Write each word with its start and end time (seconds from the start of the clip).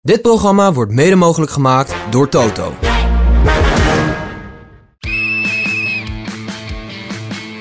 Dit 0.00 0.22
programma 0.22 0.72
wordt 0.72 0.92
mede 0.92 1.14
mogelijk 1.14 1.50
gemaakt 1.50 1.94
door 2.10 2.28
Toto. 2.28 2.74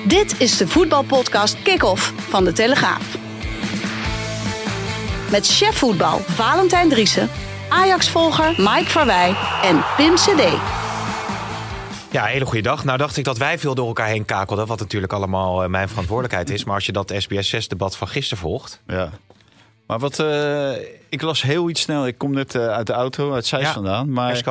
Dit 0.07 0.39
is 0.39 0.57
de 0.57 0.67
voetbalpodcast 0.67 1.61
Kick-Off 1.61 2.13
van 2.17 2.43
De 2.43 2.53
Telegraaf. 2.53 3.17
Met 5.31 5.47
chef 5.47 5.77
voetbal 5.77 6.19
Valentijn 6.19 6.89
Driessen, 6.89 7.29
Ajax-volger 7.69 8.49
Mike 8.57 8.89
Verwij 8.89 9.35
en 9.63 9.83
Pim 9.95 10.15
CD. 10.15 10.57
Ja, 12.11 12.23
hele 12.23 12.45
goede 12.45 12.61
dag. 12.61 12.83
Nou 12.83 12.97
dacht 12.97 13.17
ik 13.17 13.23
dat 13.23 13.37
wij 13.37 13.59
veel 13.59 13.75
door 13.75 13.87
elkaar 13.87 14.07
heen 14.07 14.25
kakelden, 14.25 14.67
wat 14.67 14.79
natuurlijk 14.79 15.13
allemaal 15.13 15.63
eh, 15.63 15.69
mijn 15.69 15.89
verantwoordelijkheid 15.89 16.49
is. 16.49 16.63
Maar 16.63 16.75
als 16.75 16.85
je 16.85 16.91
dat 16.91 17.13
SBS6-debat 17.13 17.97
van 17.97 18.07
gisteren 18.07 18.43
volgt... 18.43 18.81
Ja. 18.87 19.09
Maar 19.87 19.99
wat, 19.99 20.19
eh, 20.19 20.71
ik 21.09 21.21
las 21.21 21.41
heel 21.41 21.69
iets 21.69 21.81
snel. 21.81 22.07
Ik 22.07 22.17
kom 22.17 22.31
net 22.33 22.55
eh, 22.55 22.67
uit 22.67 22.87
de 22.87 22.93
auto, 22.93 23.33
uit 23.33 23.45
Zeist 23.45 23.67
Ja, 23.67 23.73
vandaan. 23.73 24.11
Maar 24.11 24.43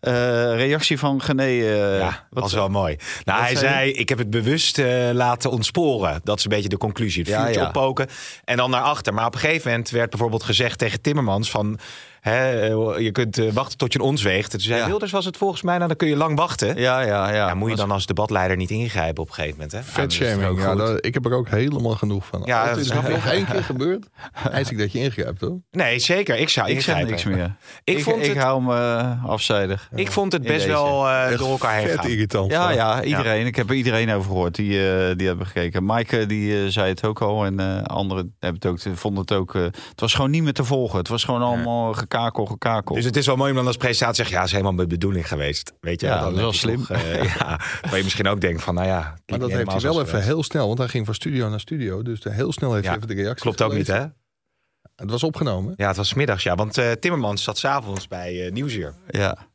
eh, 0.00 0.12
reactie 0.56 0.98
van 0.98 1.22
Gené. 1.22 1.42
eh, 1.42 1.98
Ja, 1.98 2.26
wat 2.30 2.42
was 2.42 2.52
wel 2.52 2.68
mooi. 2.68 2.96
Nou, 3.24 3.40
hij 3.42 3.56
zei 3.56 3.90
ik 3.90 4.08
heb 4.08 4.18
het 4.18 4.30
bewust 4.30 4.78
laten 5.12 5.50
ontsporen. 5.50 6.20
Dat 6.24 6.38
is 6.38 6.44
een 6.44 6.50
beetje 6.50 6.68
de 6.68 6.78
conclusie. 6.78 7.22
Het 7.22 7.30
Ja, 7.30 7.42
vuurtje 7.42 7.60
ja. 7.60 7.66
oppoken 7.66 8.08
en 8.44 8.56
dan 8.56 8.70
naar 8.70 8.82
achter. 8.82 9.14
Maar 9.14 9.26
op 9.26 9.34
een 9.34 9.40
gegeven 9.40 9.70
moment 9.70 9.90
werd 9.90 10.10
bijvoorbeeld 10.10 10.42
gezegd 10.42 10.78
tegen 10.78 11.00
Timmermans 11.00 11.50
van... 11.50 11.78
Hè, 12.20 12.60
eh, 12.60 13.02
je 13.04 13.10
kunt 13.12 13.38
eh, 13.38 13.52
wachten 13.52 13.78
tot 13.78 13.92
je 13.92 13.98
een 13.98 14.04
ons 14.04 14.22
weegt. 14.22 14.50
Toen 14.50 14.60
zei 14.60 14.78
Ja. 14.80 14.86
Wilders 14.86 15.12
was 15.12 15.24
het 15.24 15.36
volgens 15.36 15.62
mij, 15.62 15.74
nou 15.76 15.88
dan 15.88 15.96
kun 15.96 16.08
je 16.08 16.16
lang 16.16 16.36
wachten. 16.36 16.76
Ja, 16.76 17.00
ja, 17.00 17.28
ja. 17.28 17.34
Ja, 17.48 17.54
moet 17.54 17.70
je 17.70 17.76
dan 17.76 17.90
als 17.90 18.06
debatleider 18.06 18.56
niet 18.56 18.70
ingrijpen 18.70 19.22
op 19.22 19.28
een 19.28 19.34
gegeven 19.34 19.54
moment. 19.56 19.72
Hè? 19.72 19.82
Vetshaming, 19.82 20.62
ja, 20.62 20.96
ik 21.00 21.14
heb 21.14 21.24
er 21.26 21.32
ook 21.32 21.48
helemaal 21.48 21.94
genoeg 21.94 22.26
van. 22.26 22.42
Ja, 22.44 22.68
het 22.68 22.86
ik. 22.86 22.94
nog 23.08 23.26
één 23.26 23.46
keer 23.46 23.62
gebeurt, 23.64 24.06
eis 24.50 24.70
ik 24.70 24.78
dat 24.78 24.92
je 24.92 24.98
ingrijpt 24.98 25.40
hoor. 25.40 25.58
Nee, 25.70 25.98
zeker. 25.98 26.36
Ik 26.38 26.48
zou 26.48 26.70
ik 26.70 26.80
zeg 26.80 27.04
niks 27.04 27.24
meer. 27.24 27.56
Ik 27.84 27.96
Ik, 27.96 28.02
vond 28.04 28.22
ik, 28.22 28.26
het- 28.28 28.36
hou 28.42 28.62
me 28.62 28.74
eh, 28.74 29.24
afzijdig. 29.24 29.88
Ik 29.94 30.10
vond 30.12 30.32
het 30.32 30.42
best 30.42 30.66
wel 30.66 31.08
eh, 31.08 31.38
door 31.38 31.50
elkaar 31.50 31.74
heen 31.76 31.86
vet 31.88 31.98
gaan. 31.98 32.08
irritant. 32.10 32.50
Ja, 32.50 32.70
ja, 32.70 33.02
iedereen. 33.02 33.46
Ik 33.46 33.56
heb 33.56 33.68
er 33.68 33.74
iedereen 33.74 34.12
over 34.12 34.30
gehoord 34.30 34.54
die, 34.54 34.92
eh, 34.94 35.16
die 35.16 35.26
hebben 35.26 35.46
gekeken. 35.46 35.84
Maaike 35.84 36.26
die 36.26 36.70
zei 36.70 36.88
het 36.88 37.04
ook 37.04 37.20
al 37.20 37.44
en 37.44 37.60
eh, 37.60 37.82
anderen 37.82 38.34
hebben 38.38 38.60
het 38.70 38.88
ook, 38.88 38.96
vonden 38.98 39.20
het 39.20 39.32
ook. 39.32 39.52
het 39.52 40.00
was 40.00 40.14
gewoon 40.14 40.30
niet 40.30 40.42
meer 40.42 40.52
te 40.52 40.64
volgen. 40.64 40.98
Het 40.98 41.08
was 41.08 41.24
gewoon 41.24 41.42
allemaal 41.42 41.92
gekakel, 42.12 42.44
gekakel. 42.46 42.94
Dus 42.94 43.04
het 43.04 43.16
is 43.16 43.26
wel 43.26 43.36
mooi 43.36 43.50
om 43.50 43.56
dan 43.56 43.66
als 43.66 43.76
presentatie 43.76 44.10
te 44.24 44.28
zeggen... 44.30 44.34
ja, 44.34 44.40
het 44.40 44.48
is 44.48 44.52
helemaal 44.56 44.74
mijn 44.76 44.88
bedoeling 44.88 45.28
geweest. 45.28 45.72
Weet 45.80 46.00
je, 46.00 46.06
Ja, 46.06 46.14
Dan 46.14 46.24
dat 46.24 46.34
is 46.34 46.40
wel 46.40 46.52
slim. 46.52 46.76
toch, 46.86 46.90
eh, 46.90 47.24
ja, 47.24 47.60
waar 47.88 47.96
je 47.96 48.02
misschien 48.02 48.28
ook 48.28 48.40
denkt 48.40 48.62
van, 48.62 48.74
nou 48.74 48.86
ja... 48.86 49.14
Maar 49.26 49.38
dat 49.38 49.50
heeft 49.50 49.72
hij 49.72 49.80
wel 49.80 50.00
even 50.00 50.22
heel 50.22 50.42
snel, 50.42 50.66
want 50.66 50.78
hij 50.78 50.88
ging 50.88 51.06
van 51.06 51.14
studio 51.14 51.48
naar 51.48 51.60
studio. 51.60 52.02
Dus 52.02 52.20
de- 52.20 52.32
heel 52.32 52.52
snel 52.52 52.72
heeft 52.72 52.84
Ja, 52.84 52.90
hij 52.90 53.00
even 53.02 53.16
de 53.16 53.22
reactie. 53.22 53.42
Klopt 53.42 53.62
ook 53.62 53.74
niet, 53.74 53.86
hè? 53.86 54.04
Het 54.96 55.10
was 55.10 55.22
opgenomen. 55.22 55.74
Ja, 55.76 55.86
het 55.86 55.96
was 55.96 56.08
's 56.08 56.14
middags, 56.14 56.42
ja. 56.42 56.54
Want 56.54 56.78
eh, 56.78 56.90
Timmermans 56.92 57.42
zat 57.42 57.58
s'avonds 57.58 58.08
bij 58.08 58.50
Nieuwsuur. 58.52 58.94
ja. 59.10 59.48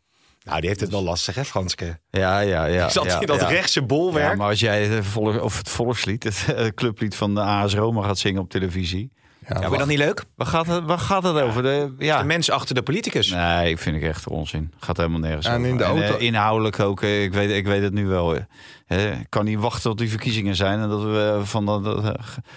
Nou, 0.43 0.59
die 0.59 0.69
heeft 0.69 0.81
het 0.81 0.89
wel 0.91 1.03
lastig, 1.03 1.35
hè, 1.35 1.45
Franske? 1.45 1.99
Ja, 2.09 2.39
ja, 2.39 2.65
ja. 2.65 2.89
Zat 2.99 3.05
ja, 3.05 3.19
in 3.19 3.27
dat 3.27 3.39
ja. 3.39 3.47
rechtse 3.47 3.81
bolwerk. 3.83 4.29
Ja, 4.31 4.35
maar 4.35 4.49
als 4.49 4.59
jij 4.59 4.85
het, 4.85 5.05
volk, 5.05 5.41
of 5.41 5.57
het 5.57 5.69
volkslied, 5.69 6.23
het 6.23 6.73
clublied 6.73 7.15
van 7.15 7.35
de 7.35 7.41
AS 7.41 7.73
Roma 7.75 8.01
gaat 8.03 8.17
zingen 8.17 8.41
op 8.41 8.49
televisie. 8.49 9.11
Ja, 9.47 9.53
Ja, 9.55 9.59
vind 9.59 9.71
je 9.71 9.77
dat 9.77 9.87
niet 9.87 9.97
leuk? 9.97 10.23
Waar 10.35 10.47
gaat 10.47 10.67
het, 10.67 10.83
waar 10.85 10.97
gaat 10.99 11.23
het 11.23 11.39
over? 11.41 11.61
De, 11.63 11.93
ja. 11.97 12.19
De 12.19 12.25
mens 12.25 12.49
achter 12.51 12.75
de 12.75 12.81
politicus. 12.83 13.29
Nee, 13.31 13.77
vind 13.77 13.95
ik 13.95 14.03
echt 14.03 14.27
onzin. 14.27 14.73
Gaat 14.79 14.97
helemaal 14.97 15.19
nergens 15.19 15.45
en 15.45 15.53
over. 15.57 15.67
in 15.69 15.77
de 15.77 15.83
auto- 15.83 16.01
eh, 16.17 16.21
inhoudelijk 16.21 16.79
ook, 16.79 17.01
eh, 17.01 17.23
ik 17.23 17.33
weet, 17.33 17.49
ik 17.51 17.65
weet 17.65 17.81
het 17.81 17.93
nu 17.93 18.07
wel. 18.07 18.35
eh. 18.35 18.41
Hè, 18.85 19.11
Ik 19.11 19.25
kan 19.29 19.45
niet 19.45 19.59
wachten 19.59 19.81
tot 19.81 19.97
die 19.97 20.09
verkiezingen 20.09 20.55
zijn 20.55 20.79
en 20.79 20.89
dat 20.89 21.03
we 21.03 21.39
van 21.43 21.65
dat, 21.65 21.83
dat, 21.83 22.03
eh, 22.03 22.09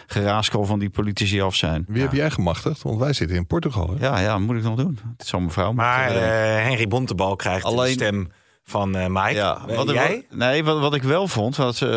geraaskal 0.07 0.65
van 0.65 0.79
die 0.79 0.91
politici 0.91 1.41
af 1.41 1.55
zijn. 1.55 1.85
Wie 1.89 2.03
heb 2.03 2.13
jij 2.13 2.31
gemachtigd? 2.31 2.83
Want 2.83 2.99
wij 2.99 3.13
zitten 3.13 3.37
in 3.37 3.47
Portugal. 3.47 3.95
Hè? 3.99 4.07
Ja, 4.07 4.19
ja, 4.19 4.39
moet 4.39 4.57
ik 4.57 4.63
nog 4.63 4.77
doen. 4.77 4.99
Het 5.17 5.27
zal 5.27 5.39
mijn 5.41 5.53
vrouw 5.53 5.73
Maar 5.73 6.07
eh 6.09 6.15
bedenken. 6.15 6.63
Henry 6.63 6.89
Bontebal 6.89 7.37
krijgt 7.37 7.63
de 7.63 7.69
Alleen- 7.69 7.93
stem 7.93 8.31
van 8.69 8.97
eh 8.97 9.07
Mike. 9.07 9.35
Ja, 9.35 9.63
Eh, 9.69 9.77
wat 9.77 9.91
jij? 9.91 10.27
nee, 10.31 10.65
wat, 10.65 10.81
wat 10.81 10.95
ik 10.95 11.03
wel 11.03 11.29
vond, 11.29 11.57
was 11.57 11.83
uh, 11.83 11.89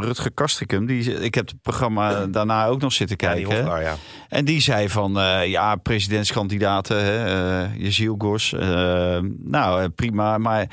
Rutger 0.00 0.32
Kastrikum. 0.32 0.86
Die, 0.86 1.20
ik 1.20 1.34
heb 1.34 1.48
het 1.48 1.60
programma 1.62 2.26
daarna 2.26 2.66
ook 2.66 2.80
nog 2.80 2.92
zitten 2.92 3.16
Ja, 3.20 3.34
die 3.34 3.46
kijken. 3.46 3.80
Ja. 3.80 3.96
En 4.28 4.44
die 4.44 4.60
zei 4.60 4.88
van, 4.88 5.18
eh, 5.20 5.46
ja, 5.46 5.76
presidentskandidaten, 5.76 7.04
hè, 7.04 7.24
eh 7.64 7.76
Jezielgos. 7.76 8.52
eh 8.52 9.18
nou, 9.38 9.82
eh, 9.82 9.88
prima. 9.94 10.38
Maar 10.38 10.66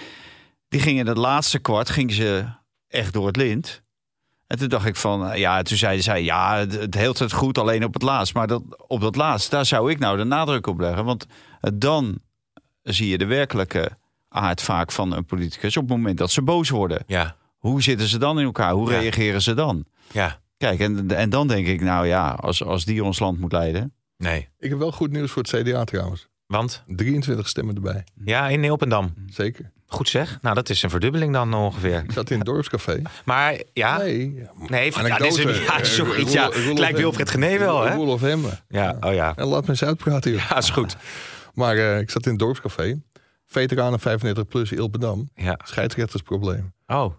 die 0.67 0.79
gingen 0.79 0.99
in 1.01 1.07
het 1.07 1.17
laatste 1.17 1.59
kwart, 1.59 1.89
gingen 1.89 2.13
ze 2.13 2.45
echt 2.87 3.13
door 3.13 3.27
het 3.27 3.35
lint. 3.35 3.81
En 4.47 4.57
toen 4.57 4.67
dacht 4.69 4.85
ik 4.85 4.95
van, 4.95 5.29
eh, 5.31 5.39
ja, 5.39 5.61
toen 5.61 5.77
zeiden 5.77 6.03
zij, 6.03 6.23
ja, 6.23 6.57
het, 6.57 6.73
het 6.79 6.91
tijd 6.91 7.31
goed, 7.33 7.57
alleen 7.57 7.83
op 7.83 7.93
het 7.93 8.03
laatst. 8.03 8.33
Maar 8.33 8.47
dat, 8.47 8.63
op 8.87 9.01
dat 9.01 9.15
laatst, 9.15 9.51
daar 9.51 9.65
zou 9.65 9.91
ik 9.91 9.99
nou 9.99 10.17
de 10.17 10.23
nadruk 10.23 10.67
op 10.67 10.79
leggen. 10.79 11.05
Want 11.05 11.25
eh, 11.59 11.71
dan 11.73 12.19
zie 12.81 13.07
je 13.09 13.17
de 13.17 13.25
werkelijke 13.25 13.91
aard 14.29 14.61
vaak 14.61 14.91
van 14.91 15.13
een 15.13 15.25
politicus 15.25 15.77
op 15.77 15.83
het 15.87 15.97
moment 15.97 16.17
dat 16.17 16.31
ze 16.31 16.41
boos 16.41 16.69
worden. 16.69 17.03
Ja, 17.07 17.35
Hoe 17.57 17.81
zitten 17.83 18.07
ze 18.07 18.17
dan 18.17 18.39
in 18.39 18.45
elkaar? 18.45 18.71
Hoe 18.71 18.91
Ja. 18.91 18.99
reageren 18.99 19.41
ze 19.41 19.53
dan? 19.53 19.85
ja. 20.11 20.39
Kijk, 20.57 20.79
en, 20.79 21.11
en 21.11 21.29
dan 21.29 21.47
denk 21.47 21.67
ik, 21.67 21.81
nou 21.81 22.07
ja, 22.07 22.29
als, 22.29 22.63
als 22.63 22.85
die 22.85 23.03
ons 23.03 23.19
land 23.19 23.39
moet 23.39 23.51
leiden. 23.51 23.93
Nee. 24.17 24.49
Ik 24.59 24.69
heb 24.69 24.79
wel 24.79 24.91
goed 24.91 25.11
nieuws 25.11 25.31
voor 25.31 25.43
het 25.43 25.61
CDA 25.61 25.83
trouwens. 25.83 26.27
Want? 26.47 26.83
23 26.87 27.47
stemmen 27.47 27.75
erbij. 27.75 28.03
Ja, 28.25 28.47
in 28.47 28.59
Neelpendam. 28.59 29.13
Zeker. 29.29 29.71
Goed 29.87 30.09
zeg. 30.09 30.37
Nou, 30.41 30.55
dat 30.55 30.69
is 30.69 30.83
een 30.83 30.89
verdubbeling 30.89 31.33
dan 31.33 31.53
ongeveer. 31.53 32.03
Ik 32.03 32.11
zat 32.11 32.29
in 32.29 32.37
het 32.37 32.45
dorpscafé. 32.45 33.01
Maar 33.25 33.61
ja... 33.73 33.97
Nee. 33.97 34.43
Nee, 34.67 34.91
van, 34.91 35.05
ja, 35.07 35.17
dit 35.17 35.37
is 35.37 35.43
een, 35.43 35.53
ja, 35.63 35.83
sorry. 35.83 36.27
Ja, 36.29 36.49
gelijk 36.51 36.93
of 36.93 36.99
Wilfred. 36.99 37.29
Gené 37.29 37.57
wel, 37.57 37.81
hè? 37.85 37.93
Roel 37.95 38.07
of. 38.11 38.21
Ja, 38.67 38.97
oh 38.99 39.13
ja. 39.13 39.33
En 39.35 39.45
laat 39.45 39.63
me 39.63 39.69
eens 39.69 39.83
uitpraten 39.83 40.31
hier. 40.31 40.45
Ja, 40.49 40.57
is 40.57 40.69
goed. 40.69 40.95
Maar 41.53 41.77
eh, 41.77 41.99
ik 41.99 42.09
zat 42.09 42.23
in 42.25 42.31
het 42.31 42.39
dorpscafé. 42.39 43.01
Veteranen 43.49 43.99
35 43.99 44.47
plus 44.47 44.71
Ilpendam. 44.71 45.29
Ja. 45.35 45.59
Scheidsrechtersprobleem. 45.63 46.73
Oh, 46.87 47.13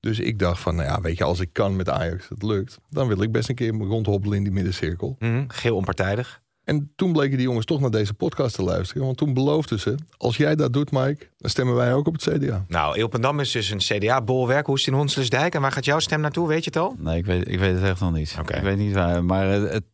Dus 0.00 0.18
ik 0.20 0.38
dacht 0.38 0.60
van, 0.60 0.74
nou 0.74 0.88
ja, 0.88 1.00
weet 1.00 1.18
je, 1.18 1.24
als 1.24 1.40
ik 1.40 1.52
kan 1.52 1.76
met 1.76 1.88
Ajax, 1.88 2.28
het 2.28 2.42
lukt. 2.42 2.78
Dan 2.88 3.08
wil 3.08 3.22
ik 3.22 3.32
best 3.32 3.48
een 3.48 3.54
keer 3.54 3.72
rondhobbelen 3.72 4.36
in 4.36 4.42
die 4.44 4.52
middencirkel. 4.52 5.16
mhm, 5.18 5.44
geel 5.48 5.76
onpartijdig. 5.76 6.40
En 6.64 6.92
toen 6.96 7.12
bleken 7.12 7.36
die 7.36 7.46
jongens 7.46 7.66
toch 7.66 7.80
naar 7.80 7.90
deze 7.90 8.14
podcast 8.14 8.54
te 8.54 8.62
luisteren. 8.62 9.04
Want 9.04 9.16
toen 9.16 9.34
beloofden 9.34 9.80
ze, 9.80 9.94
als 10.16 10.36
jij 10.36 10.54
dat 10.54 10.72
doet 10.72 10.90
Mike, 10.90 11.26
dan 11.36 11.50
stemmen 11.50 11.74
wij 11.74 11.94
ook 11.94 12.06
op 12.06 12.12
het 12.12 12.22
CDA. 12.22 12.64
Nou, 12.68 12.96
Ilpendam 12.98 13.40
is 13.40 13.50
dus 13.50 13.70
een 13.70 13.78
CDA-bolwerk. 13.78 14.66
Hoe 14.66 14.74
is 14.76 14.84
het 14.84 14.94
in 14.94 15.00
Honselersdijk? 15.00 15.54
En 15.54 15.60
waar 15.60 15.72
gaat 15.72 15.84
jouw 15.84 15.98
stem 15.98 16.20
naartoe? 16.20 16.48
Weet 16.48 16.64
je 16.64 16.70
het 16.72 16.78
al? 16.78 16.94
Nee, 16.98 17.18
ik 17.18 17.24
weet, 17.26 17.48
ik 17.48 17.58
weet 17.58 17.74
het 17.74 17.82
echt 17.82 18.00
nog 18.00 18.12
niet. 18.12 18.36
Oké. 18.40 18.56
Ik 18.56 18.62
weet 18.62 18.76
niet 18.78 18.94
waar. 18.94 19.24
Maar 19.24 19.50
eh, 19.64 19.70
het, 19.72 19.84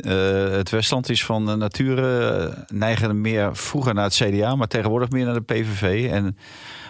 eh, 0.00 0.50
het 0.50 0.70
Westland 0.70 1.08
is 1.10 1.24
van 1.24 1.50
eh, 1.50 1.54
nature 1.56 2.28
eh, 2.48 2.56
neigen 2.66 3.20
meer 3.20 3.56
vroeger 3.56 3.94
naar 3.94 4.04
het 4.04 4.14
CDA, 4.14 4.54
maar 4.54 4.66
tegenwoordig 4.66 5.10
meer 5.10 5.24
naar 5.24 5.34
de 5.34 5.40
PVV. 5.40 6.10
En, 6.10 6.36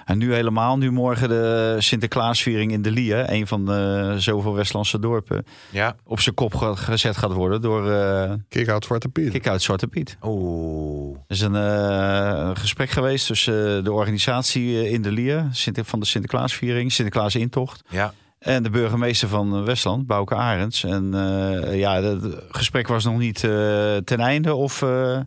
en 0.04 0.18
nu 0.18 0.34
helemaal, 0.34 0.78
nu 0.78 0.90
morgen 0.90 1.28
de 1.28 1.76
Sinterklaasviering 1.78 2.72
in 2.72 2.82
de 2.82 2.90
Lie, 2.90 3.32
een 3.32 3.46
van 3.46 3.64
de 3.66 4.14
zoveel 4.16 4.54
Westlandse 4.54 4.98
dorpen, 4.98 5.44
Ja. 5.70 5.96
op 6.04 6.20
zijn 6.20 6.34
kop 6.34 6.54
ge- 6.54 6.76
gezet 6.76 7.16
gaat 7.16 7.32
worden 7.32 7.60
door 7.62 7.86
uh, 7.90 8.32
Kik 8.48 8.68
uit 8.68 8.84
Zwarte 8.84 9.08
Piet. 9.08 9.30
Kik 9.30 9.48
uit 9.48 9.62
Zwarte 9.62 9.86
Piet. 9.86 10.16
Oeh. 10.22 11.16
Er 11.26 11.34
is 11.34 11.40
een, 11.40 11.54
eh, 11.56 12.32
een 12.48 12.56
gesprek 12.56 12.90
geweest 12.90 13.26
tussen 13.26 13.76
eh, 13.78 13.84
de 13.84 13.92
organisatie 13.92 14.78
eh, 14.84 14.92
in 14.92 15.02
de 15.02 15.12
Lie, 15.12 15.36
Sinter- 15.50 15.84
van 15.84 16.00
de 16.00 16.06
Sinterklaasviering, 16.06 16.92
Sinterklaas 16.92 17.34
intocht. 17.34 17.82
Ja. 17.88 18.12
En 18.38 18.62
de 18.62 18.70
burgemeester 18.70 19.28
van 19.28 19.64
Westland, 19.64 20.06
Bouke 20.06 20.34
Arends. 20.34 20.84
En 20.84 21.14
eh, 21.14 21.78
ja, 21.78 22.02
het 22.02 22.44
gesprek 22.48 22.88
was 22.88 23.04
nog 23.04 23.18
niet 23.18 23.44
eh, 23.44 23.96
ten 23.96 24.20
einde. 24.20 24.54
Of 24.54 24.82
eh 24.82 25.20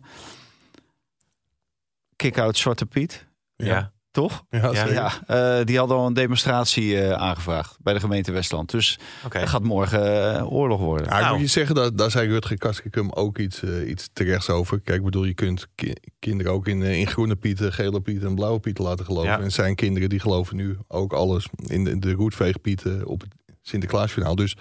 kick-out 2.16 2.56
Zwarte 2.56 2.86
Piet, 2.86 3.26
Ja. 3.56 3.92
Toch? 4.12 4.44
Ja, 4.50 4.58
Ja. 4.58 4.74
zeker. 4.74 4.92
Ja, 4.92 5.12
eh, 5.58 5.64
die 5.66 5.78
hadden 5.78 5.96
al 5.96 6.06
een 6.06 6.12
demonstratie 6.14 7.00
eh, 7.00 7.12
aangevraagd 7.12 7.76
bij 7.80 7.92
de 7.94 8.00
gemeente 8.00 8.32
Westland. 8.32 8.70
Dus 8.70 8.98
Oké. 9.24 9.38
er 9.38 9.48
gaat 9.48 9.62
morgen 9.62 10.34
eh, 10.36 10.52
oorlog 10.52 10.80
worden. 10.80 11.06
Ja, 11.06 11.14
ik 11.16 11.20
Nou. 11.20 11.32
moet 11.32 11.42
je 11.44 11.50
zeggen, 11.50 11.74
dat, 11.74 11.98
daar 11.98 12.10
zei 12.10 12.28
Rutger 12.28 12.58
Kastrikum 12.58 13.10
ook 13.10 13.38
iets, 13.38 13.62
iets 13.86 14.08
terechts 14.12 14.50
over. 14.50 14.80
Kijk, 14.80 14.98
ik 14.98 15.04
bedoel, 15.04 15.24
je 15.24 15.34
kunt 15.34 15.66
ki- 15.74 15.94
kinderen 16.18 16.52
ook 16.52 16.66
in, 16.66 16.82
in 16.82 17.06
groene 17.06 17.36
pieten, 17.36 17.72
gele 17.72 18.00
pieten 18.00 18.28
en 18.28 18.34
blauwe 18.34 18.60
pieten 18.60 18.84
laten 18.84 19.04
geloven. 19.04 19.30
Ja. 19.30 19.40
En 19.40 19.50
zijn 19.52 19.74
kinderen 19.74 20.08
die 20.08 20.20
geloven 20.20 20.56
nu 20.56 20.76
ook 20.88 21.12
alles 21.12 21.46
in 21.66 21.84
de, 21.84 21.98
de 21.98 22.12
roetveegpieten 22.12 23.06
op 23.06 23.20
het 23.20 23.34
Sinterklaasjournaal. 23.62 24.34
Dus 24.34 24.56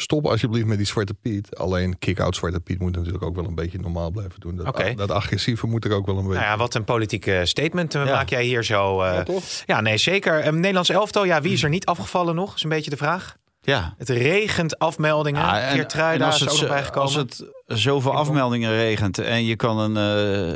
Stop 0.00 0.26
alsjeblieft 0.26 0.66
met 0.66 0.76
die 0.76 0.86
Zwarte 0.86 1.14
Piet. 1.14 1.56
Alleen 1.56 1.98
kick-out 1.98 2.36
Zwarte 2.36 2.60
Piet 2.60 2.80
moet 2.80 2.96
natuurlijk 2.96 3.24
ook 3.24 3.34
wel 3.36 3.44
een 3.44 3.54
beetje 3.54 3.78
normaal 3.78 4.10
blijven 4.10 4.40
doen. 4.40 4.56
Dat, 4.56 4.66
Oké. 4.66 4.94
dat 4.94 5.10
agressieve 5.10 5.66
moet 5.66 5.84
er 5.84 5.92
ook 5.92 6.06
wel 6.06 6.16
een 6.18 6.22
beetje. 6.26 6.38
Nou 6.38 6.50
ja, 6.50 6.56
wat 6.56 6.74
een 6.74 6.84
politieke 6.84 7.40
statement 7.44 7.94
eh, 7.94 8.04
Ja. 8.04 8.12
maak 8.14 8.28
jij 8.28 8.44
hier 8.44 8.64
zo. 8.64 9.02
eh, 9.02 9.14
Ja, 9.14 9.22
toch? 9.22 9.42
ja, 9.66 9.80
nee, 9.80 9.96
zeker. 9.96 10.46
Een 10.46 10.54
Nederlands 10.60 10.88
elftal, 10.88 11.24
ja, 11.24 11.40
wie 11.40 11.52
is 11.52 11.62
er 11.62 11.68
niet 11.68 11.86
afgevallen 11.86 12.34
nog? 12.34 12.54
Is 12.54 12.62
een 12.62 12.68
beetje 12.68 12.90
de 12.90 12.96
vraag. 12.96 13.36
Ja. 13.60 13.94
Het 13.98 14.08
regent 14.08 14.78
afmeldingen. 14.78 15.40
Ja, 15.40 15.60
en- 15.60 15.74
Geertruida 15.74 16.24
en 16.26 16.30
is 16.34 16.42
ook 16.48 16.60
nog 16.60 16.68
bijgekomen. 16.68 17.02
als 17.02 17.14
het 17.14 17.44
zoveel 17.66 18.12
afmeldingen 18.14 18.70
regent 18.70 19.18
en 19.18 19.44
je 19.44 19.56
kan 19.56 19.78
een 19.78 19.96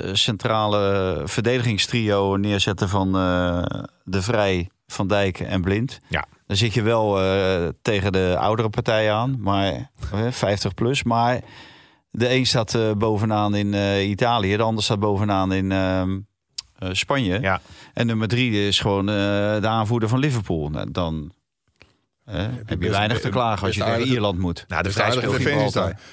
eh, 0.04 0.14
centrale 0.14 1.20
verdedigingstrio 1.24 2.36
neerzetten 2.36 2.88
van 2.88 3.16
eh, 3.16 3.62
De 4.04 4.22
Vrij, 4.22 4.68
Van 4.92 5.06
Dijk 5.08 5.40
en 5.40 5.60
Blind. 5.62 6.00
Ja. 6.08 6.24
Dan 6.46 6.56
zit 6.56 6.74
je 6.74 6.82
wel 6.82 7.20
eh, 7.22 7.68
tegen 7.82 8.12
de 8.12 8.36
oudere 8.38 8.68
partij 8.68 9.12
aan, 9.12 9.36
maar 9.40 9.90
eh, 10.12 10.26
50 10.30 10.74
plus. 10.74 11.02
Maar 11.02 11.40
de 12.10 12.30
een 12.34 12.46
staat 12.46 12.74
eh, 12.74 12.92
bovenaan 12.92 13.54
in 13.54 13.74
eh, 13.74 14.08
Italië, 14.08 14.56
de 14.56 14.62
ander 14.62 14.84
staat 14.84 15.00
bovenaan 15.00 15.52
in 15.52 15.72
ehm, 15.72 16.18
eh, 16.78 16.88
Spanje. 16.92 17.40
Ja. 17.40 17.60
En 17.94 18.06
nummer 18.06 18.28
drie 18.28 18.66
is 18.66 18.80
gewoon 18.80 19.08
eh, 19.08 19.14
de 19.60 19.66
aanvoerder 19.66 20.08
van 20.08 20.18
Liverpool. 20.18 20.68
Nou, 20.70 20.90
dan 20.90 21.32
eh, 22.24 22.34
heb 22.36 22.68
je 22.68 22.76
best- 22.78 22.90
weinig 22.90 23.20
te 23.20 23.28
klagen 23.28 23.66
als 23.66 23.76
je 23.76 23.84
aardige- 23.84 24.08
Ierland 24.12 24.38
moet. 24.38 24.64
nou, 24.68 24.82
de 24.82 24.90
Vrij 24.90 25.10
speelt. 25.10 25.32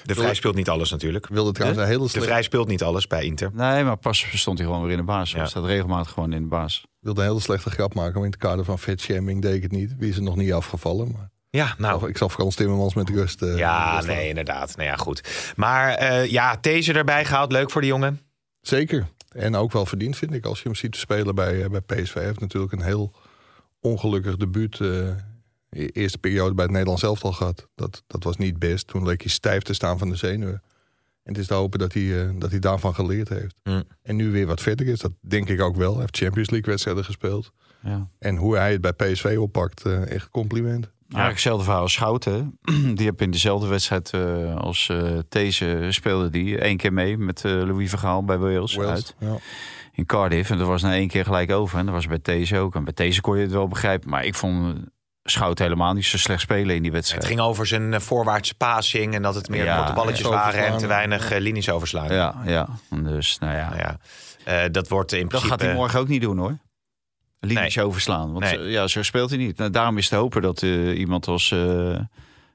De 0.04 0.14
Vrij 0.14 0.34
speelt 0.34 0.54
niet 0.54 0.68
alles 0.68 0.90
natuurlijk. 0.90 1.28
Wilde 1.28 1.52
trouwens 1.52 1.80
een 1.82 1.88
hele 1.88 2.08
De 2.12 2.20
Vrij 2.20 2.42
speelt 2.42 2.68
niet 2.68 2.82
alles 2.82 3.06
bij 3.06 3.24
Inter. 3.24 3.50
Nee, 3.54 3.84
maar 3.84 3.96
pas 3.96 4.26
stond 4.32 4.58
hij 4.58 4.66
gewoon 4.66 4.82
weer 4.82 4.90
in 4.92 4.96
de 4.98 5.04
baas. 5.04 5.30
Ja. 5.30 5.38
Hij 5.38 5.46
staat 5.46 5.64
regelmatig 5.64 6.12
gewoon 6.12 6.32
in 6.32 6.42
de 6.42 6.48
baas. 6.48 6.86
Wilde 7.00 7.20
een 7.20 7.26
hele 7.26 7.40
slechte 7.40 7.70
grap 7.70 7.94
maken. 7.94 8.14
Maar 8.14 8.24
in 8.24 8.30
het 8.30 8.40
kader 8.40 8.64
van 8.64 8.78
fatshaming 8.78 9.42
deed 9.42 9.54
ik 9.54 9.62
het 9.62 9.72
niet. 9.72 9.94
Wie 9.98 10.10
is 10.10 10.16
er 10.16 10.22
nog 10.22 10.36
niet 10.36 10.52
afgevallen? 10.52 11.10
Maar 11.12 11.30
Ja, 11.50 11.74
nou. 11.78 12.08
ik 12.08 12.16
zal 12.16 12.28
Frans 12.28 12.54
Timmermans 12.54 12.94
met 12.94 13.08
rust. 13.08 13.42
eh, 13.42 13.56
Ja, 13.58 13.94
rust 13.94 14.06
nee, 14.06 14.14
laten. 14.16 14.28
inderdaad. 14.28 14.76
Nou 14.76 14.88
ja, 14.88 14.96
goed. 14.96 15.52
Maar 15.56 15.94
eh, 15.94 16.26
ja, 16.30 16.56
deze 16.60 16.92
erbij 16.92 17.24
gehaald. 17.24 17.52
Leuk 17.52 17.70
voor 17.70 17.80
de 17.80 17.86
jongen. 17.86 18.20
Zeker. 18.60 19.06
En 19.30 19.54
ook 19.56 19.72
wel 19.72 19.86
verdiend, 19.86 20.16
vind 20.16 20.32
ik. 20.32 20.44
Als 20.44 20.58
je 20.58 20.64
hem 20.64 20.74
ziet 20.74 20.96
spelen 20.96 21.34
bij, 21.34 21.62
eh, 21.62 21.70
bij 21.70 21.80
PSV. 21.80 22.14
Hij 22.14 22.24
heeft 22.24 22.40
natuurlijk 22.40 22.72
een 22.72 22.82
heel 22.82 23.14
ongelukkig 23.80 24.36
debuut. 24.36 24.78
e- 24.80 25.86
eerste 25.92 26.18
periode 26.18 26.54
bij 26.54 26.62
het 26.64 26.72
Nederlands 26.72 27.02
elftal 27.02 27.32
gehad. 27.32 27.68
Dat, 27.74 28.02
dat 28.06 28.24
was 28.24 28.36
niet 28.36 28.58
best. 28.58 28.86
Toen 28.86 29.06
leek 29.06 29.20
hij 29.22 29.30
stijf 29.30 29.62
te 29.62 29.72
staan 29.72 29.98
van 29.98 30.08
de 30.08 30.16
zenuwen. 30.16 30.62
En 31.30 31.36
het 31.36 31.44
is 31.44 31.48
te 31.48 31.54
hopen 31.54 31.78
dat 31.78 31.92
hij, 31.92 32.22
eh, 32.22 32.30
dat 32.38 32.50
hij 32.50 32.58
daarvan 32.58 32.94
geleerd 32.94 33.28
heeft. 33.28 33.60
Mm. 33.64 33.82
En 34.02 34.16
nu 34.16 34.30
weer 34.30 34.46
wat 34.46 34.60
verder 34.60 34.86
is. 34.86 34.98
Dat 34.98 35.12
denk 35.20 35.48
ik 35.48 35.60
ook 35.60 35.76
wel. 35.76 35.90
Hij 35.90 36.00
heeft 36.00 36.16
Champions 36.16 36.50
League 36.50 36.70
wedstrijden 36.70 37.04
gespeeld. 37.04 37.52
Ja. 37.82 38.08
En 38.18 38.36
hoe 38.36 38.56
hij 38.56 38.72
het 38.72 38.80
bij 38.80 38.92
PSV 38.92 39.36
oppakt, 39.38 39.84
eh, 39.84 40.10
echt 40.10 40.30
compliment. 40.30 40.84
Eigenlijk 40.84 41.32
hetzelfde 41.32 41.64
verhaal 41.64 41.82
als 41.82 41.92
Schouten. 41.92 42.58
Die 42.96 43.06
heb 43.06 43.22
in 43.22 43.30
dezelfde 43.30 43.68
wedstrijd 43.68 44.10
eh, 44.10 44.56
als 44.56 44.88
eh 44.88 45.18
These 45.28 45.86
speelde 45.88 46.30
die 46.30 46.58
één 46.58 46.76
keer 46.76 46.92
mee 46.92 47.18
met 47.18 47.44
eh, 47.44 47.52
Louis 47.52 47.90
Vergaal 47.90 48.24
bij 48.24 48.38
Wales, 48.38 48.74
Wales, 48.74 48.90
uit 48.90 49.14
ja. 49.18 49.36
in 49.92 50.06
Cardiff. 50.06 50.50
En 50.50 50.58
dat 50.58 50.66
was 50.66 50.82
na 50.82 50.92
één 50.92 51.08
keer 51.08 51.24
gelijk 51.24 51.50
over. 51.50 51.78
En 51.78 51.84
dat 51.84 51.94
was 51.94 52.06
bij 52.06 52.18
These 52.18 52.58
ook. 52.58 52.74
En 52.74 52.84
bij 52.84 52.92
These 52.92 53.20
kon 53.20 53.36
je 53.36 53.42
het 53.42 53.52
wel 53.52 53.68
begrijpen. 53.68 54.10
Maar 54.10 54.24
ik 54.24 54.34
vond 54.34 54.76
Schouten 55.30 55.64
helemaal 55.64 55.92
niet 55.92 56.04
zo 56.04 56.18
slecht 56.18 56.40
spelen 56.40 56.76
in 56.76 56.82
die 56.82 56.92
wedstrijd. 56.92 57.22
Het 57.22 57.30
ging 57.32 57.42
over 57.44 57.66
zijn 57.66 57.94
eh, 57.94 58.00
voorwaartse 58.00 58.54
passing. 58.54 59.14
En 59.14 59.22
dat 59.22 59.34
het 59.34 59.48
meer 59.48 59.64
Ja, 59.64 59.76
korte 59.76 59.92
balletjes 59.92 60.26
ja. 60.28 60.34
waren. 60.34 60.66
En 60.66 60.78
te 60.78 60.86
weinig 60.86 61.30
eh, 61.30 61.40
linies 61.40 61.70
overslaan. 61.70 62.12
Ja, 62.12 62.34
ja. 62.44 62.68
Dus 62.90 63.38
nou 63.38 63.56
ja, 63.56 63.68
Nou 63.68 63.78
ja, 63.80 63.96
eh, 64.44 64.70
dat 64.72 64.88
wordt 64.88 65.12
in 65.12 65.18
dat 65.20 65.28
principe... 65.28 65.50
gaat 65.52 65.60
hij 65.62 65.74
morgen 65.74 66.00
ook 66.00 66.08
niet 66.08 66.22
doen 66.22 66.38
hoor. 66.38 66.58
Linies 67.40 67.78
overslaan. 67.78 68.32
Want 68.32 68.44
Nee. 68.44 68.70
ja, 68.70 68.86
zo 68.86 69.02
speelt 69.02 69.28
hij 69.30 69.38
niet. 69.38 69.56
Nou, 69.56 69.70
daarom 69.70 69.98
is 69.98 70.08
te 70.08 70.16
hopen 70.16 70.42
dat 70.42 70.62
eh, 70.62 70.98
iemand 70.98 71.26
als 71.28 71.50
eh, 71.52 71.98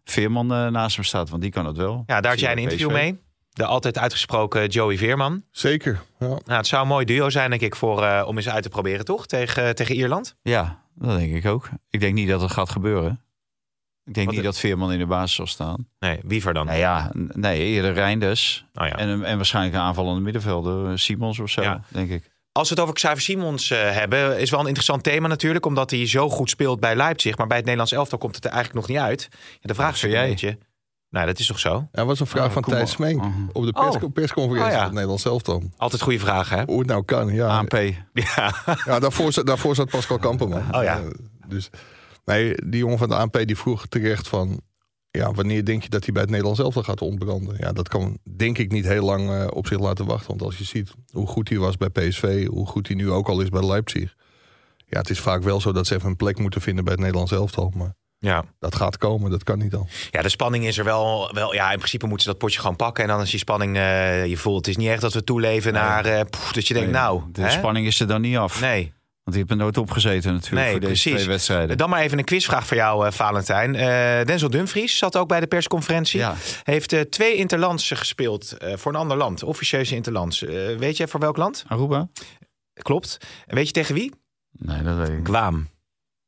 Veerman 0.03 0.47
naast 0.47 0.95
hem 0.95 1.05
staat. 1.05 1.29
Want 1.29 1.41
die 1.41 1.51
kan 1.51 1.65
het 1.65 1.77
wel. 1.77 2.03
Ja, 2.05 2.21
daar 2.21 2.31
had 2.31 2.39
jij 2.39 2.51
een 2.51 2.57
interview 2.57 2.87
PSV. 2.89 2.97
mee. 2.97 3.23
De 3.53 3.65
altijd 3.65 3.97
uitgesproken 3.97 4.67
Joey 4.67 4.97
Veerman. 4.97 5.43
Zeker. 5.51 6.01
Ja. 6.19 6.27
Nou, 6.27 6.41
het 6.45 6.67
zou 6.67 6.81
een 6.81 6.87
mooi 6.87 7.05
duo 7.05 7.29
zijn, 7.29 7.49
denk 7.49 7.61
ik, 7.61 7.75
voor, 7.75 8.03
eh, 8.03 8.23
om 8.27 8.35
eens 8.37 8.49
uit 8.49 8.63
te 8.63 8.69
proberen, 8.69 9.05
toch? 9.05 9.25
Tegen, 9.25 9.75
tegen 9.75 9.95
Ierland. 9.95 10.35
Ja, 10.41 10.83
dat 10.95 11.17
denk 11.17 11.33
ik 11.33 11.45
ook. 11.45 11.69
Ik 11.89 11.99
denk 11.99 12.13
niet 12.13 12.27
dat 12.29 12.41
het 12.41 12.51
gaat 12.51 12.69
gebeuren. 12.69 13.19
Ik 14.03 14.13
denk 14.13 14.25
Wat 14.25 14.35
niet 14.35 14.43
de- 14.43 14.49
dat 14.51 14.59
Veerman 14.59 14.91
in 14.91 14.99
de 14.99 15.05
basis 15.05 15.35
zal 15.35 15.47
staan. 15.47 15.87
Nee, 15.99 16.19
Wiever 16.23 16.53
dan. 16.53 16.65
Nou 16.65 16.77
ja, 16.77 17.11
nee, 17.13 17.61
eerder 17.61 17.93
Reinders. 17.93 18.65
Oh, 18.73 18.87
ja. 18.87 18.97
En, 18.97 19.23
en 19.23 19.35
waarschijnlijk 19.35 19.75
een 19.75 19.81
aanvallende 19.81 20.21
middenvelder. 20.21 20.89
eh, 20.91 20.97
Simons 20.97 21.39
of 21.39 21.49
zo, 21.49 21.61
Ja. 21.61 21.81
denk 21.89 22.09
ik. 22.09 22.33
Als 22.51 22.67
we 22.69 22.73
het 22.75 22.83
over 22.83 22.95
Xavier 22.95 23.21
Simons 23.21 23.71
eh, 23.71 23.91
hebben, 23.91 24.39
is 24.39 24.49
wel 24.49 24.59
een 24.59 24.65
interessant 24.65 25.03
thema 25.03 25.27
natuurlijk. 25.27 25.65
Omdat 25.65 25.91
hij 25.91 26.07
zo 26.07 26.29
goed 26.29 26.49
speelt 26.49 26.79
bij 26.79 26.95
Leipzig. 26.95 27.37
Maar 27.37 27.47
bij 27.47 27.55
het 27.55 27.65
Nederlands 27.65 27.93
elftal 27.93 28.17
komt 28.17 28.35
het 28.35 28.45
er 28.45 28.51
eigenlijk 28.51 28.87
nog 28.87 28.95
niet 28.97 29.05
uit. 29.07 29.27
Ja, 29.31 29.37
de 29.61 29.73
vraag 29.75 29.93
is 29.95 30.01
een 30.01 30.09
beetje... 30.11 30.57
Nou, 31.09 31.25
dat 31.27 31.39
is 31.39 31.47
toch 31.47 31.59
zo? 31.59 31.87
Er 31.91 32.05
was 32.05 32.19
een 32.19 32.27
vraag 32.27 32.45
Oh, 32.47 32.51
van. 32.53 32.61
Thijs 32.63 32.91
Smenk 32.91 33.23
Oh. 33.23 33.35
op 33.53 33.65
de 33.65 33.71
pers 33.71 33.95
Oh. 33.95 34.13
persconferentie 34.13 34.65
Oh, 34.65 34.71
ja. 34.71 34.75
van 34.75 34.83
het 34.83 34.91
Nederlands 34.93 35.25
elftal. 35.25 35.63
Altijd 35.77 36.01
goede 36.01 36.19
vragen, 36.19 36.57
hè? 36.57 36.63
Hoe 36.65 36.79
het 36.79 36.87
nou 36.87 37.03
kan, 37.03 37.33
ja. 37.33 37.57
ANP. 37.57 37.73
Ja. 38.13 38.53
Ja, 38.85 38.99
daarvoor, 38.99 39.31
zat- 39.33 39.45
daarvoor 39.45 39.75
zat 39.75 39.89
Pascal 39.89 40.17
Kamperman. 40.17 40.75
Oh 40.75 40.83
ja. 40.83 40.99
Eh, 40.99 41.05
dus, 41.47 41.69
nee, 42.25 42.55
die 42.65 42.79
jongen 42.79 42.97
van 42.97 43.09
de 43.09 43.15
ANP 43.15 43.41
die 43.45 43.57
vroeg 43.57 43.85
terecht 43.87 44.27
van... 44.27 44.61
Ja, 45.11 45.31
wanneer 45.31 45.65
denk 45.65 45.83
je 45.83 45.89
dat 45.89 46.03
hij 46.03 46.11
bij 46.13 46.21
het 46.21 46.31
Nederlands 46.31 46.59
elftal 46.61 46.83
gaat 46.83 47.01
ontbranden? 47.01 47.55
Ja, 47.59 47.71
dat 47.71 47.87
kan 47.87 48.17
denk 48.35 48.57
ik 48.57 48.71
niet 48.71 48.85
heel 48.85 49.05
lang 49.05 49.29
eh, 49.29 49.47
op 49.49 49.67
zich 49.67 49.79
laten 49.79 50.05
wachten. 50.05 50.27
Want 50.27 50.41
als 50.41 50.57
je 50.57 50.63
ziet 50.63 50.91
hoe 51.11 51.27
goed 51.27 51.49
hij 51.49 51.57
was 51.57 51.77
bij 51.77 51.89
PSV... 51.89 52.47
hoe 52.47 52.67
goed 52.67 52.87
hij 52.87 52.95
nu 52.95 53.11
ook 53.11 53.27
al 53.27 53.41
is 53.41 53.49
bij 53.49 53.65
Leipzig... 53.65 54.15
Ja, 54.87 54.97
het 54.99 55.09
is 55.09 55.19
vaak 55.19 55.43
wel 55.43 55.61
zo 55.61 55.71
dat 55.71 55.87
ze 55.87 55.95
even 55.95 56.09
een 56.09 56.15
plek 56.15 56.39
moeten 56.39 56.61
vinden 56.61 56.83
bij 56.83 56.93
het 56.93 57.01
Nederlands 57.01 57.31
elftal. 57.31 57.71
Maar 57.75 57.95
Ja. 58.25 58.43
dat 58.59 58.75
gaat 58.75 58.97
komen, 58.97 59.31
dat 59.31 59.43
kan 59.43 59.57
niet 59.59 59.73
al. 59.75 59.87
ja, 60.11 60.21
de 60.21 60.29
spanning 60.29 60.65
is 60.65 60.77
er 60.77 60.83
wel, 60.83 61.29
wel. 61.33 61.53
Ja, 61.53 61.71
in 61.71 61.77
principe 61.77 62.05
moeten 62.05 62.23
ze 62.25 62.29
dat 62.31 62.39
potje 62.39 62.59
gewoon 62.59 62.75
pakken. 62.75 63.03
En 63.03 63.09
dan 63.09 63.21
is 63.21 63.29
die 63.29 63.39
spanning, 63.39 63.75
eh, 63.75 64.25
je 64.25 64.37
voelt, 64.37 64.57
het 64.57 64.67
is 64.67 64.77
niet 64.77 64.89
echt 64.89 65.01
dat 65.01 65.13
we 65.13 65.23
toeleven 65.23 65.73
naar... 65.73 66.05
eh, 66.05 66.21
dat 66.53 66.67
je 66.67 66.73
denkt, 66.73 66.91
Nee, 66.91 67.01
nou... 67.01 67.21
De 67.31 67.41
hè? 67.41 67.49
spanning 67.49 67.87
is 67.87 67.99
er 67.99 68.07
dan 68.07 68.21
niet 68.21 68.37
af. 68.37 68.61
Nee. 68.61 68.93
Want 69.23 69.37
die 69.37 69.45
er 69.47 69.55
nooit 69.55 69.77
opgezeten 69.77 70.33
natuurlijk 70.33 70.61
Nee, 70.61 70.71
voor 70.71 70.79
deze 70.79 70.91
precies. 70.91 71.13
twee 71.13 71.27
wedstrijden. 71.27 71.77
Dan 71.77 71.89
maar 71.89 72.01
even 72.01 72.17
een 72.17 72.23
quizvraag 72.23 72.67
voor 72.67 72.77
jou, 72.77 73.05
eh, 73.05 73.11
Valentijn. 73.11 73.75
Eh, 73.75 74.25
Denzel 74.25 74.49
Dumfries 74.49 74.97
zat 74.97 75.17
ook 75.17 75.27
bij 75.27 75.39
de 75.39 75.47
persconferentie. 75.47 76.19
Ja. 76.19 76.35
Heeft 76.63 76.93
eh, 76.93 77.01
twee 77.01 77.35
interlands 77.35 77.91
gespeeld 77.91 78.51
eh, 78.57 78.77
voor 78.77 78.93
een 78.93 78.99
ander 78.99 79.17
land. 79.17 79.43
Officieuze 79.43 79.95
interlands. 79.95 80.43
Eh, 80.43 80.75
weet 80.77 80.97
je 80.97 81.07
voor 81.07 81.19
welk 81.19 81.37
land? 81.37 81.63
Aruba? 81.67 82.07
Klopt. 82.73 83.17
En 83.45 83.55
weet 83.55 83.65
je 83.67 83.73
tegen 83.73 83.95
wie? 83.95 84.11
Nee, 84.51 84.83
dat 84.83 84.95
weet 84.97 85.07
ik 85.09 85.17
niet. 85.17 85.27
Guam. 85.27 85.67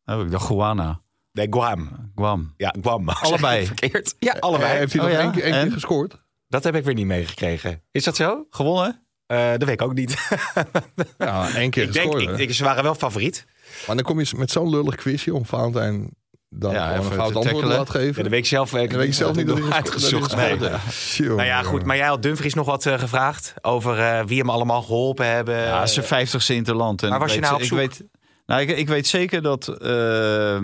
Oh, 0.05 0.19
ik 0.21 0.31
dacht 0.31 0.45
Guana. 0.45 1.01
Nee, 1.37 1.47
Guam. 1.49 2.11
Guam. 2.15 2.53
Ja, 2.57 2.73
Guam. 2.81 3.09
Allebei. 3.27 3.61
Ik 3.61 3.67
Verkeerd. 3.67 4.15
Ja, 4.19 4.35
allebei. 4.39 4.71
Eh, 4.71 4.77
heeft 4.77 4.93
hij 4.93 5.01
Oh, 5.01 5.07
nog 5.07 5.17
ja? 5.17 5.23
één, 5.23 5.31
keer- 5.31 5.43
één 5.43 5.61
keer 5.63 5.71
gescoord? 5.71 6.21
Dat 6.47 6.63
heb 6.63 6.75
ik 6.75 6.83
weer 6.83 6.93
niet 6.93 7.05
meegekregen. 7.05 7.81
Is 7.91 8.03
dat 8.03 8.15
zo? 8.15 8.45
Gewonnen? 8.49 9.05
Eh, 9.25 9.49
dat 9.49 9.63
weet 9.63 9.69
ik 9.69 9.81
ook 9.81 9.93
niet. 9.93 10.17
Ja, 11.17 11.49
één 11.55 11.69
keer 11.69 11.83
ik 11.83 11.93
denk, 11.93 12.11
gescoord. 12.13 12.39
ik, 12.39 12.47
ik, 12.49 12.53
ze 12.53 12.63
waren 12.63 12.83
wel 12.83 12.95
favoriet. 12.95 13.45
Maar 13.87 13.95
dan 13.95 14.05
kom 14.05 14.19
je 14.19 14.33
met 14.37 14.51
zo'n 14.51 14.69
lullig 14.69 14.95
quizje 14.95 15.33
om 15.33 15.45
Valentijn 15.45 16.09
dan 16.49 16.71
Ja, 16.73 16.95
een 16.95 17.03
fout 17.03 17.31
te 17.31 17.37
antwoord 17.37 17.65
laten 17.65 17.93
geven. 17.93 18.15
Ja, 18.15 18.21
dat 18.21 18.31
weet 18.31 18.39
ik 18.39 18.45
zelf. 18.45 18.73
eh, 18.73 18.81
Ik 18.81 18.89
Dan 18.89 18.99
weet 18.99 19.07
je 19.07 19.13
zelf 19.13 19.35
niet 19.35 19.47
dat 19.47 19.71
uitgezocht. 19.71 20.29
dat 20.29 20.39
Nee. 20.39 20.57
heeft. 20.57 21.19
Nou 21.19 21.43
ja, 21.43 21.63
goed. 21.63 21.83
Maar 21.83 21.97
jij 21.97 22.07
had 22.07 22.21
Dumfries 22.21 22.53
nog 22.53 22.65
wat 22.65 22.85
eh, 22.85 22.99
gevraagd 22.99 23.53
over 23.61 23.99
eh, 23.99 24.23
wie 24.25 24.39
hem 24.39 24.49
allemaal 24.49 24.81
geholpen 24.81 25.25
hebben. 25.25 25.57
Ja, 25.57 25.85
zijn 25.85 26.05
vijftigste 26.05 26.53
interland. 26.55 27.03
En 27.03 27.09
waar 27.09 27.19
was 27.19 27.27
ik 27.29 27.35
je 27.35 27.39
weet- 27.41 27.49
nou 27.49 27.55
op 27.55 27.61
ik 27.61 27.67
zoek? 27.67 27.77
Weet, 27.77 28.03
nou, 28.45 28.61
ik, 28.61 28.69
ik 28.77 28.87
weet 28.87 29.07
zeker 29.07 29.41
dat 29.41 29.67
eh, 29.67 30.59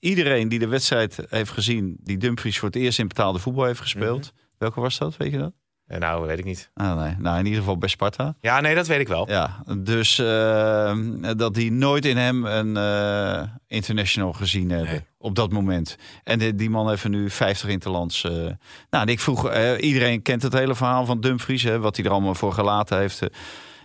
iedereen 0.00 0.48
die 0.48 0.58
de 0.58 0.68
wedstrijd 0.68 1.18
heeft 1.28 1.50
gezien... 1.50 1.96
die 2.00 2.16
Dumfries 2.18 2.58
voor 2.58 2.68
het 2.68 2.76
eerst 2.76 2.98
in 2.98 3.08
betaalde 3.08 3.38
voetbal 3.38 3.64
heeft 3.64 3.80
gespeeld... 3.80 4.20
Mhm. 4.20 4.46
Welke 4.58 4.80
was 4.80 4.98
dat, 4.98 5.16
weet 5.16 5.30
je 5.32 5.38
dat? 5.38 5.52
Eh, 5.86 5.98
nou, 5.98 6.26
weet 6.26 6.38
ik 6.38 6.44
niet. 6.44 6.70
Ah, 6.74 7.00
nee. 7.02 7.14
Nou, 7.18 7.38
in 7.38 7.44
ieder 7.44 7.60
geval 7.60 7.78
bij 7.78 7.88
Sparta. 7.88 8.34
Ja, 8.40 8.60
nee, 8.60 8.74
dat 8.74 8.86
weet 8.86 9.00
ik 9.00 9.08
wel. 9.08 9.28
Ja, 9.30 9.62
dus 9.78 10.18
eh, 10.18 10.96
dat 11.36 11.54
die 11.54 11.72
nooit 11.72 12.04
in 12.04 12.16
hem 12.16 12.44
een 12.44 12.76
eh, 12.76 13.48
international 13.66 14.32
gezien 14.32 14.70
hebben 14.70 14.90
Nee. 14.90 15.04
op 15.18 15.34
dat 15.34 15.52
moment. 15.52 15.96
En 16.24 16.38
die, 16.38 16.54
die 16.54 16.70
man 16.70 16.88
heeft 16.88 17.08
nu 17.08 17.30
50 17.30 17.68
interlands. 17.68 18.24
eh 18.24 18.32
nou, 18.32 18.56
en 18.90 19.06
ik 19.06 19.20
vroeg, 19.20 19.52
iedereen 19.78 20.22
kent 20.22 20.42
het 20.42 20.52
hele 20.52 20.74
verhaal 20.74 21.04
van 21.06 21.20
Dumfries, 21.20 21.62
hè, 21.62 21.78
wat 21.78 21.96
hij 21.96 22.04
er 22.04 22.10
allemaal 22.10 22.34
voor 22.34 22.52
gelaten 22.52 22.98
heeft. 22.98 23.22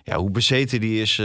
ja, 0.03 0.17
hoe 0.17 0.31
bezeten 0.31 0.79
die 0.79 1.01
is, 1.01 1.21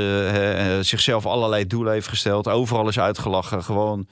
zichzelf 0.89 1.27
allerlei 1.27 1.67
doelen 1.67 1.93
heeft 1.93 2.09
gesteld, 2.09 2.49
overal 2.49 2.89
is 2.89 2.99
uitgelachen, 2.99 3.65
gewoon 3.65 4.07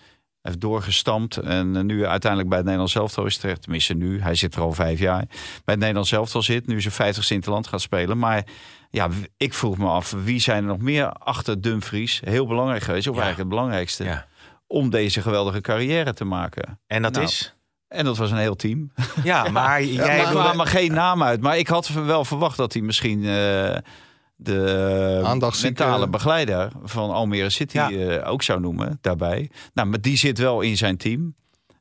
heeft 0.47 0.61
doorgestampt 0.61 1.37
en 1.37 1.77
eh, 1.77 1.83
nu 1.83 2.07
uiteindelijk 2.07 2.49
bij 2.49 2.59
het 2.59 2.67
Nederlands 2.67 2.95
elftal 2.95 3.27
is 3.27 3.37
terecht. 3.37 3.63
Tenminste 3.63 3.95
nu, 3.95 4.21
hij 4.21 4.35
zit 4.35 4.55
er 4.55 4.61
al 4.61 4.73
vijf 4.73 4.99
jaar. 4.99 5.25
Bij 5.29 5.39
het 5.65 5.79
Nederlands 5.79 6.13
elftal 6.13 6.43
zit, 6.43 6.67
nu 6.67 6.81
zijn 6.81 6.95
50 6.95 7.31
interland 7.31 7.67
gaat 7.67 7.81
spelen. 7.81 8.19
Maar 8.19 8.45
ja, 8.91 9.09
ik 9.37 9.55
vroeg 9.55 9.79
me 9.79 9.87
af, 9.87 10.11
wie 10.25 10.41
zijn 10.41 10.63
er 10.63 10.69
nog 10.69 10.79
meer 10.79 11.09
achter 11.13 11.61
Dumfries? 11.61 12.21
Heel 12.25 12.47
belangrijk 12.47 12.83
geweest, 12.83 13.09
of 13.09 13.15
Ja. 13.17 13.21
eigenlijk 13.23 13.51
het 13.51 13.59
belangrijkste, 13.59 14.05
Ja. 14.05 14.27
om 14.67 14.91
deze 14.91 15.23
geweldige 15.23 15.61
carrière 15.61 16.13
te 16.15 16.25
maken. 16.25 16.81
En 16.87 17.03
dat 17.03 17.13
Nou, 17.13 17.25
is? 17.25 17.55
En 17.89 18.05
dat 18.05 18.17
was 18.17 18.31
een 18.31 18.37
heel 18.37 18.57
team. 18.57 18.93
Ja, 19.23 19.49
maar 19.51 19.83
jij 19.85 20.19
Er 20.19 20.29
wilde... 20.29 20.43
kwamen 20.43 20.67
geen 20.67 20.93
naam 20.93 21.23
uit, 21.23 21.41
maar 21.41 21.59
ik 21.59 21.69
had 21.69 21.89
wel 21.89 22.25
verwacht 22.25 22.57
dat 22.57 22.73
hij 22.73 22.83
misschien 22.83 23.25
eh, 23.25 23.77
de 24.37 25.21
Aandachtszieke- 25.25 25.83
mentale 25.83 26.09
begeleider 26.09 26.71
van 26.85 27.11
Almere 27.11 27.51
City 27.51 27.77
Ja. 27.77 27.91
eh, 27.91 28.31
ook 28.33 28.43
zou 28.43 28.61
noemen 28.61 28.99
daarbij. 29.01 29.51
Nou, 29.75 29.89
maar 29.89 30.01
die 30.01 30.17
zit 30.17 30.39
wel 30.39 30.61
in 30.61 30.77
zijn 30.77 30.97
team. 30.97 31.35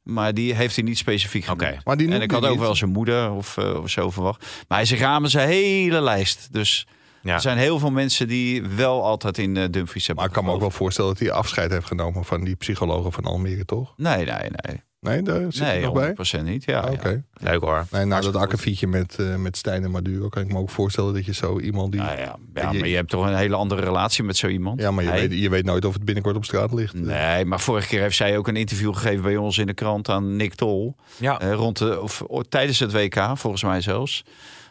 Maar 0.04 0.34
die 0.34 0.54
heeft 0.54 0.76
hij 0.76 0.84
niet 0.86 0.98
specifiek 0.98 1.50
Oké. 1.50 1.66
genoemd. 1.66 1.86
Maar 1.86 1.98
die 1.98 2.12
En 2.12 2.22
ik 2.22 2.32
had 2.32 2.44
ook 2.44 2.50
niet. 2.50 2.60
wel 2.60 2.76
zijn 2.76 2.90
moeder 2.92 3.32
of, 3.32 3.58
eh, 3.58 3.82
of 3.82 3.90
zo 3.90 4.10
verwacht. 4.12 4.46
Maar 4.68 4.88
hij 4.88 4.98
ramen 4.98 5.30
zijn 5.30 5.48
hele 5.50 6.02
lijst. 6.02 6.48
Dus 6.54 6.88
Ja. 7.22 7.34
er 7.34 7.42
zijn 7.42 7.58
heel 7.58 7.80
veel 7.80 7.92
mensen 7.92 8.28
die 8.28 8.64
wel 8.64 9.04
altijd 9.04 9.38
in 9.38 9.58
eh, 9.58 9.64
Dumfries 9.70 10.06
hebben 10.08 10.16
Maar 10.26 10.34
ik 10.34 10.40
kan 10.40 10.46
me 10.50 10.52
ook 10.56 10.60
wel 10.62 10.72
voorstellen 10.72 11.10
dat 11.12 11.20
hij 11.20 11.32
afscheid 11.32 11.72
heeft 11.72 11.88
genomen 11.88 12.26
van 12.26 12.44
die 12.44 12.56
psychologen 12.56 13.12
van 13.12 13.24
Almere, 13.24 13.66
toch? 13.66 13.94
Nee, 13.98 14.26
nee, 14.26 14.50
nee. 14.50 14.82
Nee, 15.00 15.22
daar 15.22 15.42
zit 15.54 15.64
Nee, 15.64 15.82
nog 15.82 15.94
bij? 15.94 16.16
100% 16.40 16.44
niet. 16.44 16.64
Ja, 16.66 16.80
Ah, 16.80 16.92
Oké. 16.92 17.10
ja. 17.10 17.50
Leuk 17.52 17.62
hoor. 17.62 17.86
Nee, 17.92 18.06
na 18.06 18.22
dat 18.22 18.36
akkefietje 18.36 18.88
met, 18.88 19.16
eh 19.20 19.36
met 19.36 19.58
Stijn 19.58 19.84
en 19.84 19.92
Maduro 19.92 20.30
kan 20.30 20.42
ik 20.44 20.52
me 20.52 20.58
ook 20.60 20.70
voorstellen 20.70 21.14
dat 21.14 21.26
je 21.26 21.34
zo 21.34 21.60
iemand 21.60 21.92
die... 21.92 22.02
Nou 22.02 22.18
ja, 22.18 22.36
ja, 22.54 22.72
Je- 22.72 22.80
maar 22.80 22.88
je 22.88 22.96
hebt 22.96 23.10
toch 23.10 23.26
een 23.26 23.36
hele 23.36 23.56
andere 23.56 23.82
relatie 23.82 24.24
met 24.24 24.38
zo 24.38 24.48
iemand. 24.48 24.80
Ja, 24.82 24.92
maar 24.92 25.04
je, 25.04 25.12
weet, 25.12 25.40
je 25.40 25.50
weet 25.50 25.66
nooit 25.66 25.86
of 25.86 25.94
het 25.94 26.06
binnenkort 26.06 26.36
op 26.36 26.46
straat 26.46 26.74
ligt. 26.74 26.94
Nee, 26.94 27.46
maar 27.46 27.60
vorige 27.60 27.88
keer 27.88 28.02
heeft 28.02 28.16
zij 28.16 28.38
ook 28.38 28.48
een 28.48 28.56
interview 28.56 28.94
gegeven 28.96 29.24
bij 29.24 29.38
ons 29.38 29.58
in 29.58 29.66
de 29.68 29.74
krant 29.74 30.10
aan 30.10 30.36
Nick 30.36 30.56
Tol. 30.56 30.96
Ja. 31.18 31.40
Eh, 31.40 31.54
rond 31.54 31.78
de, 31.78 32.02
of, 32.02 32.24
o- 32.28 32.42
tijdens 32.42 32.80
het 32.80 32.92
WK, 32.92 33.20
volgens 33.34 33.64
mij 33.64 33.82
zelfs. 33.82 34.24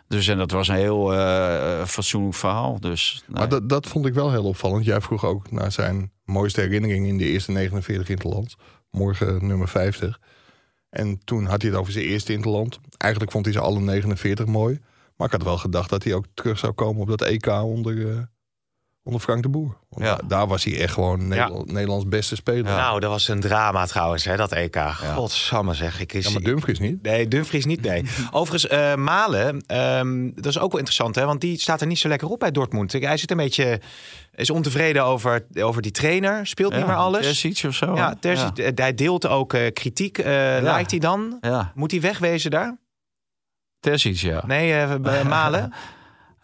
Dus 0.09 0.29
en 0.29 0.39
dat 0.39 0.51
was 0.51 0.69
een 0.69 0.75
heel 0.75 1.13
eh, 1.13 1.81
eh, 1.81 1.87
fatsoenlijk 1.87 2.35
verhaal. 2.35 2.81
Dus, 2.81 3.23
nee. 3.27 3.39
Maar 3.39 3.49
dat, 3.49 3.69
dat 3.69 3.87
vond 3.87 4.07
ik 4.07 4.15
wel 4.15 4.31
heel 4.31 4.45
opvallend. 4.45 4.85
Jij 4.85 5.01
vroeg 5.01 5.25
ook 5.25 5.51
naar 5.51 5.73
zijn 5.73 6.11
mooiste 6.25 6.61
herinnering 6.61 7.07
in 7.07 7.17
de 7.19 7.25
eerste 7.25 7.53
49 7.53 8.09
interlands. 8.09 8.57
Morgen 8.95 9.47
nummer 9.47 9.69
50. 9.69 10.21
En 10.91 11.25
toen 11.25 11.45
had 11.45 11.63
hij 11.63 11.71
het 11.71 11.81
over 11.81 11.93
zijn 11.93 12.05
eerste 12.05 12.33
interland. 12.33 12.79
Eigenlijk 12.97 13.33
vond 13.33 13.45
hij 13.45 13.55
ze 13.55 13.61
alle 13.61 13.81
49 13.81 14.47
mooi. 14.47 14.81
Maar 15.17 15.27
ik 15.27 15.33
had 15.33 15.43
wel 15.43 15.59
gedacht 15.59 15.91
dat 15.91 16.05
hij 16.05 16.15
ook 16.15 16.27
terug 16.35 16.59
zou 16.59 16.73
komen 16.73 17.03
op 17.03 17.09
dat 17.09 17.23
EK 17.23 17.47
onder, 17.47 18.11
eh, 18.11 18.23
onder 19.07 19.21
Frank 19.21 19.43
de 19.43 19.49
Boer. 19.49 19.77
Want 19.89 20.05
Ja. 20.07 20.15
da- 20.17 20.23
daar 20.27 20.47
was 20.47 20.65
hij 20.65 20.81
echt 20.81 20.93
gewoon 20.93 21.29
Nederland, 21.29 21.73
Nederlands 21.73 22.09
beste 22.09 22.37
speler. 22.37 22.65
Ja, 22.71 22.77
Nou, 22.77 23.01
dat 23.01 23.11
was 23.11 23.29
een 23.29 23.41
drama 23.41 23.87
trouwens, 23.87 24.25
hè, 24.25 24.37
dat 24.37 24.53
EK. 24.53 24.77
Godsamme 25.15 25.75
zeg 25.75 26.01
ik. 26.01 26.13
Is... 26.13 26.29
maar 26.33 26.43
Dumfries 26.43 26.79
niet. 26.79 27.03
Nee, 27.03 27.29
Dumfries 27.29 27.65
niet, 27.65 27.81
nee. 27.83 28.05
Overigens, 28.31 28.67
eh, 28.73 28.95
Malen, 28.95 29.63
ehm, 29.67 30.31
dat 30.35 30.47
is 30.47 30.59
ook 30.59 30.71
wel 30.71 30.79
interessant, 30.81 31.15
hè? 31.15 31.25
Want 31.25 31.41
die 31.41 31.59
staat 31.61 31.81
er 31.81 31.87
niet 31.87 31.99
zo 31.99 32.09
lekker 32.09 32.29
op 32.29 32.39
bij 32.39 32.51
Dortmund. 32.51 32.93
Hij 32.93 33.17
zit 33.17 33.31
een 33.31 33.37
beetje, 33.37 33.81
is 34.35 34.51
ontevreden 34.51 35.05
over, 35.05 35.47
over 35.61 35.83
die 35.83 35.91
trainer, 35.93 36.47
speelt 36.47 36.73
niet 36.73 36.81
Ja, 36.81 36.87
meer 36.87 36.97
alles. 36.97 37.23
Terzic 37.27 37.63
of 37.67 37.75
zo. 37.75 37.95
ja? 37.95 38.15
Terzic, 38.21 38.59
eh, 38.59 38.71
hij 38.75 38.95
deelt 38.95 39.27
ook 39.27 39.53
eh, 39.55 39.73
kritiek. 39.73 40.19
eh 40.19 40.25
Lijkt 40.61 40.91
hij 40.91 41.01
dan? 41.01 41.39
Ja, 41.41 41.49
ja. 41.51 41.73
Moet 41.75 41.91
hij 41.91 42.01
wegwezen 42.01 42.51
daar? 42.51 42.79
Terzic, 43.81 44.17
ja. 44.17 44.43
Nee, 44.47 44.73
eh, 44.75 44.95
bij 44.95 45.25
Malen? 45.35 45.73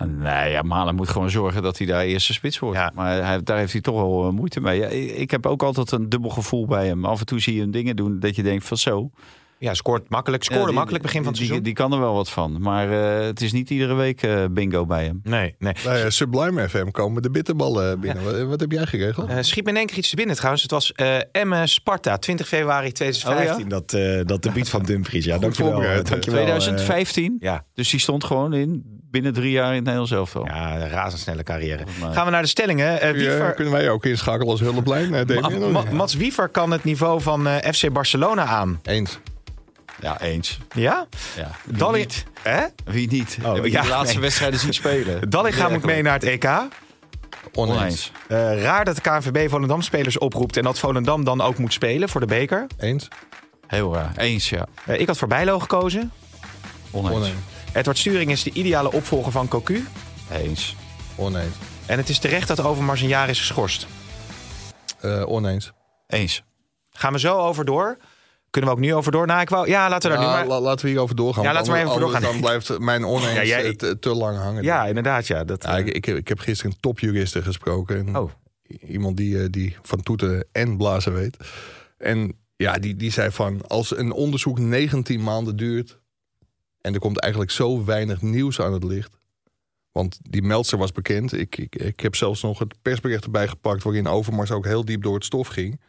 Nee, 0.07 0.51
ja, 0.51 0.63
Malen 0.63 0.95
moet 0.95 1.09
gewoon 1.09 1.31
zorgen 1.31 1.63
dat 1.63 1.79
hij 1.79 1.87
daar 1.87 2.03
eerste 2.05 2.33
spits 2.33 2.59
wordt. 2.59 2.77
Ja. 2.79 2.93
Maar 2.95 3.25
hij, 3.25 3.43
daar 3.43 3.59
heeft 3.59 3.73
hij 3.73 3.81
toch 3.81 3.95
wel 3.95 4.27
eh, 4.27 4.33
moeite 4.33 4.61
mee. 4.61 4.79
Ja, 4.79 4.87
ik, 5.17 5.31
heb 5.31 5.47
ook 5.47 5.63
altijd 5.63 5.91
een 5.93 6.09
dubbel 6.09 6.31
gevoel 6.31 6.67
bij 6.67 6.87
hem. 6.87 7.05
Af 7.05 7.21
en 7.21 7.27
toe 7.27 7.41
zie 7.41 7.55
je 7.55 7.61
hem 7.61 7.71
dingen 7.71 7.97
doen 7.97 8.19
dat 8.21 8.37
je 8.37 8.43
denkt 8.43 8.65
van 8.65 8.77
zo. 8.77 9.11
Ja, 9.59 9.75
scoort 9.75 10.09
makkelijk. 10.09 10.43
Ja, 10.43 10.49
Scoorde 10.49 10.67
die- 10.67 10.75
makkelijk 10.77 11.03
begin 11.05 11.19
van 11.23 11.29
het 11.29 11.37
die, 11.37 11.47
seizoen. 11.47 11.67
Die, 11.67 11.75
kan 11.75 11.93
er 11.93 11.99
wel 12.01 12.15
wat 12.15 12.31
van. 12.31 12.61
Maar 12.61 12.91
eh, 13.21 13.27
het 13.27 13.41
is 13.41 13.53
niet 13.53 13.71
iedere 13.71 13.95
week 13.95 14.23
eh, 14.23 14.45
bingo 14.51 14.87
bij 14.87 15.05
hem. 15.05 15.21
Nee, 15.23 15.55
nee. 15.59 15.73
Bij 15.85 16.11
Sublime 16.11 16.69
FM 16.69 16.91
komen 16.91 17.23
de 17.23 17.31
bitterballen 17.31 18.01
binnen. 18.01 18.25
Wat, 18.25 18.41
wat 18.43 18.61
heb 18.61 18.73
jij 18.73 18.87
geregeld? 18.87 19.29
Eh, 19.31 19.37
schiet 19.41 19.65
me 19.65 19.71
in 19.71 19.77
één 19.77 19.87
keer 19.87 19.99
iets 19.99 20.11
te 20.11 20.17
binnen 20.17 20.37
trouwens. 20.37 20.63
Het 20.63 20.71
was 20.71 20.93
eh 20.93 21.17
Emme 21.33 21.67
Sparta, 21.67 22.17
20 22.19 22.49
februari 22.49 22.93
2015. 22.93 23.69
dat, 23.69 23.93
eh 23.93 24.21
dat 24.27 24.43
debuut 24.43 24.69
van 24.69 24.83
Dumfries. 24.91 25.25
Ja, 25.25 25.33
Goed 25.33 25.43
dankjewel. 25.43 25.73
dankjewel, 25.73 25.97
eh, 25.99 26.05
2015. 26.57 27.37
ja. 27.41 27.65
Dus 27.75 27.91
die 27.91 28.01
stond 28.01 28.25
gewoon 28.25 28.53
in 28.55 28.99
binnen 29.11 29.33
drie 29.33 29.51
jaar 29.51 29.69
in 29.69 29.75
het 29.75 29.83
Nederlands 29.83 30.11
elftal. 30.13 30.45
ja, 30.47 30.75
een 30.77 30.89
razendsnelle 30.89 31.43
carrière. 31.43 31.85
Gaan 32.13 32.25
we 32.25 32.31
naar 32.31 32.43
de 32.43 32.49
stellingen. 32.49 33.01
Eh, 33.01 33.09
je- 33.09 33.17
Wiever, 33.17 33.53
kunnen 33.55 33.73
wij 33.73 33.91
ook 33.91 34.05
inschakelen 34.05 34.49
als 34.51 34.61
hulplijn? 34.61 35.15
eh, 35.15 35.41
Ma- 35.41 35.47
of 35.49 35.71
Ma- 35.73 35.83
niet? 35.83 35.93
Mats 35.93 36.15
Wiever 36.15 36.49
kan 36.49 36.71
het 36.71 36.85
niveau 36.85 37.21
van 37.21 37.47
eh, 37.47 37.73
FC 37.73 37.93
Barcelona 37.93 38.45
aan. 38.45 38.81
Eens. 38.83 39.19
Ja, 40.01 40.21
eens. 40.21 40.59
Ja? 40.75 41.07
Ja. 41.37 41.51
Wie 41.65 41.91
niet? 41.93 42.25
hè? 42.43 42.61
Wie 42.85 43.09
niet? 43.11 43.39
Oh, 43.45 43.67
ja, 43.67 43.83
de 43.83 43.89
laatste 43.89 44.13
nee. 44.15 44.23
wedstrijden 44.23 44.59
zien 44.61 44.73
spelen. 44.75 45.21
Dallinga 45.31 45.69
moet 45.69 45.85
mee 45.85 46.03
naar 46.03 46.13
het 46.15 46.25
EK. 46.25 46.49
Oneens. 47.55 48.13
Eh, 48.29 48.63
raar 48.63 48.85
dat 48.85 48.95
de 48.97 49.01
KNVB 49.01 49.49
Volendam 49.51 49.83
spelers 49.83 50.19
oproept 50.19 50.57
en 50.57 50.63
dat 50.63 50.79
Volendam 50.79 51.25
dan 51.25 51.41
ook 51.41 51.59
moet 51.59 51.73
spelen 51.73 52.09
voor 52.09 52.21
de 52.21 52.27
beker. 52.27 52.67
Eens. 52.79 53.09
Heel 53.67 53.95
raar. 53.95 54.13
Eens, 54.17 54.51
ja. 54.51 54.67
Ik 54.87 55.07
had 55.07 55.19
voor 55.19 55.29
Bijlo 55.29 55.59
gekozen. 55.59 56.13
Oneens. 56.91 57.15
Oneens. 57.15 57.35
Edward 57.73 57.99
Sturing 57.99 58.31
is 58.31 58.43
de 58.43 58.51
ideale 58.53 58.93
opvolger 58.93 59.33
van 59.33 59.49
Cocu. 59.49 59.85
Eens. 60.33 60.77
Oneens. 61.17 61.55
En 61.87 61.99
het 61.99 62.09
is 62.09 62.19
terecht 62.19 62.49
dat 62.49 62.61
Overmars 62.61 63.01
een 63.01 63.09
jaar 63.09 63.29
is 63.29 63.39
geschorst. 63.39 63.87
Eh, 65.01 65.29
oneens. 65.29 65.73
Eens. 66.07 66.43
Gaan 66.91 67.13
we 67.13 67.19
zo 67.19 67.37
over 67.39 67.65
door? 67.65 67.97
Kunnen 68.51 68.71
we 68.71 68.77
ook 68.77 68.83
nu 68.83 68.95
over 68.95 69.13
door? 69.13 69.27
Nou, 69.27 69.41
ik 69.41 69.49
wou, 69.49 69.69
ja, 69.69 69.89
laten 69.89 70.11
we 70.11 70.17
daar 70.17 70.25
Ja, 70.27 70.31
nu 70.33 70.39
maar... 70.39 70.47
la- 70.47 70.61
laten 70.61 70.85
we 70.85 70.91
hierover 70.91 71.17
doorgaan. 71.17 71.43
Ja, 71.45 71.53
laten 71.53 71.73
we 71.73 71.79
even 71.79 72.01
doorgaan. 72.01 72.23
Dan 72.23 72.41
blijft 72.41 72.79
mijn 72.79 73.05
oneens 73.05 73.33
Ja, 73.35 73.45
jij- 73.45 73.65
eh, 73.65 73.71
te, 73.71 73.99
te 73.99 74.15
lang 74.15 74.39
hangen. 74.39 74.63
Ja, 74.63 74.87
inderdaad, 74.87 75.27
ja. 75.27 75.45
Dat, 75.45 75.63
Ja, 75.63 75.79
eh, 75.79 75.87
ik, 75.87 75.95
ik, 75.95 76.05
heb, 76.05 76.17
ik 76.17 76.29
heb 76.29 76.39
gisteren 76.39 76.73
een 76.73 76.81
topjuriste 76.81 77.43
gesproken. 77.43 78.07
En 78.07 78.17
Oh. 78.17 78.31
Iemand 78.89 79.17
die, 79.17 79.51
die 79.51 79.77
van 79.83 80.03
toeten 80.03 80.47
en 80.53 80.77
blazen 80.77 81.13
weet. 81.15 81.37
En 81.99 82.37
ja, 82.57 82.73
die, 82.79 82.97
die 82.97 83.11
zei 83.13 83.31
van... 83.31 83.61
als 83.69 83.97
een 83.97 84.13
onderzoek 84.13 84.59
19 84.59 85.23
maanden 85.23 85.57
duurt... 85.57 85.99
en 86.81 86.95
er 86.95 87.01
komt 87.01 87.19
eigenlijk 87.21 87.53
zo 87.53 87.85
weinig 87.85 88.23
nieuws 88.23 88.61
aan 88.61 88.73
het 88.73 88.85
licht... 88.85 89.19
want 89.93 90.19
die 90.23 90.43
meldster 90.43 90.79
was 90.79 90.93
bekend. 90.93 91.33
Ik, 91.33 91.57
ik, 91.57 91.77
ik 91.77 92.01
heb 92.01 92.17
zelfs 92.17 92.43
nog 92.43 92.59
het 92.59 92.83
persbericht 92.83 93.25
erbij 93.25 93.49
gepakt... 93.49 93.83
waarin 93.83 94.07
Overmars 94.07 94.51
ook 94.51 94.65
heel 94.65 94.85
diep 94.85 95.03
door 95.03 95.15
het 95.15 95.25
stof 95.25 95.49
ging. 95.49 95.81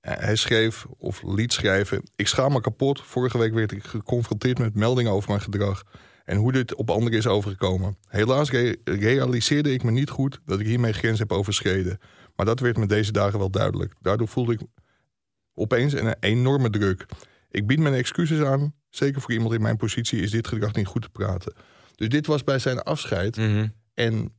Eh, 0.00 0.16
Hij 0.16 0.36
schreef, 0.36 0.86
of 0.98 1.22
liet 1.22 1.52
schrijven... 1.52 2.02
ik 2.16 2.26
schaam 2.28 2.52
me 2.52 2.60
kapot. 2.60 3.00
Vorige 3.02 3.38
week 3.38 3.52
werd 3.52 3.72
ik 3.72 3.84
geconfronteerd 3.84 4.58
met 4.58 4.74
meldingen 4.74 5.12
over 5.12 5.28
mijn 5.28 5.40
gedrag... 5.42 5.82
en 6.24 6.36
hoe 6.36 6.52
dit 6.52 6.74
op 6.74 6.90
anderen 6.90 7.18
is 7.18 7.26
overgekomen. 7.26 7.96
Helaas 8.08 8.50
re- 8.50 8.76
realiseerde 8.84 9.72
ik 9.72 9.82
me 9.82 9.90
niet 9.90 10.10
goed 10.10 10.40
dat 10.44 10.60
ik 10.60 10.66
hiermee 10.66 10.92
grens 10.92 11.18
heb 11.18 11.32
overschreden. 11.32 11.98
Maar 12.36 12.46
dat 12.46 12.60
werd 12.60 12.76
me 12.76 12.86
deze 12.86 13.12
dagen 13.12 13.38
wel 13.38 13.50
duidelijk. 13.50 13.94
Daardoor 14.00 14.28
voelde 14.28 14.52
ik 14.52 14.60
opeens 15.54 15.92
een 15.92 16.14
enorme 16.20 16.70
druk. 16.70 17.06
Ik 17.50 17.66
bied 17.66 17.78
mijn 17.78 17.94
excuses 17.94 18.40
aan. 18.40 18.74
Zeker 18.94 19.20
voor 19.20 19.32
iemand 19.32 19.54
in 19.54 19.62
mijn 19.62 19.76
positie 19.76 20.20
is 20.20 20.30
dit 20.30 20.48
gedrag 20.48 20.74
niet 20.74 20.86
goed 20.86 21.02
te 21.02 21.08
praten. 21.08 21.52
Dus 21.94 22.08
dit 22.08 22.26
was 22.26 22.44
bij 22.44 22.58
zijn 22.58 22.82
afscheid. 22.82 23.36
mhm. 23.36 23.66
En 23.94 24.32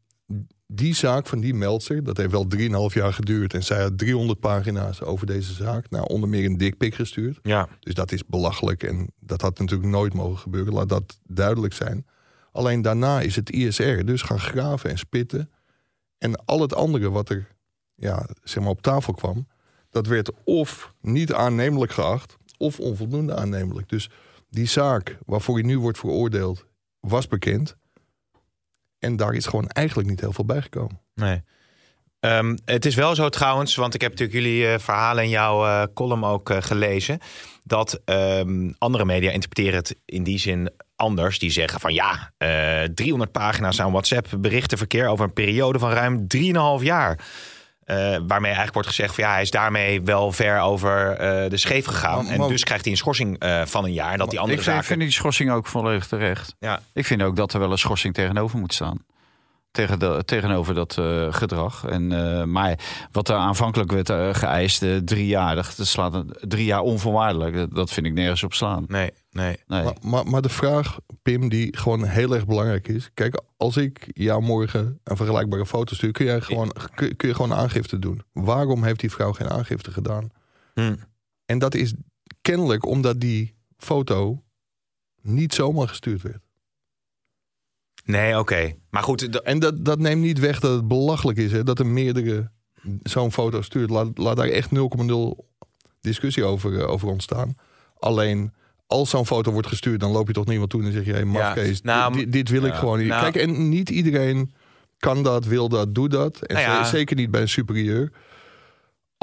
die 0.68 0.96
zaak 0.96 1.28
van 1.28 1.40
die 1.40 1.54
meldster, 1.54 2.04
dat 2.04 2.18
heeft 2.18 2.32
wel 2.32 2.48
3,5 2.90 2.94
jaar 2.94 3.14
geduurd. 3.14 3.54
En 3.54 3.64
zij 3.64 3.82
had 3.82 3.98
300 3.98 4.40
pagina's 4.40 5.02
over 5.02 5.26
deze 5.26 5.54
zaak. 5.54 5.90
Nou, 5.90 6.08
onder 6.08 6.30
meer 6.30 6.46
een 6.46 6.58
dikpik 6.58 6.96
gestuurd. 6.96 7.40
Ja. 7.42 7.70
Dus 7.80 7.94
dat 7.94 8.12
is 8.12 8.26
belachelijk 8.26 8.84
en 8.84 9.12
dat 9.20 9.42
had 9.42 9.60
natuurlijk 9.60 9.90
nooit 9.90 10.14
mogen 10.14 10.38
gebeuren. 10.38 10.74
Laat 10.74 10.90
dat 10.90 11.20
duidelijk 11.24 11.74
zijn. 11.74 12.06
Alleen 12.52 12.82
daarna 12.82 13.22
is 13.22 13.36
het 13.36 13.50
ISR 13.50 14.04
dus 14.04 14.22
gaan 14.22 14.40
graven 14.40 14.90
en 14.90 14.98
spitten. 14.98 15.52
En 16.18 16.46
al 16.46 16.62
het 16.62 16.76
andere 16.76 17.10
wat 17.10 17.30
er 17.30 17.48
ja, 17.96 18.28
zeg 18.44 18.64
maar 18.64 18.72
op 18.72 18.82
tafel 18.82 19.14
kwam... 19.14 19.48
dat 19.90 20.08
werd 20.08 20.32
of 20.44 20.94
niet 21.02 21.34
aannemelijk 21.34 21.92
geacht... 21.92 22.38
of 22.58 22.80
onvoldoende 22.80 23.36
aannemelijk. 23.36 23.90
Dus 23.90 24.10
die 24.54 24.68
zaak 24.68 25.18
waarvoor 25.26 25.56
hij 25.56 25.64
nu 25.64 25.80
wordt 25.80 25.98
veroordeeld... 25.98 26.66
was 27.00 27.28
bekend. 27.28 27.76
En 29.00 29.16
daar 29.16 29.34
is 29.34 29.46
gewoon 29.46 29.68
eigenlijk 29.68 30.10
niet 30.10 30.20
heel 30.20 30.34
veel 30.34 30.46
bijgekomen. 30.46 31.02
Nee. 31.16 31.44
Ehm, 32.20 32.58
het 32.66 32.86
is 32.86 32.96
wel 32.96 33.16
zo 33.16 33.30
trouwens, 33.30 33.76
want 33.76 33.94
ik 33.94 34.02
heb 34.02 34.12
natuurlijk 34.12 34.40
jullie 34.40 34.68
eh, 34.68 34.80
verhalen 34.80 35.24
in 35.24 35.30
jouw 35.30 35.66
eh, 35.66 35.84
column 35.94 36.24
ook 36.24 36.50
eh, 36.50 36.62
gelezen. 36.62 37.20
Dat 37.64 38.02
ehm, 38.06 38.72
andere 38.78 39.06
media 39.06 39.32
interpreteren 39.32 39.80
het 39.80 39.96
in 40.06 40.24
die 40.24 40.38
zin 40.38 40.70
anders. 40.96 41.40
Die 41.40 41.52
zeggen 41.52 41.80
van 41.80 41.94
ja, 41.94 42.34
eh 42.38 42.84
300 42.84 43.32
pagina's 43.32 43.82
aan 43.82 43.92
WhatsApp 43.92 44.28
berichtenverkeer 44.38 45.08
over 45.08 45.26
een 45.26 45.34
periode 45.34 45.80
van 45.80 45.92
ruim 45.92 46.28
3,5 46.80 46.84
jaar. 46.84 47.20
Eh, 47.86 47.98
waarmee 48.28 48.46
eigenlijk 48.46 48.74
wordt 48.74 48.88
gezegd 48.88 49.16
van 49.16 49.24
ja, 49.24 49.32
hij 49.32 49.42
is 49.42 49.52
daarmee 49.52 50.02
wel 50.02 50.32
ver 50.32 50.60
over 50.60 51.12
eh, 51.12 51.50
de 51.50 51.58
scheef 51.58 51.86
gegaan. 51.86 52.26
Maar- 52.26 52.34
en 52.34 52.48
dus 52.48 52.64
krijgt 52.64 52.84
hij 52.84 52.92
een 52.94 52.98
schorsing 53.00 53.40
eh, 53.40 53.62
van 53.66 53.84
een 53.84 53.94
jaar. 53.94 54.12
En 54.12 54.18
dat 54.18 54.30
die 54.30 54.40
andere 54.40 54.58
Ik 54.58 54.64
vind, 54.64 54.76
zaken... 54.76 54.90
vind 54.90 55.00
die 55.02 55.12
schorsing 55.12 55.52
ook 55.52 55.68
volledig 55.68 56.08
terecht. 56.08 56.56
Ja. 56.60 56.80
Ik 56.94 57.06
vind 57.06 57.22
ook 57.22 57.36
dat 57.36 57.54
er 57.54 57.60
wel 57.60 57.72
een 57.72 57.78
schorsing 57.78 58.14
tegenover 58.14 58.60
moet 58.60 58.74
staan. 58.74 58.98
Tegen 59.74 60.00
de, 60.00 60.22
tegenover 60.26 60.74
dat 60.74 60.98
eh, 60.98 61.34
gedrag. 61.34 61.86
En, 61.86 62.12
eh, 62.12 62.44
maar 62.44 62.80
wat 63.12 63.30
er 63.30 63.36
aanvankelijk 63.36 63.92
werd 63.92 64.10
eh, 64.10 64.34
geëist, 64.34 64.86
drie 65.06 65.28
jaar, 65.28 65.56
dat 65.56 65.76
slaat 65.82 66.14
een- 66.14 66.36
drie 66.42 66.66
jaar 66.66 66.82
onvoorwaardelijk. 66.82 67.56
Dat, 67.56 67.72
dat 67.76 67.92
vind 67.92 68.06
ik 68.06 68.14
nergens 68.14 68.44
op 68.44 68.54
slaan. 68.54 68.86
Nee, 68.88 69.12
nee. 69.32 69.58
Nee. 69.68 69.84
Maar, 69.84 69.94
maar, 70.02 70.26
maar 70.28 70.42
de 70.42 70.50
vraag, 70.50 70.98
Pim, 71.22 71.50
die 71.50 71.78
gewoon 71.78 72.04
heel 72.04 72.34
erg 72.34 72.46
belangrijk 72.46 72.88
is. 72.88 73.10
Kijk, 73.14 73.42
als 73.58 73.78
ik 73.78 74.08
jou 74.14 74.42
morgen 74.42 75.00
een 75.04 75.18
vergelijkbare 75.18 75.66
foto 75.66 75.96
stuur, 75.96 76.12
kun, 76.12 76.26
jij 76.26 76.42
gewoon, 76.42 76.72
kun, 76.96 77.16
kun 77.16 77.28
je 77.28 77.36
gewoon 77.36 77.54
aangifte 77.54 78.00
doen. 78.00 78.22
Waarom 78.34 78.84
heeft 78.84 79.00
die 79.00 79.12
vrouw 79.12 79.32
geen 79.34 79.50
aangifte 79.50 79.92
gedaan? 79.92 80.30
Hm. 80.74 80.96
En 81.46 81.60
dat 81.60 81.76
is 81.76 81.94
kennelijk 82.42 82.86
omdat 82.86 83.20
die 83.20 83.56
foto 83.78 84.44
niet 85.22 85.54
zomaar 85.54 85.88
gestuurd 85.88 86.22
werd. 86.22 86.43
Nee, 88.04 88.40
oké. 88.40 88.74
Maar 88.90 89.04
goed, 89.04 89.42
En 89.42 89.60
dat, 89.60 89.86
dat 89.86 90.00
neemt 90.00 90.22
niet 90.22 90.40
weg 90.40 90.60
dat 90.60 90.72
het 90.72 90.88
belachelijk 90.88 91.38
is 91.38 91.52
hè, 91.52 91.64
dat 91.64 91.80
er 91.80 91.86
meerdere 91.88 92.52
zo'n 93.04 93.32
foto 93.32 93.62
stuurt. 93.62 93.90
Laat, 93.90 94.18
laat 94.18 94.38
daar 94.38 94.48
echt 94.48 94.70
0,0 94.76 95.46
discussie 96.02 96.44
over, 96.44 96.80
eh, 96.80 96.90
over 96.90 97.08
ontstaan. 97.08 97.56
Alleen 98.00 98.54
als 98.88 99.10
zo'n 99.10 99.26
foto 99.26 99.52
wordt 99.52 99.68
gestuurd, 99.68 100.00
dan 100.00 100.12
loop 100.12 100.28
je 100.28 100.34
toch 100.34 100.46
niemand 100.46 100.70
toe 100.70 100.84
en 100.84 100.92
zeg 100.92 101.06
je: 101.06 101.12
hey, 101.14 101.26
mafkees, 101.26 101.82
nou, 101.82 102.14
dit, 102.14 102.32
dit 102.32 102.50
wil 102.50 102.64
ik 102.64 102.74
gewoon 102.74 103.00
niet. 103.00 103.08
Nou- 103.08 103.32
Kijk, 103.32 103.36
en 103.48 103.70
niet 103.70 103.90
iedereen 103.90 104.54
kan 104.98 105.24
dat, 105.24 105.46
wil 105.46 105.70
dat, 105.70 105.96
doe 105.96 106.10
dat. 106.10 106.42
En 106.42 106.56
Nou 106.56 106.68
ja. 106.68 106.84
zeker 106.84 107.16
niet 107.16 107.32
bij 107.32 107.42
een 107.42 107.50
superieur. 107.50 108.12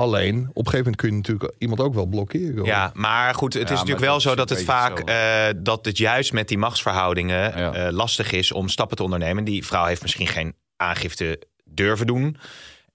Alleen, 0.01 0.49
op 0.53 0.67
een 0.67 0.71
gegeven 0.73 0.79
moment 0.79 0.97
kun 0.97 1.09
je 1.11 1.15
natuurlijk 1.17 1.53
iemand 1.59 1.81
ook 1.81 1.95
wel 1.95 2.07
blokkeren. 2.07 2.57
hoor. 2.57 2.67
Ja, 2.67 2.91
maar 2.95 3.35
goed, 3.35 3.53
het 3.53 3.63
Ja, 3.69 3.75
is 3.75 3.79
natuurlijk 3.79 4.07
wel 4.07 4.21
zo 4.21 4.35
dat 4.35 4.49
het 4.49 4.63
vaak 4.63 4.99
eh, 4.99 5.47
dat 5.57 5.85
het 5.85 5.99
juist 5.99 6.33
met 6.33 6.49
die 6.49 6.59
machtsverhoudingen 6.59 7.59
Ja. 7.59 7.73
eh, 7.73 7.93
lastig 7.93 8.33
is 8.33 8.53
om 8.53 8.69
stappen 8.69 8.97
te 8.97 9.03
ondernemen. 9.03 9.45
Die 9.45 9.67
vrouw 9.67 9.85
heeft 9.85 10.03
misschien 10.03 10.27
geen 10.27 10.55
aangifte 10.77 11.43
durven 11.65 12.07
doen. 12.07 12.37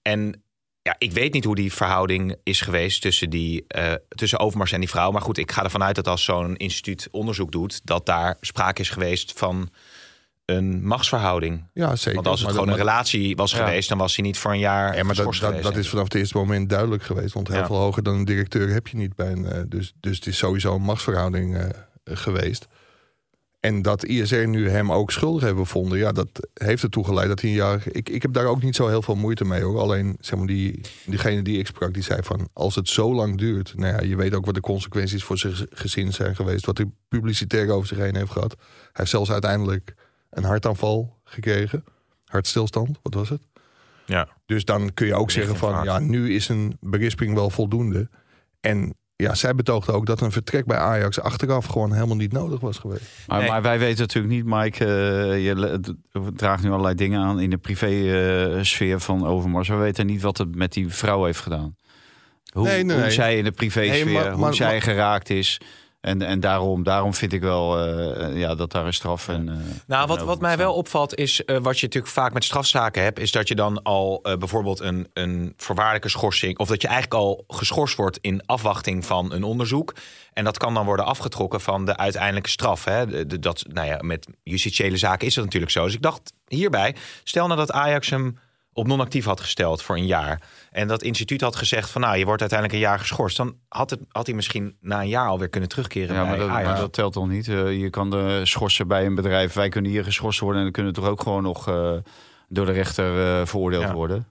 En 0.02 0.42
ja, 0.82 0.94
ik 0.98 1.12
weet 1.12 1.32
niet 1.32 1.44
hoe 1.44 1.54
die 1.54 1.72
verhouding 1.72 2.36
is 2.42 2.60
geweest 2.60 3.00
tussen, 3.02 3.30
die, 3.30 3.64
eh, 3.68 3.92
tussen 4.08 4.38
Overmars 4.38 4.72
en 4.72 4.80
die 4.80 4.88
vrouw. 4.88 5.10
Maar 5.10 5.22
goed, 5.22 5.38
ik 5.38 5.52
ga 5.52 5.64
ervan 5.64 5.82
uit 5.82 5.94
dat 5.94 6.08
als 6.08 6.24
zo'n 6.24 6.56
instituut 6.56 7.08
onderzoek 7.10 7.52
doet, 7.52 7.80
dat 7.84 8.06
daar 8.06 8.36
sprake 8.40 8.80
is 8.80 8.90
geweest 8.90 9.32
van 9.36 9.70
een 10.46 10.86
machtsverhouding. 10.86 11.64
ja 11.72 11.96
zeker. 11.96 12.14
Want 12.14 12.26
als 12.26 12.34
het 12.40 12.44
Maar 12.48 12.50
gewoon 12.58 12.70
dat- 12.70 12.78
een 12.78 12.84
relatie 12.92 13.36
was 13.36 13.50
Ja. 13.52 13.58
geweest, 13.64 13.88
dan 13.88 13.98
was 13.98 14.16
hij 14.16 14.24
niet 14.24 14.38
voor 14.38 14.50
een 14.52 14.58
jaar. 14.58 14.96
Ja, 14.96 15.02
maar 15.02 15.14
dat, 15.14 15.62
dat, 15.62 15.76
is 15.76 15.88
vanaf 15.88 16.04
het 16.04 16.14
eerste 16.14 16.36
moment 16.36 16.68
duidelijk 16.70 17.02
geweest. 17.02 17.34
Want 17.34 17.48
heel 17.48 17.56
Ja. 17.56 17.66
veel 17.66 17.76
hoger 17.76 18.02
dan 18.02 18.14
een 18.14 18.24
directeur 18.24 18.68
heb 18.68 18.86
je 18.86 18.96
niet 18.96 19.14
bij 19.14 19.32
een. 19.32 19.46
eh, 19.46 19.60
dus, 19.68 19.94
dus 20.00 20.16
het 20.16 20.26
is 20.26 20.36
sowieso 20.38 20.74
een 20.74 20.82
machtsverhouding 20.82 21.56
eh, 21.56 21.68
geweest. 22.04 22.66
En 23.60 23.82
dat 23.82 24.04
ISR 24.04 24.34
nu 24.46 24.70
hem 24.70 24.92
ook 24.92 25.10
schuldig 25.12 25.42
heeft 25.42 25.54
bevonden, 25.56 25.98
ja, 25.98 26.12
dat 26.12 26.28
heeft 26.54 26.82
ertoe 26.82 27.04
geleid 27.04 27.28
dat 27.28 27.40
hij 27.40 27.50
een 27.50 27.56
jaar. 27.56 27.82
Ik, 27.90 28.08
ik 28.08 28.22
heb 28.22 28.32
daar 28.32 28.44
ook 28.46 28.62
niet 28.62 28.76
zo 28.76 28.88
heel 28.88 29.02
veel 29.02 29.14
moeite 29.14 29.44
mee 29.44 29.62
hoor. 29.62 29.80
Alleen 29.80 30.16
zeg 30.20 30.38
maar, 30.38 30.46
die, 30.46 30.80
diegene 31.06 31.42
die 31.42 31.58
ik 31.58 31.66
sprak, 31.66 31.94
die 31.94 32.02
zei 32.02 32.22
van 32.22 32.48
als 32.52 32.74
het 32.74 32.88
zo 32.88 33.14
lang 33.14 33.38
duurt. 33.38 33.72
Nou 33.76 33.92
ja, 33.92 34.00
je 34.08 34.16
weet 34.16 34.34
ook 34.34 34.44
wat 34.46 34.54
de 34.54 34.60
consequenties 34.60 35.24
voor 35.24 35.38
zijn 35.38 35.54
gezin 35.70 36.12
zijn 36.12 36.36
geweest. 36.36 36.66
Wat 36.66 36.76
hij 36.76 36.86
publicitair 37.08 37.70
over 37.70 37.88
zich 37.88 37.98
heen 37.98 38.16
heeft 38.16 38.30
gehad. 38.30 38.54
Hij 38.58 38.90
heeft 38.92 39.10
zelfs 39.10 39.30
uiteindelijk 39.30 39.94
een 40.30 40.44
hartaanval 40.44 41.16
gekregen. 41.24 41.84
Hartstilstand, 42.24 42.98
wat 43.02 43.14
was 43.14 43.28
het? 43.28 43.42
Ja. 44.04 44.28
Dus 44.46 44.64
dan 44.64 44.94
kun 44.94 45.06
je 45.06 45.14
ook 45.14 45.30
zeggen 45.30 45.56
van, 45.56 45.84
ja, 45.84 45.98
nu 45.98 46.34
is 46.34 46.48
een 46.48 46.76
berisping 46.80 47.34
wel 47.34 47.50
voldoende. 47.50 48.08
En 48.60 48.94
ja, 49.16 49.34
zij 49.34 49.54
betoogde 49.54 49.92
ook 49.92 50.06
dat 50.06 50.20
een 50.20 50.32
vertrek 50.32 50.66
bij 50.66 50.76
Ajax 50.76 51.20
achteraf 51.20 51.66
gewoon 51.66 51.92
helemaal 51.92 52.16
niet 52.16 52.32
nodig 52.32 52.60
was 52.60 52.78
geweest. 52.78 53.02
Maar, 53.26 53.38
Nee. 53.40 53.48
maar 53.48 53.62
wij 53.62 53.78
weten 53.78 54.00
natuurlijk 54.00 54.34
niet, 54.34 54.44
Mike. 54.44 54.84
eh, 54.84 55.44
je 55.44 55.80
draagt 56.36 56.62
nu 56.62 56.70
allerlei 56.70 56.94
dingen 56.94 57.20
aan 57.20 57.40
in 57.40 57.50
de 57.50 57.56
privé-sfeer 57.58 59.00
van 59.00 59.26
Overmars. 59.26 59.68
We 59.68 59.74
weten 59.74 60.06
niet 60.06 60.22
wat 60.22 60.38
het 60.38 60.54
met 60.54 60.72
die 60.72 60.88
vrouw 60.88 61.24
heeft 61.24 61.40
gedaan. 61.40 61.76
Hoe, 62.52 62.62
Nee, 62.66 62.82
nee, 62.84 62.94
hoe 62.94 63.04
nee. 63.04 63.12
zij 63.14 63.38
in 63.38 63.44
de 63.44 63.52
privé-sfeer, 63.52 64.30
hoe 64.30 64.40
maar- 64.40 64.54
zij 64.54 64.72
maar- 64.72 64.82
geraakt 64.82 65.30
is. 65.30 65.60
En, 66.06 66.22
en 66.22 66.40
daarom, 66.40 66.82
daarom 66.82 67.14
vind 67.14 67.32
ik 67.32 67.40
wel 67.40 67.78
eh, 67.86 68.38
ja, 68.38 68.54
dat 68.54 68.72
daar 68.72 68.86
een 68.86 68.94
straf 68.94 69.28
en. 69.28 69.48
eh, 69.48 69.54
Nou, 69.86 70.06
wat, 70.06 70.22
wat 70.22 70.40
mij 70.40 70.52
staan. 70.52 70.64
wel 70.66 70.74
opvalt 70.74 71.14
is, 71.14 71.44
eh, 71.44 71.56
wat 71.56 71.78
je 71.78 71.86
natuurlijk 71.86 72.12
vaak 72.12 72.32
met 72.32 72.44
strafzaken 72.44 73.02
hebt, 73.02 73.18
is 73.18 73.32
dat 73.32 73.48
je 73.48 73.54
dan 73.54 73.82
al 73.82 74.20
eh, 74.22 74.36
bijvoorbeeld 74.36 74.80
een, 74.80 75.08
een 75.12 75.52
voorwaardelijke 75.56 76.08
schorsing, 76.08 76.58
of 76.58 76.68
dat 76.68 76.82
je 76.82 76.88
eigenlijk 76.88 77.20
al 77.22 77.44
geschorst 77.48 77.96
wordt 77.96 78.18
in 78.20 78.42
afwachting 78.46 79.04
van 79.04 79.32
een 79.32 79.42
onderzoek. 79.44 79.94
En 80.32 80.44
dat 80.44 80.58
kan 80.58 80.74
dan 80.74 80.84
worden 80.84 81.06
afgetrokken 81.06 81.60
van 81.60 81.84
de 81.84 81.96
uiteindelijke 81.96 82.48
straf. 82.50 82.84
Hè? 82.84 83.06
De- 83.06 83.26
de- 83.26 83.38
dat, 83.38 83.64
nou 83.68 83.86
ja, 83.86 83.98
met 84.00 84.26
justitiële 84.42 84.96
zaken 84.96 85.26
is 85.26 85.34
dat 85.34 85.44
natuurlijk 85.44 85.72
zo. 85.72 85.84
Dus 85.84 85.94
ik 85.94 86.02
dacht 86.02 86.32
hierbij, 86.46 86.94
stel 87.24 87.46
nou 87.46 87.58
dat 87.58 87.72
Ajax 87.72 88.10
hem 88.10 88.38
op 88.76 88.86
non-actief 88.86 89.24
had 89.24 89.40
gesteld 89.40 89.82
voor 89.82 89.96
een 89.96 90.06
jaar. 90.06 90.42
En 90.70 90.88
dat 90.88 91.02
instituut 91.02 91.40
had 91.40 91.56
gezegd 91.56 91.90
van 91.90 92.00
nou, 92.00 92.16
je 92.16 92.24
wordt 92.24 92.40
uiteindelijk 92.40 92.80
een 92.80 92.86
jaar 92.88 92.98
geschorst. 92.98 93.36
Dan 93.36 93.56
had, 93.68 93.90
het, 93.90 94.00
had 94.08 94.26
hij 94.26 94.34
misschien 94.34 94.76
na 94.80 95.00
een 95.00 95.08
jaar 95.08 95.28
alweer 95.28 95.48
kunnen 95.48 95.68
terugkeren 95.68 96.14
Ja, 96.14 96.20
bij 96.20 96.30
maar 96.30 96.38
dat, 96.38 96.48
maar 96.48 96.76
dat 96.76 96.92
telt 96.92 97.12
toch 97.12 97.28
niet? 97.28 97.48
Eh, 97.48 97.80
je 97.80 97.90
kan 97.90 98.10
de 98.10 98.40
schorsen 98.44 98.88
bij 98.88 99.06
een 99.06 99.14
bedrijf. 99.14 99.52
Wij 99.52 99.68
kunnen 99.68 99.90
hier 99.90 100.04
geschorst 100.04 100.40
worden 100.40 100.58
en 100.58 100.64
dan 100.64 100.72
kunnen 100.72 100.92
toch 100.92 101.06
ook 101.06 101.22
gewoon 101.22 101.42
nog 101.42 101.68
eh, 101.68 101.92
door 102.48 102.66
de 102.66 102.72
rechter 102.72 103.38
eh, 103.40 103.46
veroordeeld 103.46 103.82
Ja. 103.82 103.92
worden. 103.92 104.26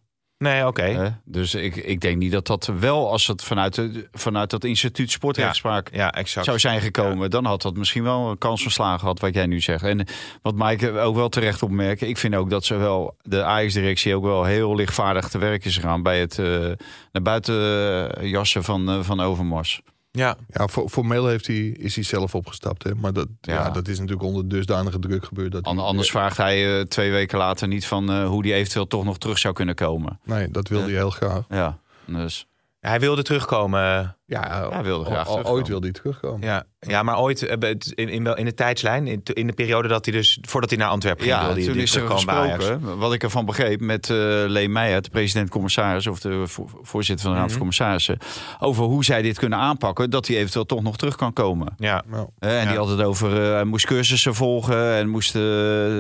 Nee, 0.46 0.68
oké. 0.68 1.20
Dus 1.26 1.56
ik, 1.56 1.76
ik 1.76 2.02
denk 2.02 2.18
niet 2.18 2.32
dat 2.32 2.48
dat 2.48 2.72
wel, 2.80 3.12
als 3.12 3.28
het 3.28 3.44
vanuit, 3.44 3.76
de, 3.76 4.08
vanuit 4.12 4.50
dat 4.50 4.64
instituut 4.64 5.12
sportrechtspraak 5.12 5.90
Ja, 5.94 6.12
exact. 6.12 6.46
zou 6.46 6.60
zijn 6.60 6.82
gekomen, 6.82 7.30
dan 7.30 7.46
had 7.46 7.62
dat 7.62 7.78
misschien 7.78 8.04
wel 8.04 8.30
een 8.30 8.38
kans 8.38 8.62
van 8.62 8.72
slagen 8.72 9.00
gehad, 9.00 9.20
wat 9.20 9.34
jij 9.34 9.46
nu 9.46 9.62
zegt. 9.62 9.84
En 9.84 10.08
wat 10.42 10.56
Mike 10.56 11.00
ook 11.00 11.16
wel 11.16 11.30
terecht 11.30 11.64
opmerkt, 11.64 12.02
ik 12.02 12.18
vind 12.18 12.36
ook 12.36 12.50
dat 12.50 12.66
ze 12.66 12.76
wel, 12.76 13.18
de 13.22 13.44
Ajax-directie 13.44 14.16
ook 14.16 14.24
wel 14.24 14.44
heel 14.44 14.76
lichtvaardig 14.76 15.30
te 15.30 15.38
werk 15.38 15.66
is 15.66 15.76
gegaan 15.76 16.04
bij 16.04 16.20
het 16.20 16.40
eh, 16.40 16.46
naar 17.12 17.22
buiten 17.22 17.56
eh, 18.16 18.30
jassen 18.30 18.64
van, 18.64 18.90
eh, 18.90 19.00
van 19.02 19.20
Overmars. 19.20 19.82
Ja, 20.16 20.38
Ja, 20.48 20.68
for- 20.68 20.90
formeel 20.90 21.28
heeft 21.28 21.48
hij, 21.48 21.56
is 21.68 21.96
hij 21.96 22.04
zelf 22.04 22.36
opgestapt. 22.36 22.84
Hè? 22.84 22.96
Maar 22.96 23.14
dat, 23.14 23.28
ja. 23.42 23.54
Ja. 23.54 23.70
dat 23.70 23.88
is 23.88 23.98
natuurlijk 24.00 24.26
onder 24.26 24.48
dusdanige 24.48 25.00
druk 25.00 25.26
gebeurd. 25.26 25.52
Dat 25.52 25.66
Anders 25.66 26.12
vraagt 26.12 26.38
hij 26.38 26.78
eh, 26.80 26.82
twee 26.86 27.12
weken 27.12 27.38
later 27.38 27.68
niet 27.68 27.86
van 27.86 28.10
eh, 28.12 28.28
hoe 28.28 28.44
die 28.44 28.54
eventueel 28.54 28.88
toch 28.88 29.04
nog 29.04 29.18
terug 29.18 29.38
zou 29.38 29.54
kunnen 29.54 29.76
komen. 29.76 30.20
Nee, 30.24 30.52
dat 30.52 30.68
wilde 30.68 30.86
Ja. 30.86 30.92
hij 30.92 31.00
heel 31.00 31.10
graag. 31.10 31.44
Ja, 31.50 31.78
dus 32.06 32.48
hij 32.80 33.00
wilde 33.00 33.24
terugkomen. 33.24 34.18
Ja, 34.28 34.70
hij 34.72 34.84
wilde 34.84 35.06
graag 35.06 35.18
al- 35.18 35.18
al- 35.18 35.24
terugkomen. 35.26 35.52
ooit 35.52 35.68
wilde 35.68 35.86
hij 35.86 35.94
terugkomen. 35.96 36.48
Ja, 36.48 36.64
ja 36.80 37.04
maar 37.04 37.20
ooit 37.20 37.44
eh, 37.44 37.70
in, 37.94 38.10
in, 38.10 38.24
wel- 38.24 38.38
in 38.38 38.46
de 38.46 38.54
tijdslijn, 38.54 39.08
in, 39.08 39.22
in 39.24 39.48
de 39.48 39.54
periode 39.54 39.88
dat 39.88 40.06
hij 40.06 40.14
dus, 40.14 40.40
voordat 40.42 40.70
hij 40.70 40.80
naar 40.80 40.90
Antwerpen 40.90 41.24
ging, 41.24 41.36
Ja, 41.36 41.42
wilde 41.42 41.56
hij 41.56 41.66
toen 41.66 41.74
die 41.74 41.84
is 41.84 41.96
er 41.96 42.02
terugkomen 42.02 42.26
bij 42.26 42.54
Ajax. 42.54 42.98
wat 42.98 43.14
ik 43.14 43.24
ervan 43.24 43.46
begreep, 43.46 43.80
met 43.82 44.10
eh 44.10 44.16
Lee 44.48 44.70
Meijer, 44.70 45.02
de 45.02 45.10
president-commissaris, 45.10 46.08
of 46.08 46.20
de 46.20 46.48
vo- 46.48 46.70
voorzitter 46.82 47.26
van 47.26 47.34
de 47.34 47.40
Raad 47.40 47.50
van 47.50 47.58
Commissarissen, 47.60 48.18
over 48.60 48.84
hoe 48.84 49.04
zij 49.06 49.22
dit 49.22 49.40
kunnen 49.40 49.60
aanpakken, 49.60 50.10
dat 50.10 50.28
hij 50.28 50.38
eventueel 50.38 50.66
toch 50.66 50.82
nog 50.84 50.98
terug 50.98 51.16
kan 51.16 51.34
komen. 51.34 51.74
Ja, 51.78 52.04
en 52.40 52.50
Ja. 52.50 52.66
die 52.70 52.78
had 52.78 52.90
het 52.90 53.02
over, 53.02 53.44
eh, 53.46 53.52
hij 53.54 53.64
moest 53.64 53.86
cursussen 53.86 54.36
volgen 54.36 54.94
en 54.96 55.10
moest 55.10 55.36
eh, 55.36 55.42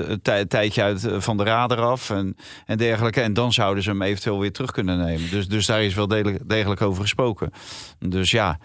een 0.09 0.21
tij- 0.21 0.45
tijdje 0.45 0.81
uit 0.81 1.05
eh, 1.05 1.19
van 1.19 1.37
de 1.37 1.43
radar 1.43 1.79
af 1.81 2.09
en, 2.09 2.35
en 2.65 2.77
dergelijke. 2.77 3.21
En 3.21 3.33
dan 3.33 3.53
zouden 3.53 3.83
ze 3.83 3.89
hem 3.89 4.01
eventueel 4.01 4.39
weer 4.39 4.51
terug 4.51 4.71
kunnen 4.71 4.97
nemen. 4.97 5.29
Dus, 5.29 5.47
dus 5.47 5.65
daar 5.65 5.83
is 5.83 5.93
wel 5.93 6.07
degelijk, 6.07 6.49
degelijk 6.49 6.81
over 6.81 7.01
gesproken. 7.01 7.51
Dus 8.19 8.31
ja, 8.31 8.57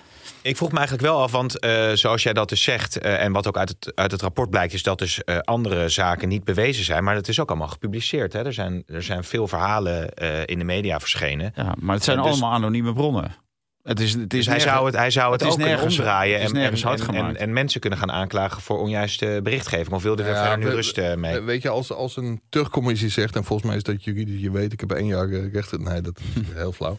ik 0.43 0.57
vroeg 0.57 0.71
me 0.71 0.79
eigenlijk 0.79 1.07
wel 1.09 1.23
af, 1.23 1.31
want 1.33 1.59
eh, 1.59 1.91
zoals 1.93 2.23
jij 2.23 2.33
dat 2.33 2.49
dus 2.49 2.63
zegt, 2.63 2.99
eh, 2.99 3.23
en 3.25 3.33
wat 3.33 3.47
ook 3.47 3.57
uit 3.59 3.69
het, 3.69 3.93
uit 3.95 4.11
het 4.11 4.23
rapport 4.23 4.51
blijkt, 4.51 4.73
is 4.73 4.83
dat 4.83 4.99
dus 4.99 5.25
eh, 5.25 5.39
andere 5.39 5.89
zaken 5.89 6.29
niet 6.29 6.45
bewezen 6.45 6.85
zijn. 6.85 7.05
Maar 7.05 7.15
het 7.15 7.29
is 7.29 7.41
ook 7.41 7.49
allemaal 7.49 7.69
gepubliceerd. 7.69 8.33
Hè? 8.33 8.45
Er, 8.45 8.53
zijn, 8.53 8.83
er 8.87 9.03
zijn 9.03 9.25
veel 9.25 9.49
verhalen 9.49 10.15
eh, 10.15 10.43
in 10.47 10.59
de 10.59 10.65
media 10.65 10.99
verschenen. 11.01 11.53
ja, 11.55 11.75
maar 11.79 11.95
het 11.95 12.05
zijn 12.05 12.17
dus- 12.17 12.27
allemaal 12.27 12.53
anonieme 12.53 12.93
bronnen. 12.93 13.35
Het 13.83 14.01
is, 14.01 14.13
het 14.13 14.21
is 14.23 14.29
Dus 14.29 14.47
hij 14.47 14.55
nergens- 14.55 14.75
zou 14.75 14.87
het, 14.87 14.97
hij 14.97 15.11
zou 15.11 15.33
het, 15.33 15.41
het 15.41 15.49
is 15.49 15.55
ook 15.55 15.61
kunnen 15.61 15.77
nergens- 15.79 15.99
omdraaien 15.99 16.39
is 16.41 16.51
en, 16.51 16.57
en, 16.57 17.15
en, 17.27 17.37
en, 17.37 17.53
mensen 17.53 17.81
kunnen 17.81 17.99
gaan 17.99 18.11
aanklagen 18.13 18.63
voor 18.63 18.79
onjuiste 18.79 19.41
berichtgeving. 19.43 19.93
Of 19.95 20.03
wilde 20.03 20.23
er 20.23 20.29
Ja, 20.35 20.41
verder 20.41 20.59
nu 20.59 20.65
we- 20.65 20.71
rust 20.75 21.01
mee? 21.17 21.41
Weet 21.41 21.63
je, 21.63 21.69
als, 21.69 21.93
als 21.93 22.17
een 22.17 22.41
terugcommissie 22.49 23.09
zegt, 23.09 23.37
en 23.37 23.45
volgens 23.45 23.69
mij 23.69 23.77
is 23.77 23.83
dat 23.83 24.05
juridisch, 24.05 24.41
je 24.41 24.51
weet, 24.51 24.73
ik 24.73 24.81
heb 24.81 24.93
één 24.93 25.07
jaar 25.07 25.29
rechter. 25.29 25.81
Nee, 25.81 26.01
dat 26.01 26.19
is 26.19 26.43
heel 26.55 26.73
flauw. 26.73 26.97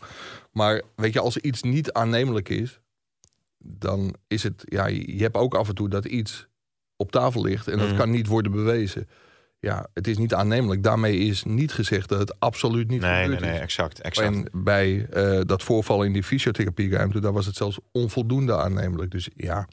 Maar 0.51 0.81
weet 0.95 1.13
je, 1.13 1.19
als 1.19 1.37
iets 1.37 1.61
niet 1.61 1.91
aannemelijk 1.91 2.49
is, 2.49 2.79
dan 3.57 4.15
is 4.27 4.43
het, 4.43 4.63
ja, 4.65 4.85
je 4.87 5.21
hebt 5.21 5.35
ook 5.35 5.55
af 5.55 5.67
en 5.67 5.75
toe 5.75 5.89
dat 5.89 6.05
iets 6.05 6.47
op 6.95 7.11
tafel 7.11 7.41
ligt 7.41 7.67
en 7.67 7.77
dat 7.77 7.87
Mhm. 7.87 7.97
kan 7.97 8.09
niet 8.09 8.27
worden 8.27 8.51
bewezen. 8.51 9.09
Ja, 9.59 9.87
het 9.93 10.07
is 10.07 10.17
niet 10.17 10.33
aannemelijk. 10.33 10.83
Daarmee 10.83 11.17
is 11.17 11.43
niet 11.43 11.71
gezegd 11.73 12.09
dat 12.09 12.19
het 12.19 12.39
absoluut 12.39 12.87
niet 12.87 13.01
nee, 13.01 13.27
nee, 13.27 13.39
nee, 13.39 13.53
is. 13.53 13.59
exact. 13.59 13.99
exact. 14.01 14.27
En 14.35 14.63
bij 14.63 15.05
eh, 15.09 15.39
dat 15.45 15.63
voorval 15.63 16.03
in 16.03 16.13
die 16.13 16.23
fysiotherapieruimte, 16.23 17.19
daar 17.19 17.33
was 17.33 17.45
het 17.45 17.55
zelfs 17.55 17.79
onvoldoende 17.91 18.57
aannemelijk. 18.57 19.11
Dus 19.11 19.29
ja, 19.35 19.67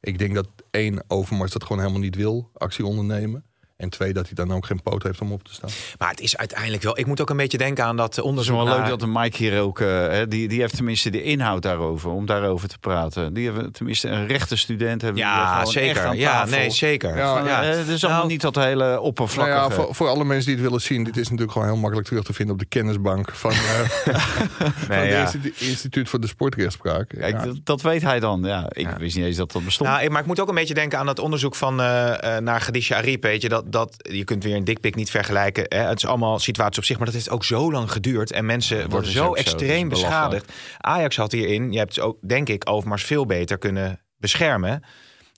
ik 0.00 0.18
denk 0.18 0.34
dat 0.34 0.48
één, 0.70 1.04
Overmars 1.08 1.52
dat 1.52 1.62
gewoon 1.62 1.78
helemaal 1.78 2.00
niet 2.02 2.16
wil, 2.16 2.50
actie 2.54 2.86
ondernemen. 2.86 3.44
En 3.84 3.90
twee, 3.90 4.12
dat 4.12 4.24
hij 4.24 4.34
dan 4.34 4.52
ook 4.56 4.66
geen 4.66 4.82
poot 4.82 5.02
heeft 5.02 5.20
om 5.20 5.32
op 5.32 5.44
te 5.44 5.52
staan. 5.54 5.70
Maar 5.98 6.08
het 6.10 6.20
is 6.20 6.36
uiteindelijk 6.36 6.82
wel. 6.82 6.98
Ik 6.98 7.06
moet 7.06 7.20
ook 7.20 7.30
een 7.30 7.36
beetje 7.36 7.58
denken 7.58 7.84
aan 7.84 7.96
dat 7.96 8.06
Het 8.06 8.16
is 8.24 8.30
onderzoek. 8.30 8.56
wel 8.56 8.64
naar- 8.64 8.78
leuk 8.78 8.88
dat 8.88 9.00
de 9.00 9.06
Mike 9.06 9.36
hier 9.36 9.60
ook, 9.60 9.80
eh, 9.80 9.86
hè, 9.88 10.28
die, 10.28 10.48
die 10.48 10.60
heeft 10.60 10.76
tenminste 10.76 11.10
de 11.10 11.22
inhoud 11.22 11.62
daarover, 11.62 12.10
om 12.10 12.26
daarover 12.26 12.68
te 12.68 12.78
praten. 12.78 13.32
Die 13.34 13.44
hebben 13.44 13.72
tenminste 13.72 14.08
een 14.08 14.26
rechte 14.26 14.56
student. 14.56 15.02
Hebben 15.02 15.20
Ja, 15.20 15.64
zeker. 15.64 16.14
Ja, 16.14 16.44
nee, 16.44 16.70
zeker. 16.70 17.16
Ja, 17.16 17.38
Ja, 17.38 17.46
Ja. 17.46 17.62
Het 17.62 17.88
is 17.88 18.02
allemaal 18.04 18.20
Nou, 18.22 18.32
niet 18.32 18.40
dat 18.40 18.54
hele 18.54 18.84
Nou 18.84 19.00
oppervlakkige. 19.00 19.58
ja, 19.58 19.70
voor, 19.70 19.94
voor 19.94 20.08
alle 20.08 20.24
mensen 20.24 20.46
die 20.46 20.54
het 20.54 20.64
willen 20.64 20.80
zien, 20.80 21.04
dit 21.04 21.16
is 21.16 21.22
natuurlijk 21.24 21.52
gewoon 21.52 21.68
heel 21.68 21.76
makkelijk 21.76 22.08
terug 22.08 22.24
te 22.24 22.32
vinden 22.32 22.54
op 22.54 22.60
de 22.60 22.66
kennisbank 22.68 23.30
van, 23.32 23.50
eh 23.50 23.56
van 24.04 24.88
Nee, 24.88 24.98
het 24.98 25.10
ja. 25.10 25.20
Instituut, 25.20 25.60
Instituut 25.60 26.08
voor 26.08 26.20
de 26.20 26.26
Sportrechtspraak. 26.26 27.08
Kijk, 27.18 27.44
dat, 27.44 27.56
dat 27.64 27.82
weet 27.82 28.02
hij 28.02 28.20
dan. 28.20 28.42
Ja, 28.44 28.66
ik 28.68 28.86
Ja. 28.86 28.96
wist 28.96 29.16
niet 29.16 29.24
eens 29.24 29.36
dat 29.36 29.52
dat 29.52 29.64
bestond. 29.64 29.88
Nou, 29.90 30.10
maar 30.10 30.20
ik 30.20 30.26
moet 30.26 30.40
ook 30.40 30.48
een 30.48 30.54
beetje 30.54 30.74
denken 30.74 30.98
aan 30.98 31.06
dat 31.06 31.18
onderzoek 31.18 31.54
van 31.54 31.80
eh, 31.80 32.36
eh, 32.36 32.42
naar 32.42 32.60
Khadija 32.60 32.96
Ariep. 32.96 33.22
Weet 33.22 33.42
je, 33.42 33.48
dat, 33.48 33.72
dat, 33.74 33.94
je 34.10 34.24
kunt 34.24 34.44
weer 34.44 34.56
een 34.56 34.64
dikpik 34.64 34.94
niet 34.94 35.10
vergelijken. 35.10 35.64
Hè? 35.68 35.78
Het 35.78 35.98
is 35.98 36.06
allemaal 36.06 36.38
situatie 36.38 36.78
op 36.78 36.84
zich, 36.84 36.96
maar 36.96 37.06
dat 37.06 37.14
heeft 37.14 37.30
ook 37.30 37.44
zo 37.44 37.72
lang 37.72 37.90
geduurd. 37.92 38.32
En 38.32 38.46
mensen 38.46 38.80
dat 38.80 38.90
worden 38.90 39.10
zo 39.10 39.34
extreem 39.34 39.88
beschadigd. 39.88 40.52
Ajax 40.78 41.16
had 41.16 41.32
hierin, 41.32 41.72
je 41.72 41.78
hebt 41.78 42.00
ook, 42.00 42.18
denk 42.28 42.48
ik, 42.48 42.70
Overmars 42.70 43.04
veel 43.04 43.26
beter 43.26 43.58
kunnen 43.58 44.00
beschermen. 44.16 44.82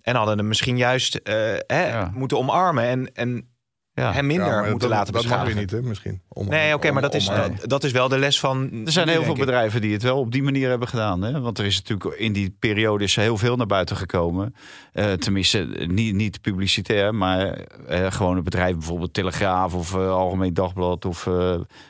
En 0.02 0.16
hadden 0.16 0.38
hem 0.38 0.48
misschien 0.48 0.76
juist 0.76 1.14
eh, 1.14 1.34
hè, 1.66 1.86
Ja. 1.88 2.10
moeten 2.14 2.38
omarmen. 2.38 2.84
En, 2.84 3.10
en 3.14 3.55
Ja. 4.02 4.12
hem 4.12 4.26
minder 4.26 4.46
Ja, 4.46 4.60
maar 4.60 4.70
moeten 4.70 4.88
dat, 4.88 4.98
laten 4.98 5.12
Dat 5.12 5.22
mag 5.22 5.30
beschadigen. 5.30 5.56
weer 5.56 5.64
niet, 5.72 5.84
hè, 5.84 5.88
misschien. 5.88 6.20
Om- 6.28 6.48
Nee, 6.48 6.74
oké, 6.74 6.90
maar 6.90 7.02
dat 7.02 7.14
is, 7.14 7.28
om- 7.28 7.34
dat, 7.34 7.50
dat 7.62 7.84
is 7.84 7.92
wel 7.92 8.08
de 8.08 8.18
les 8.18 8.40
van. 8.40 8.70
Er 8.86 8.92
zijn 8.92 9.08
heel 9.08 9.22
veel 9.24 9.34
bedrijven 9.34 9.80
die 9.80 9.92
het 9.92 10.02
wel 10.02 10.18
op 10.18 10.32
die 10.32 10.42
manier 10.42 10.68
hebben 10.68 10.88
gedaan. 10.88 11.22
Hè? 11.22 11.40
Want 11.40 11.58
er 11.58 11.64
is 11.64 11.76
natuurlijk 11.82 12.18
in 12.20 12.32
die 12.32 12.56
periode 12.58 13.04
is 13.04 13.16
er 13.16 13.22
heel 13.22 13.36
veel 13.36 13.56
naar 13.56 13.66
buiten 13.66 13.96
gekomen. 13.96 14.54
Eh, 14.92 15.12
tenminste, 15.12 15.58
niet, 15.86 16.14
niet 16.14 16.40
publicitair, 16.40 17.14
maar 17.14 17.46
eh, 17.86 18.12
gewoon 18.12 18.36
een 18.36 18.44
bedrijf, 18.44 18.72
bijvoorbeeld 18.76 19.14
Telegraaf 19.14 19.74
of 19.74 19.94
eh, 19.94 20.10
Algemeen 20.10 20.54
Dagblad 20.54 21.04
of 21.04 21.28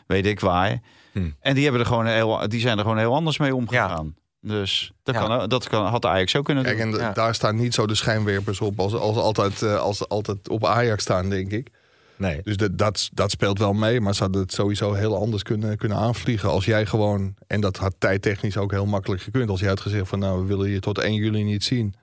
weet 0.07 0.27
ik 0.27 0.41
waar. 0.41 0.79
Hm. 1.13 1.31
En 1.41 1.55
die, 1.55 1.63
hebben 1.63 1.81
er 1.81 1.87
gewoon 1.87 2.07
heel, 2.07 2.49
die 2.49 2.61
zijn 2.61 2.77
er 2.79 2.83
gewoon 2.83 2.99
heel 2.99 3.15
anders 3.15 3.39
mee 3.39 3.55
omgegaan. 3.55 4.15
Dus 4.41 4.93
dat, 5.03 5.15
Ja. 5.15 5.27
kan, 5.27 5.49
dat 5.49 5.69
kan, 5.69 5.87
had 5.87 6.07
Ajax 6.07 6.37
ook 6.37 6.45
kunnen 6.45 6.65
Kijk, 6.65 6.79
doen. 6.79 6.93
en 6.95 6.99
Ja. 7.01 7.13
daar 7.13 7.35
staan 7.35 7.57
niet 7.57 7.75
zo 7.75 7.87
de 7.87 7.95
schijnwerpers 7.95 8.61
op 8.61 8.81
als, 8.81 8.95
als, 8.95 9.17
altijd, 9.17 9.63
als 9.63 10.09
altijd 10.09 10.49
op 10.49 10.65
Ajax 10.67 11.03
staan, 11.03 11.29
denk 11.31 11.51
ik. 11.53 11.69
Nee. 12.17 12.41
Dus 12.43 12.57
dat, 12.57 12.79
dat, 12.79 13.09
dat 13.13 13.31
speelt 13.31 13.59
wel 13.59 13.73
mee, 13.73 14.01
maar 14.01 14.15
ze 14.15 14.23
hadden 14.23 14.41
het 14.41 14.53
sowieso 14.53 14.93
heel 14.93 15.17
anders 15.17 15.43
kunnen, 15.43 15.77
kunnen 15.77 15.99
aanvliegen. 15.99 16.51
Als 16.51 16.65
jij 16.65 16.87
gewoon, 16.87 17.35
en 17.47 17.61
dat 17.61 17.77
had 17.77 17.95
tijdtechnisch 17.99 18.57
ook 18.57 18.71
heel 18.71 18.87
makkelijk 18.87 19.23
gekund, 19.23 19.51
als 19.51 19.61
jij 19.61 19.69
had 19.69 19.81
gezegd 19.81 20.09
van 20.09 20.19
nou, 20.19 20.41
we 20.41 20.47
willen 20.47 20.71
je 20.71 20.81
tot 20.81 20.99
1 20.99 21.15
juli 21.15 21.45
niet 21.45 21.65
zien. 21.65 21.95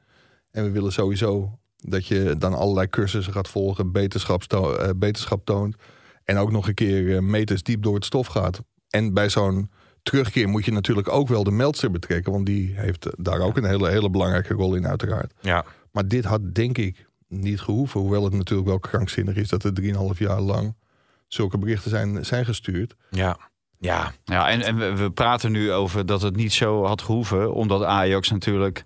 En 0.51 0.63
we 0.63 0.71
willen 0.71 0.91
sowieso 0.91 1.59
dat 1.77 2.07
je 2.07 2.35
dan 2.37 2.53
allerlei 2.53 2.87
cursussen 2.87 3.33
gaat 3.33 3.47
volgen, 3.47 3.91
beterschap, 3.91 4.43
eh, 4.43 4.89
beterschap 4.95 5.45
toont. 5.45 5.75
En 6.23 6.37
ook 6.37 6.51
nog 6.51 6.67
een 6.67 6.73
keer 6.73 7.15
eh, 7.15 7.21
meters 7.21 7.63
diep 7.63 7.83
door 7.83 7.95
het 7.95 8.05
stof 8.05 8.27
gaat. 8.27 8.61
En 8.89 9.13
bij 9.13 9.29
zo'n 9.29 9.69
terugkeer 10.03 10.49
moet 10.49 10.65
je 10.65 10.71
natuurlijk 10.71 11.09
ook 11.09 11.27
wel 11.27 11.43
de 11.43 11.51
meldster 11.51 11.91
betrekken, 11.91 12.31
want 12.31 12.45
die 12.45 12.73
heeft 12.75 13.07
daar 13.17 13.39
ook 13.39 13.57
een 13.57 13.65
hele, 13.65 13.89
hele 13.89 14.09
belangrijke 14.09 14.53
rol 14.53 14.75
in 14.75 14.87
uiteraard. 14.87 15.33
Ja. 15.39 15.65
Maar 15.91 16.07
dit 16.07 16.25
had 16.25 16.55
denk 16.55 16.77
ik 16.77 17.05
niet 17.39 17.61
gehoeven. 17.61 17.99
Hoewel 17.99 18.23
het 18.23 18.33
natuurlijk 18.33 18.69
wel 18.69 18.79
krankzinnig 18.79 19.35
is 19.35 19.49
dat 19.49 19.63
er 19.63 19.81
3,5 19.81 20.17
jaar 20.17 20.41
lang 20.41 20.75
zulke 21.27 21.57
berichten 21.57 21.89
zijn, 21.89 22.25
zijn 22.25 22.45
gestuurd. 22.45 22.95
Ja. 23.09 23.37
Ja. 23.79 24.13
Ja, 24.23 24.49
en, 24.49 24.61
en 24.61 24.77
we, 24.77 24.95
we 24.95 25.11
praten 25.11 25.51
nu 25.51 25.71
over 25.71 26.05
dat 26.05 26.21
het 26.21 26.35
niet 26.35 26.53
zo 26.53 26.85
had 26.85 27.01
gehoeven, 27.01 27.53
omdat 27.53 27.83
Ajax 27.83 28.29
natuurlijk 28.29 28.83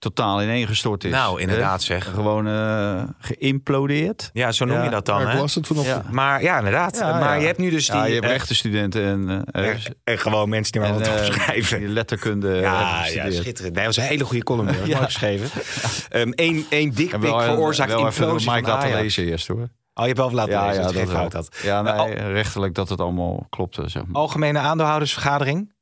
totaal 0.00 0.42
ineengestort 0.42 1.04
is. 1.04 1.10
Nou, 1.10 1.40
inderdaad, 1.40 1.82
zeg. 1.82 2.04
Gewoon 2.04 2.48
eh, 2.48 3.02
geïmplodeerd. 3.18 4.30
Ja, 4.32 4.52
zo 4.52 4.64
noem 4.64 4.76
Ja. 4.76 4.84
je 4.84 4.90
dat 4.90 5.06
dan. 5.06 5.26
Hè? 5.26 5.38
las 5.38 5.54
het 5.54 5.66
vanochtend. 5.66 6.04
Ja. 6.04 6.10
Maar 6.12 6.42
ja, 6.42 6.58
inderdaad. 6.58 6.96
Ja, 6.98 7.10
maar 7.18 7.34
ja. 7.34 7.34
je 7.34 7.46
hebt 7.46 7.58
nu 7.58 7.70
dus 7.70 7.86
die. 7.86 7.96
ja, 7.96 8.04
je 8.04 8.12
hebt 8.12 8.24
eh, 8.24 8.30
rechtenstudenten 8.30 9.04
en, 9.04 9.44
eh, 9.52 9.68
en, 9.68 9.78
en 10.04 10.18
gewoon 10.18 10.48
mensen 10.48 10.72
die 10.72 10.80
maar 10.80 10.92
wat 10.98 11.08
opschrijven. 11.08 11.78
die 11.78 11.88
letterkunde 11.88 12.54
Ja, 12.54 13.06
ja, 13.06 13.30
schitterend. 13.30 13.74
Nee, 13.74 13.84
dat 13.84 13.94
was 13.94 13.96
een 13.96 14.02
hele 14.10 14.24
goede 14.24 14.42
column. 14.44 14.68
hoor. 14.74 14.86
Ja. 14.90 14.94
Mooi 14.94 15.04
geschreven. 15.06 15.50
Eén 16.10 16.34
één 16.34 16.64
En 16.70 16.90
dikpik 16.90 17.20
wel, 17.20 17.40
veroorzaakt 17.40 17.92
wel 17.92 18.06
implosie 18.06 18.50
Mike 18.50 18.68
laten 18.68 18.92
lezen 18.92 19.24
eerst 19.24 19.46
hoor. 19.48 19.68
Oh, 19.94 20.06
je 20.06 20.12
hebt 20.14 20.18
wel 20.18 20.30
laten 20.32 20.66
lezen 20.66 20.82
dat 20.82 20.92
je 20.92 20.98
geen 20.98 21.06
wel. 21.06 21.16
fout 21.16 21.32
had. 21.32 21.48
Ja, 21.62 21.82
nee, 21.82 21.92
Nou, 21.94 22.12
rechtelijk 22.32 22.74
dat 22.74 22.88
het 22.88 23.00
allemaal 23.00 23.46
klopte. 23.50 23.88
Zeg 23.88 24.06
maar. 24.06 24.20
Algemene 24.20 24.58
aandeelhoudersvergadering. 24.58 25.72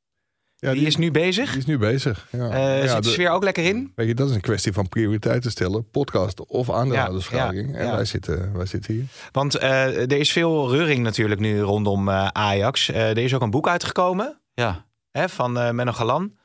Ja, 0.61 0.73
die, 0.73 0.87
is 0.87 0.97
nu 0.97 1.11
bezig. 1.11 1.49
die 1.51 1.59
is 1.59 1.66
nu 1.66 1.79
bezig. 1.79 2.27
Ja. 2.31 2.51
Eh, 2.51 2.83
Ja, 2.83 2.87
zit 2.88 2.97
de 2.97 3.03
de- 3.03 3.09
sfeer 3.14 3.31
ook 3.31 3.42
lekker 3.42 3.64
in? 3.64 3.92
Weet 3.94 4.07
je, 4.09 4.14
dat 4.14 4.29
is 4.29 4.35
een 4.35 4.40
kwestie 4.40 4.73
van 4.73 4.88
prioriteiten 4.88 5.51
stellen. 5.51 5.90
Podcast 5.90 6.47
of 6.47 6.71
aandeelhoudersvergadering. 6.71 7.66
Ja, 7.68 7.75
ja, 7.75 7.79
En 7.81 7.87
ja. 7.87 7.94
wij 7.94 8.05
zitten, 8.05 8.53
wij 8.57 8.66
zitten 8.66 8.94
hier. 8.94 9.05
Want 9.33 9.55
eh, 9.55 10.01
er 10.01 10.12
is 10.18 10.33
veel 10.33 10.71
reuring 10.71 11.03
natuurlijk 11.03 11.40
nu 11.40 11.61
rondom 11.61 12.09
eh, 12.09 12.27
Ajax. 12.27 12.90
Eh, 12.90 13.09
er 13.11 13.18
is 13.18 13.35
ook 13.35 13.42
een 13.42 13.51
boek 13.51 13.68
uitgekomen 13.68 14.40
Ja, 14.55 14.87
hè, 15.11 15.29
van 15.29 15.59
eh 15.59 15.71
Menno 15.71 15.92
Galan. 15.92 16.37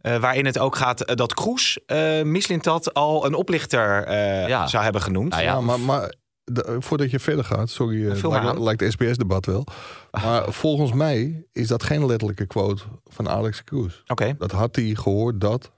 eh, 0.00 0.16
waarin 0.16 0.46
het 0.46 0.58
ook 0.58 0.76
gaat 0.76 1.16
dat 1.16 1.34
Kroes 1.34 1.78
uh, 1.86 2.22
Mislintat 2.22 2.94
al 2.94 3.26
een 3.26 3.34
oplichter 3.34 4.04
eh, 4.04 4.48
Ja. 4.48 4.66
zou 4.66 4.82
hebben 4.84 5.02
genoemd. 5.02 5.30
Nou 5.30 5.42
Ja, 5.42 5.48
ja, 5.52 5.60
maar, 5.60 5.80
maar 5.80 6.14
de- 6.52 6.76
voordat 6.78 7.10
je 7.10 7.18
verder 7.18 7.44
gaat, 7.44 7.70
sorry, 7.70 8.10
eh, 8.10 8.60
lijkt, 8.60 8.80
het 8.80 8.92
SBS-debat 8.92 9.46
wel. 9.46 9.66
Maar 10.10 10.52
volgens 10.62 10.92
mij 10.92 11.46
is 11.52 11.68
dat 11.68 11.82
geen 11.82 12.06
letterlijke 12.06 12.46
quote 12.46 12.82
van 13.04 13.28
Alex 13.28 13.64
Cruz. 13.64 14.02
Oké. 14.06 14.34
Dat 14.38 14.50
had 14.50 14.76
hij 14.76 14.94
gehoord 14.94 15.40
dat, 15.40 15.72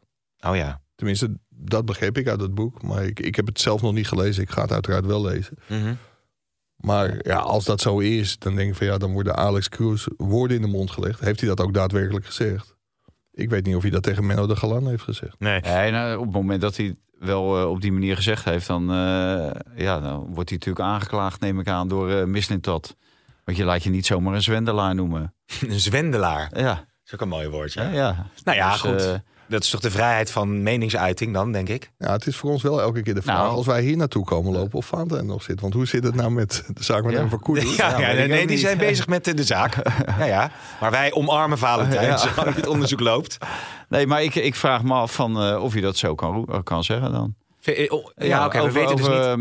Oh 0.47 0.57
ja. 0.57 0.81
tenminste, 0.95 1.39
dat 1.49 1.85
begreep 1.85 2.19
ik 2.19 2.29
uit 2.29 2.41
het 2.41 2.55
boek. 2.55 2.83
Maar 2.83 3.05
ik, 3.05 3.21
ik 3.21 3.35
heb 3.37 3.47
het 3.47 3.61
zelf 3.61 3.83
nog 3.83 3.93
niet 3.93 4.09
gelezen. 4.09 4.43
Ik 4.43 4.51
ga 4.51 4.63
het 4.63 4.73
uiteraard 4.73 5.07
wel 5.07 5.23
lezen. 5.23 5.57
Mhm. 5.69 5.95
Maar 6.77 7.19
ja, 7.27 7.39
als 7.39 7.65
dat 7.65 7.81
zo 7.81 7.99
is, 7.99 8.39
dan 8.39 8.55
denk 8.55 8.71
ik 8.71 8.77
van 8.77 8.87
ja, 8.87 8.99
dan 8.99 9.13
worden 9.13 9.37
Alex 9.37 9.69
Cruz 9.69 10.07
woorden 10.17 10.57
in 10.57 10.63
de 10.63 10.69
mond 10.69 10.91
gelegd. 10.91 11.21
Heeft 11.21 11.41
hij 11.41 11.49
dat 11.49 11.61
ook 11.61 11.75
daadwerkelijk 11.75 12.27
gezegd? 12.27 12.72
Ik 13.33 13.51
weet 13.51 13.65
niet 13.67 13.77
of 13.77 13.83
hij 13.83 13.91
dat 13.91 14.03
tegen 14.03 14.27
Menno 14.27 14.47
de 14.47 14.57
Galan 14.57 14.89
heeft 14.89 15.03
gezegd. 15.03 15.35
Nee. 15.39 15.61
En, 15.61 16.11
eh, 16.11 16.19
op 16.19 16.25
het 16.25 16.33
moment 16.35 16.61
dat 16.61 16.77
hij 16.77 16.97
wel 17.19 17.59
eh, 17.61 17.71
op 17.71 17.81
die 17.81 17.93
manier 17.93 18.17
gezegd 18.17 18.45
heeft, 18.45 18.67
dan, 18.67 18.83
eh, 18.91 19.51
ja, 19.77 20.01
dan 20.01 20.19
wordt 20.19 20.49
hij 20.51 20.59
natuurlijk 20.59 20.81
aangeklaagd, 20.81 21.41
neem 21.41 21.61
ik 21.61 21.69
aan, 21.69 21.89
door 21.89 22.11
uh, 22.11 22.25
Mislintat. 22.25 22.97
Want 23.45 23.57
je 23.59 23.65
laat 23.65 23.83
je 23.83 23.91
niet 23.91 24.07
zomaar 24.07 24.35
een 24.35 24.43
zwendelaar 24.43 24.95
noemen. 24.95 25.35
Een 25.61 25.81
zwendelaar. 25.81 26.49
Dat 26.51 26.61
Ja, 26.61 26.85
is 27.05 27.15
ook 27.15 27.21
een 27.21 27.29
mooi 27.29 27.49
woordje. 27.49 27.83
ja. 27.83 27.91
ja. 27.91 28.27
Nou 28.45 28.57
ja, 28.57 28.71
Dus, 28.73 28.81
goed. 28.81 29.21
Dat 29.53 29.63
is 29.63 29.71
toch 29.71 29.81
de 29.81 29.91
vrijheid 29.91 30.31
van 30.31 30.63
meningsuiting 30.63 31.33
dan, 31.35 31.53
denk 31.53 31.69
ik? 31.69 31.91
Ja, 31.99 32.13
het 32.13 32.27
is 32.27 32.37
voor 32.37 32.51
ons 32.51 32.63
wel 32.63 32.81
elke 32.81 33.03
keer 33.03 33.15
de 33.15 33.23
vraag 33.23 33.37
Nou. 33.37 33.55
als 33.55 33.67
wij 33.67 33.83
hier 33.83 33.97
naartoe 33.97 34.25
komen 34.25 34.53
lopen 34.53 34.79
of 34.79 34.87
Fanta 34.87 35.17
er 35.17 35.25
nog 35.25 35.43
zit. 35.43 35.61
Want 35.61 35.75
hoe 35.75 35.87
zit 35.87 36.05
het 36.05 36.15
nou 36.15 36.31
met 36.31 36.65
de 36.75 36.85
zaak 36.85 37.03
met 37.05 37.13
Ja. 37.13 37.19
hem 37.19 37.29
van 37.29 37.41
Koeders? 37.41 37.77
Ja, 37.77 37.99
nee, 37.99 38.47
die 38.47 38.59
zijn 38.59 38.79
bezig 38.79 39.07
met 39.07 39.25
de 39.25 39.45
zaak. 39.45 39.75
ja, 40.19 40.25
ja. 40.25 40.51
Maar 40.81 40.91
wij 40.91 41.13
omarmen 41.13 41.59
Valentijn, 41.59 42.07
Ja. 42.07 42.17
zolang 42.17 42.55
het 42.55 42.67
onderzoek 42.67 43.01
loopt. 43.01 43.39
Nee, 43.89 44.07
maar 44.07 44.23
ik, 44.23 44.35
ik 44.35 44.55
vraag 44.55 44.83
me 44.83 44.95
af 44.95 45.13
van, 45.15 45.43
eh, 45.43 45.63
of 45.63 45.75
je 45.75 45.81
dat 45.81 45.97
zo 45.97 46.15
kan, 46.15 46.61
kan 46.65 46.85
zeggen 46.85 47.13
dan. 47.13 47.35
Ja, 47.65 47.85
oh, 47.89 48.11
ja 48.15 48.47
oké, 48.47 48.57
we 48.57 48.63
over, 48.63 48.73
weten 48.75 48.97
dus 48.97 49.07
niet. 49.07 49.15
eh, 49.17 49.37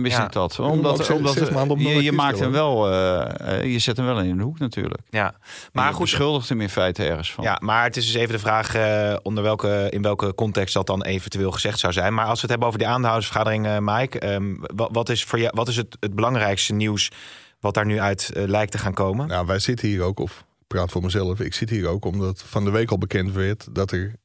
ook 0.59 0.71
Omdat, 0.71 0.97
zes- 0.97 1.09
omdat 1.09 1.33
zes 1.33 1.49
je, 2.03 2.11
maakt 2.11 2.39
hem 2.39 2.51
wel, 2.51 2.91
eh, 2.91 3.57
eh, 3.59 3.71
je 3.71 3.79
zet 3.79 3.97
hem 3.97 4.05
wel 4.05 4.19
in 4.19 4.29
een 4.29 4.39
hoek 4.39 4.59
natuurlijk. 4.59 5.01
Ja, 5.09 5.33
Maar 5.73 5.87
je 5.87 5.93
goed. 5.93 6.01
beschuldigt 6.01 6.49
hem 6.49 6.61
in 6.61 6.69
feite 6.69 7.03
ergens 7.05 7.31
van. 7.33 7.43
Ja, 7.43 7.57
maar 7.63 7.83
het 7.83 7.97
is 7.97 8.05
dus 8.05 8.13
even 8.15 8.33
de 8.33 8.39
vraag 8.39 8.75
eh, 8.75 9.15
onder 9.23 9.43
welke, 9.43 9.87
in 9.89 10.01
welke 10.01 10.35
context 10.35 10.73
dat 10.73 10.87
dan 10.87 11.03
eventueel 11.03 11.51
gezegd 11.51 11.79
zou 11.79 11.93
zijn. 11.93 12.13
Maar 12.13 12.25
als 12.25 12.35
we 12.35 12.41
het 12.41 12.49
hebben 12.49 12.67
over 12.67 12.79
die 12.79 12.87
aandeelhoudersvergadering, 12.87 13.65
eh 13.67 13.77
Mike, 13.79 14.19
ehm, 14.19 14.55
wat, 14.59 14.89
wat 14.91 15.09
is, 15.09 15.23
voor 15.23 15.39
jou, 15.39 15.51
wat 15.55 15.67
is 15.67 15.75
het, 15.75 15.97
het 15.99 16.15
belangrijkste 16.15 16.73
nieuws 16.73 17.11
wat 17.59 17.73
daar 17.73 17.85
nu 17.85 17.99
uit 17.99 18.31
eh, 18.33 18.43
lijkt 18.47 18.71
te 18.71 18.77
gaan 18.77 18.93
komen? 18.93 19.27
Nou, 19.27 19.45
wij 19.45 19.59
zitten 19.59 19.87
hier 19.87 20.01
ook, 20.01 20.19
of 20.19 20.37
ik 20.59 20.67
praat 20.67 20.91
voor 20.91 21.01
mezelf, 21.01 21.39
ik 21.39 21.53
zit 21.53 21.69
hier 21.69 21.87
ook 21.87 22.05
omdat 22.05 22.43
van 22.47 22.65
de 22.65 22.71
week 22.71 22.91
al 22.91 22.97
bekend 22.97 23.31
werd 23.33 23.67
dat 23.71 23.91
er 23.91 24.15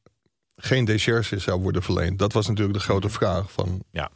geen 0.57 0.85
décharge 0.85 1.39
zou 1.39 1.61
worden 1.61 1.83
verleend. 1.83 2.19
Dat 2.19 2.33
was 2.33 2.47
natuurlijk 2.47 2.79
de 2.79 2.85
grote 2.85 3.09
vraag 3.09 3.53
van, 3.53 3.83
Ja. 3.91 4.11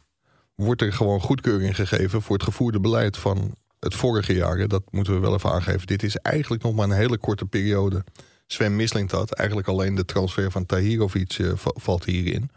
wordt 0.55 0.81
er 0.81 0.93
gewoon 0.93 1.21
goedkeuring 1.21 1.75
gegeven 1.75 2.21
voor 2.21 2.35
het 2.35 2.43
gevoerde 2.45 2.79
beleid 2.79 3.17
van 3.17 3.55
het 3.79 3.95
vorige 3.95 4.33
jaar? 4.33 4.67
Dat 4.67 4.83
moeten 4.91 5.13
we 5.13 5.19
wel 5.19 5.33
even 5.33 5.51
aangeven. 5.51 5.87
Dit 5.87 6.03
is 6.03 6.15
eigenlijk 6.15 6.63
nog 6.63 6.75
maar 6.75 6.85
een 6.85 6.91
hele 6.95 7.17
korte 7.17 7.45
periode. 7.45 8.03
Sven 8.47 8.75
Misling 8.75 9.11
had 9.11 9.31
eigenlijk 9.33 9.67
alleen 9.67 9.95
de 9.95 10.05
transfer 10.05 10.51
van 10.51 10.65
Tahirovic 10.65 11.33
eh, 11.33 11.51
va- 11.55 11.73
valt 11.75 12.05
hierin. 12.05 12.49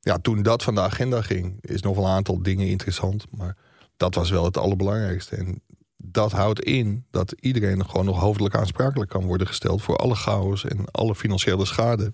Ja, 0.00 0.18
toen 0.18 0.42
dat 0.42 0.62
van 0.62 0.74
de 0.74 0.80
agenda 0.80 1.22
ging, 1.22 1.58
is 1.60 1.82
nog 1.82 1.96
wel 1.96 2.04
een 2.04 2.10
aantal 2.10 2.42
dingen 2.42 2.66
interessant. 2.66 3.24
Maar 3.30 3.56
dat 3.96 4.14
was 4.14 4.30
wel 4.30 4.44
het 4.44 4.56
allerbelangrijkste. 4.56 5.36
En 5.36 5.62
dat 5.96 6.32
houdt 6.32 6.60
in 6.60 7.04
dat 7.10 7.34
iedereen 7.40 7.86
gewoon 7.86 8.04
nog 8.06 8.20
hoofdelijk 8.20 8.54
aansprakelijk 8.54 9.10
kan 9.10 9.24
worden 9.24 9.46
gesteld 9.46 9.82
voor 9.82 9.96
alle 9.96 10.14
chaos 10.14 10.64
en 10.64 10.84
alle 10.90 11.14
financiële 11.14 11.64
schade 11.66 12.12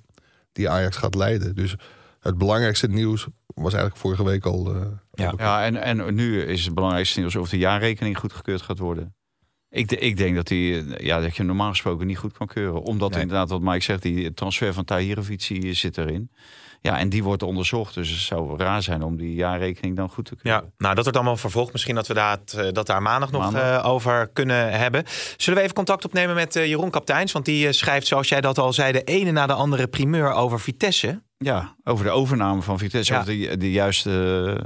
die 0.55 0.69
Ajax 0.69 0.97
gaat 0.97 1.15
leiden. 1.15 1.55
Dus 1.55 1.75
het 2.21 2.39
belangrijkste 2.39 2.89
nieuws 2.89 3.27
was 3.47 3.73
eigenlijk 3.73 3.97
vorige 4.03 4.25
week 4.25 4.45
al. 4.45 4.75
eh, 4.75 4.87
Ja. 5.13 5.29
al. 5.29 5.39
Ja, 5.39 5.65
en, 5.65 5.77
en 5.77 6.15
nu 6.15 6.43
is 6.43 6.65
het 6.65 6.75
belangrijkste 6.75 7.19
nieuws 7.21 7.37
of 7.37 7.49
de 7.49 7.59
jaarrekening 7.59 8.19
goedgekeurd 8.19 8.63
gaat 8.63 8.79
worden. 8.79 9.15
Ik, 9.71 9.89
de- 9.89 9.99
ik 9.99 10.17
denk 10.17 10.35
dat, 10.37 10.47
die, 10.47 10.85
ja, 11.05 11.21
dat 11.21 11.37
je 11.37 11.43
normaal 11.43 11.71
gesproken 11.71 12.07
niet 12.07 12.19
goed 12.19 12.33
kan 12.33 12.47
keuren. 12.47 12.83
Omdat 12.83 13.11
Nee. 13.11 13.21
inderdaad, 13.21 13.49
wat 13.51 13.61
Mike 13.61 13.81
zegt, 13.83 14.03
die 14.03 14.35
transfer 14.35 14.73
van 14.73 14.85
Tahirovic 14.85 15.41
zit 15.73 15.99
erin. 15.99 16.31
Ja, 16.87 16.99
en 16.99 17.09
die 17.09 17.23
wordt 17.25 17.43
onderzocht. 17.43 17.95
Dus 17.95 18.11
het 18.11 18.19
zou 18.21 18.59
raar 18.59 18.83
zijn 18.83 19.03
om 19.03 19.17
die 19.17 19.35
jaarrekening 19.35 19.97
dan 19.97 20.09
goed 20.09 20.25
te 20.25 20.37
keuren. 20.37 20.63
Ja, 20.63 20.69
nou 20.79 20.95
dat 20.95 21.05
wordt 21.05 21.19
allemaal 21.19 21.37
vervolgd. 21.37 21.73
Misschien 21.73 21.95
dat 21.95 22.07
we 22.07 22.15
daar, 22.15 22.39
dat 22.73 22.87
daar 22.87 23.03
maandag 23.03 23.31
nog 23.31 23.43
Maandag. 23.43 23.83
eh, 23.83 23.89
over 23.91 24.29
kunnen 24.33 24.71
hebben. 24.79 25.05
Zullen 25.37 25.59
we 25.59 25.63
even 25.65 25.75
contact 25.77 26.05
opnemen 26.05 26.35
met 26.35 26.57
eh, 26.57 26.67
Jeroen 26.67 26.91
Kapteins? 26.91 27.33
Want 27.33 27.45
die 27.45 27.67
eh, 27.67 27.73
schrijft, 27.73 28.07
zoals 28.07 28.29
jij 28.29 28.41
dat 28.41 28.59
al 28.59 28.73
zei, 28.73 28.93
de 28.93 29.03
ene 29.05 29.31
na 29.31 29.47
de 29.47 29.53
andere 29.53 29.87
primeur 29.87 30.33
over 30.33 30.61
Vitesse. 30.61 31.23
Ja, 31.37 31.77
over 31.85 32.05
de 32.05 32.11
overname 32.11 32.63
van 32.63 32.79
Vitesse. 32.79 33.13
Ja. 33.13 33.19
Of 33.21 33.25
de, 33.27 33.57
de 33.57 33.73
juiste, 33.73 34.11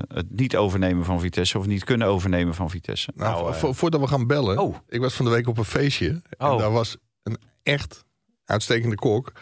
eh, 0.08 0.16
het 0.16 0.26
niet 0.30 0.56
overnemen 0.56 1.04
van 1.04 1.20
Vitesse. 1.20 1.58
Of 1.58 1.66
niet 1.66 1.84
kunnen 1.84 2.06
overnemen 2.08 2.54
van 2.54 2.70
Vitesse. 2.70 3.12
Nou, 3.14 3.42
Nou, 3.42 3.54
vo- 3.54 3.72
voordat 3.72 4.00
we 4.00 4.06
gaan 4.06 4.26
bellen. 4.26 4.58
Oh. 4.58 4.76
Ik 4.88 5.00
was 5.00 5.14
van 5.14 5.24
de 5.24 5.30
week 5.30 5.48
op 5.48 5.58
een 5.58 5.64
feestje. 5.64 6.22
En 6.38 6.46
Oh. 6.50 6.58
daar 6.58 6.72
was 6.72 6.96
een 7.22 7.38
echt 7.62 8.04
uitstekende 8.44 8.94
kok 8.96 9.32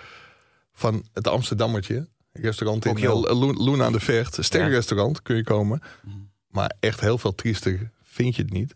van 0.73 1.05
het 1.13 1.29
Amsterdammertje. 1.29 2.09
Restaurant 2.41 2.85
in 2.85 2.99
Lo- 3.09 3.53
Loen 3.55 3.83
aan 3.83 3.93
de 3.93 4.01
Vecht. 4.01 4.39
Sterrenrestaurant 4.41 5.23
kun 5.23 5.37
je 5.37 5.45
komen. 5.45 5.83
Mhm. 6.03 6.15
Maar 6.51 6.73
echt 6.81 7.01
heel 7.01 7.19
veel 7.19 7.35
triester 7.35 7.91
vind 8.03 8.37
je 8.37 8.43
het 8.43 8.53
niet. 8.53 8.75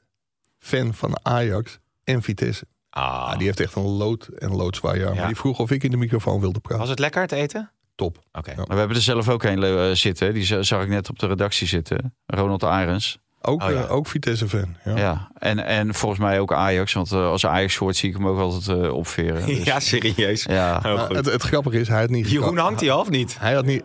Fan 0.59 0.95
van 0.95 1.19
Ajax 1.23 1.79
en 2.05 2.23
Vitesse. 2.23 2.65
Ah, 2.91 3.05
Ah, 3.31 3.37
die 3.39 3.47
heeft 3.47 3.61
echt 3.61 3.75
een 3.75 3.83
lood 3.83 4.27
en 4.27 4.57
loodzwaar 4.57 4.99
jaar. 4.99 5.09
Ja. 5.13 5.15
Maar 5.15 5.27
die 5.27 5.37
vroeg 5.37 5.59
of 5.59 5.71
ik 5.71 5.83
in 5.85 5.91
de 5.91 5.97
microfoon 5.97 6.41
wilde 6.41 6.61
praten. 6.61 6.79
Was 6.79 6.89
het 6.89 6.99
lekker, 6.99 7.23
het 7.23 7.33
eten? 7.33 7.71
Top. 7.95 8.25
Oké. 8.33 8.51
Ja. 8.51 8.57
Maar 8.57 8.67
we 8.67 8.75
hebben 8.75 8.97
er 8.97 9.03
zelf 9.03 9.29
ook 9.29 9.43
een 9.43 9.63
eh, 9.63 9.91
zitten. 9.93 10.35
Die 10.35 10.45
za- 10.45 10.63
zag 10.63 10.83
ik 10.83 10.89
net 10.89 11.11
op 11.11 11.19
de 11.19 11.27
redactie 11.27 11.67
zitten. 11.67 12.15
Ronald 12.27 12.65
Arens. 12.65 13.19
Ook, 13.43 13.63
Oh, 13.63 13.71
ja. 13.71 13.77
eh, 13.85 13.93
ook 13.93 14.07
Vitesse-fan. 14.07 14.77
Ja. 14.85 14.97
Ja, 14.97 15.29
en, 15.39 15.59
en 15.59 15.95
volgens 15.95 16.21
mij 16.21 16.41
ook 16.41 16.53
Ajax. 16.53 16.93
Want 16.93 17.13
eh, 17.13 17.27
als 17.27 17.47
Ajax 17.47 17.77
hoort, 17.77 17.97
zie 17.97 18.09
ik 18.09 18.17
hem 18.17 18.27
ook 18.27 18.39
altijd 18.39 18.83
eh, 18.83 18.93
opveren. 18.95 19.47
Dus, 19.47 19.65
Ja, 19.65 19.81
serieus. 19.81 20.43
ja. 20.45 20.81
Oh, 20.87 21.01
goed. 21.03 21.17
het, 21.17 21.27
het 21.27 21.43
grappige 21.43 21.81
is, 21.81 21.89
hij 21.89 22.01
had 22.01 22.11
niet 22.11 22.31
Jeroen 22.31 22.57
hangt 22.59 22.81
hij 22.81 22.91
al 22.91 23.01
of 23.01 23.11
niet? 23.11 23.37
Hij 23.39 23.55
had 23.55 23.65
niet, 23.65 23.83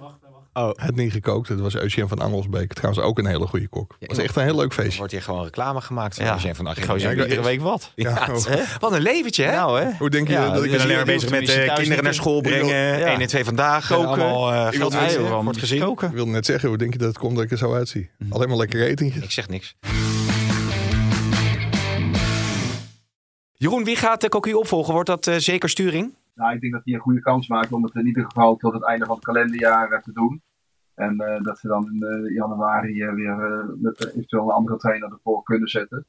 Oh. 0.57 0.71
had 0.75 0.95
niet 0.95 1.11
gekookt. 1.11 1.47
Het 1.49 1.59
was 1.59 1.75
Eugène 1.75 2.07
van 2.07 2.19
Angelsbeek. 2.19 2.73
Trouwens 2.73 3.03
ook 3.05 3.17
een 3.19 3.25
hele 3.25 3.47
goede 3.47 3.67
kok. 3.67 3.95
Het 3.99 4.09
was 4.09 4.17
echt 4.17 4.35
een 4.35 4.43
heel 4.43 4.55
leuk 4.55 4.73
feestje. 4.73 4.97
wordt 4.97 5.11
hier 5.11 5.21
gewoon 5.21 5.43
reclame 5.43 5.81
gemaakt 5.81 6.15
van 6.15 6.25
Ja. 6.25 6.37
van. 6.55 6.75
Gozer, 6.87 7.15
Ja, 7.17 7.23
iedere 7.23 7.43
week 7.43 7.61
wat. 7.61 7.91
Ja, 7.95 8.09
Ja, 8.49 8.65
wat 8.79 8.91
een 8.91 9.01
leventje, 9.01 9.43
hè? 9.43 9.55
Nou, 9.55 9.81
hè? 9.81 9.89
Hoe 9.97 10.09
denk 10.09 10.27
je 10.27 10.33
Ja, 10.33 10.49
dat 10.49 10.57
ik 10.57 10.63
ik 10.63 10.69
ben 10.71 10.79
een 10.79 10.85
alleen 10.85 10.95
maar 10.95 11.05
bezig 11.05 11.29
met 11.29 11.49
eh, 11.49 11.73
kinderen 11.75 12.03
naar 12.03 12.13
school 12.13 12.41
brengen. 12.41 12.75
Ja. 12.99 13.05
1 13.07 13.21
en 13.21 13.27
2 13.27 13.43
vandaag. 13.43 13.87
Koken. 13.87 14.07
Allemaal 14.07 14.51
eh, 14.51 14.57
Ik 14.73 14.81
het 14.81 15.43
wordt 15.43 15.57
gezien. 15.57 15.79
koken? 15.79 16.07
Ik 16.07 16.13
wilde 16.13 16.31
net 16.31 16.45
zeggen, 16.45 16.69
hoe 16.69 16.77
denk 16.77 16.93
je 16.93 16.97
dat 16.99 17.07
het 17.07 17.17
komt 17.17 17.35
dat 17.35 17.43
ik 17.43 17.51
er 17.51 17.57
zo 17.57 17.73
uitzie? 17.73 18.09
Mhm. 18.17 18.33
Alleen 18.33 18.47
maar 18.47 18.57
lekker 18.57 18.83
etentjes. 18.87 19.23
Ik 19.23 19.31
zeg 19.31 19.47
niks. 19.49 19.75
Jeroen, 23.53 23.83
wie 23.83 23.95
gaat 23.95 24.21
de 24.21 24.29
Cocu 24.29 24.53
opvolgen? 24.53 24.93
Wordt 24.93 25.09
dat 25.09 25.27
eh, 25.27 25.35
zeker 25.37 25.69
sturing? 25.69 26.13
Nou, 26.35 26.53
ik 26.53 26.61
denk 26.61 26.73
dat 26.73 26.81
hij 26.85 26.93
een 26.93 26.99
goede 26.99 27.19
kans 27.19 27.47
maakt 27.47 27.71
om 27.71 27.83
het 27.83 27.95
in 27.95 28.07
ieder 28.07 28.23
geval 28.23 28.55
tot 28.55 28.73
het 28.73 28.83
einde 28.83 29.05
van 29.05 29.15
het 29.15 29.25
kalenderjaar 29.25 29.91
eh, 29.91 30.01
te 30.01 30.13
doen. 30.13 30.41
En 30.95 31.19
eh, 31.19 31.41
dat 31.43 31.59
ze 31.59 31.67
dan 31.67 31.91
in 31.91 32.01
eh, 32.01 32.33
januari 32.35 33.01
eh, 33.01 33.13
weer 33.13 33.39
eh, 33.51 33.69
met 33.75 34.05
eh, 34.05 34.09
eventueel 34.15 34.43
een 34.43 34.55
andere 34.55 34.77
trainer 34.77 35.11
ervoor 35.11 35.43
kunnen 35.43 35.67
zetten. 35.67 36.05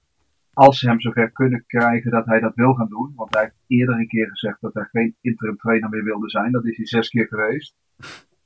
Als 0.53 0.79
ze 0.79 0.89
hem 0.89 1.01
zover 1.01 1.31
kunnen 1.31 1.65
krijgen 1.67 2.11
dat 2.11 2.27
hij 2.27 2.41
dat 2.41 2.55
wil 2.55 2.75
gaan 2.75 2.89
doen. 2.89 3.13
Want 3.17 3.35
hij 3.35 3.43
heeft 3.43 3.57
eerder 3.67 3.95
een 3.99 4.09
keer 4.09 4.29
gezegd 4.29 4.61
dat 4.61 4.75
hij 4.75 4.85
geen 4.85 5.17
interim 5.21 5.57
trainer 5.57 5.89
meer 5.89 6.05
wilde 6.05 6.31
zijn. 6.31 6.53
Dat 6.53 6.67
is 6.67 6.77
hij 6.77 6.87
zes 6.87 7.09
keer 7.09 7.27
geweest. 7.27 7.75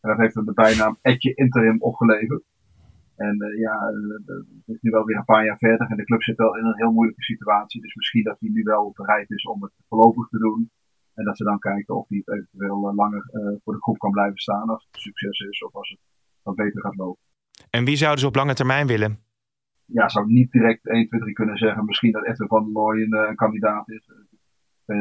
En 0.01 0.09
dat 0.11 0.19
heeft 0.19 0.35
hem 0.35 0.45
de 0.45 0.53
bijnaam 0.53 0.99
Etje 1.03 1.35
Interim 1.35 1.83
opgeleverd. 1.83 2.43
En 3.17 3.41
eh, 3.41 3.59
ja, 3.59 3.75
eh, 3.75 4.35
het 4.67 4.77
is 4.77 4.81
nu 4.81 4.91
wel 4.91 5.05
weer 5.05 5.17
een 5.17 5.25
paar 5.25 5.45
jaar 5.45 5.59
verder. 5.59 5.87
En 5.91 5.97
de 5.97 6.05
club 6.05 6.23
zit 6.23 6.37
wel 6.37 6.57
in 6.57 6.65
een 6.65 6.77
heel 6.77 6.93
moeilijke 6.93 7.23
situatie. 7.23 7.81
Dus 7.81 7.95
misschien 7.95 8.23
dat 8.23 8.41
hij 8.41 8.49
nu 8.49 8.63
wel 8.63 8.93
bereid 8.97 9.31
is 9.31 9.45
om 9.45 9.63
het 9.63 9.73
voorlopig 9.89 10.29
te 10.29 10.39
doen. 10.39 10.71
En 11.21 11.27
dat 11.27 11.37
ze 11.37 11.45
dan 11.45 11.59
kijken 11.59 11.97
of 11.97 12.09
hij 12.09 12.23
het 12.25 12.37
eventueel 12.37 12.89
eh, 12.89 12.95
langer 12.95 13.25
eh, 13.33 13.57
voor 13.63 13.73
de 13.73 13.83
groep 13.83 13.99
kan 13.99 14.11
blijven 14.11 14.39
staan 14.39 14.69
als 14.69 14.85
het 14.85 14.95
een 14.95 15.01
succes 15.01 15.39
is 15.39 15.63
of 15.65 15.75
als 15.75 15.89
het 15.89 15.99
wat 16.43 16.55
beter 16.55 16.81
gaat 16.81 16.97
lopen. 16.97 17.23
En 17.71 17.85
wie 17.85 17.97
zouden 17.97 18.21
ze 18.21 18.27
op 18.27 18.35
lange 18.35 18.55
termijn 18.55 18.87
willen? 18.87 19.19
Ja, 19.85 20.09
zou 20.09 20.25
ik 20.25 20.31
niet 20.31 20.51
direct 20.51 20.87
1, 20.87 21.09
2, 21.09 21.21
3 21.21 21.33
kunnen 21.33 21.57
zeggen. 21.57 21.85
Misschien 21.85 22.13
dat 22.13 22.27
Edwin 22.27 22.49
van 22.49 22.65
der 22.65 22.73
Looy 22.73 23.03
een, 23.03 23.13
eh, 23.13 23.29
een 23.29 23.35
kandidaat 23.35 23.89
is. 23.89 24.11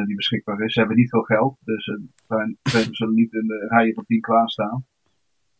die 0.06 0.16
beschikbaar 0.16 0.62
is. 0.62 0.74
Ze 0.74 0.80
hebben 0.80 0.98
niet 0.98 1.10
veel 1.10 1.22
geld, 1.22 1.58
dus 1.64 1.84
spelers 2.64 2.98
zullen 2.98 3.14
niet 3.14 3.34
in 3.34 3.48
de 3.48 3.68
rijen 3.70 3.94
van 3.94 4.06
10 4.06 4.22
klaarstaan. 4.22 4.86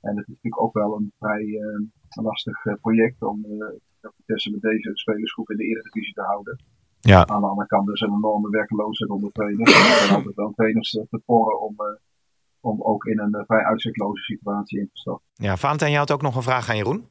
En 0.02 0.18
het 0.18 0.28
is 0.28 0.28
natuurlijk 0.28 0.62
ook 0.62 0.74
wel 0.74 0.96
een 0.96 1.12
vrij 1.20 1.46
uh, 1.46 1.88
lastig 2.24 2.58
project 2.82 3.22
om 3.22 3.46
uh, 3.46 4.12
Vitesse 4.16 4.52
met 4.52 4.62
deze 4.62 4.90
spelersgroep 4.94 5.50
in 5.50 5.58
de 5.58 5.64
Eredivisie 5.64 6.14
te 6.14 6.22
houden. 6.22 6.58
Ja. 7.00 7.26
Aan 7.26 7.42
de 7.42 7.48
andere 7.48 7.68
kant 7.68 7.90
is 7.90 8.02
er 8.02 8.08
een 8.08 8.16
enorme 8.16 8.50
werkloosheid 8.50 9.12
onder 9.12 9.32
trainers. 9.32 9.74
Er 9.74 9.98
zijn 9.98 10.16
altijd 10.16 10.36
wel 10.36 10.54
trainers 10.56 10.90
te 10.90 11.22
porren 11.26 11.62
om, 11.62 11.76
uh, 11.78 11.86
om 12.60 12.82
ook 12.82 13.06
in 13.06 13.20
een 13.20 13.36
uh, 13.36 13.42
vrij 13.46 13.64
uitzichtloze 13.64 14.24
situatie 14.24 14.80
in 14.80 14.90
te 14.94 15.00
stappen. 15.00 15.26
Ja, 15.34 15.58
Valentijn, 15.58 15.92
jij 15.92 16.00
had 16.00 16.12
ook 16.12 16.22
nog 16.22 16.36
een 16.36 16.42
vraag 16.42 16.70
aan 16.70 16.78
Jeroen? 16.78 17.08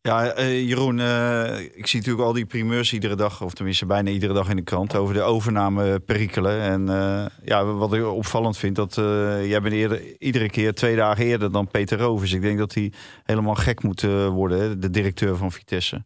Ja, 0.00 0.38
uh, 0.38 0.68
Jeroen, 0.68 0.98
uh, 0.98 1.60
ik 1.60 1.86
zie 1.86 1.98
natuurlijk 1.98 2.26
al 2.26 2.32
die 2.32 2.46
primeurs 2.46 2.92
iedere 2.92 3.14
dag, 3.14 3.42
of 3.42 3.54
tenminste 3.54 3.86
bijna 3.86 4.10
iedere 4.10 4.32
dag 4.32 4.50
in 4.50 4.56
de 4.56 4.62
krant, 4.62 4.96
over 4.96 5.14
de 5.14 5.22
overname 5.22 6.00
perikelen. 6.00 6.60
En 6.60 6.80
uh, 6.86 7.26
ja, 7.44 7.64
wat 7.64 7.92
ik 7.92 8.06
opvallend 8.06 8.56
vind, 8.56 8.76
dat 8.76 8.96
uh, 8.96 9.04
jij 9.48 9.60
bent 9.60 9.74
eerder, 9.74 10.20
iedere 10.20 10.50
keer 10.50 10.74
twee 10.74 10.96
dagen 10.96 11.24
eerder 11.24 11.52
dan 11.52 11.68
Peter 11.68 11.98
Rovers. 11.98 12.32
Ik 12.32 12.42
denk 12.42 12.58
dat 12.58 12.74
hij 12.74 12.92
helemaal 13.24 13.54
gek 13.54 13.82
moet 13.82 14.02
uh, 14.02 14.28
worden, 14.28 14.60
hè, 14.60 14.78
de 14.78 14.90
directeur 14.90 15.36
van 15.36 15.52
Vitesse. 15.52 16.04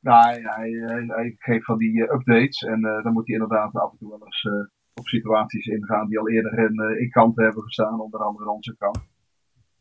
Ja, 0.00 0.20
hij, 0.22 0.70
hij, 1.06 1.34
geeft 1.38 1.64
van 1.64 1.78
die 1.78 1.92
uh, 1.92 2.12
updates 2.12 2.62
en 2.62 2.80
uh, 2.84 3.02
dan 3.02 3.12
moet 3.12 3.26
hij 3.26 3.36
inderdaad 3.36 3.74
af 3.74 3.92
en 3.92 3.98
toe 3.98 4.08
wel 4.08 4.24
eens 4.24 4.48
op 4.94 5.06
situaties 5.06 5.66
ingaan 5.66 6.08
die 6.08 6.18
al 6.18 6.28
eerder 6.28 6.58
in, 6.58 6.98
in 7.00 7.10
kanten 7.10 7.44
hebben 7.44 7.62
gestaan, 7.62 8.00
onder 8.00 8.20
andere 8.20 8.50
onze 8.50 8.76
kant. 8.78 9.00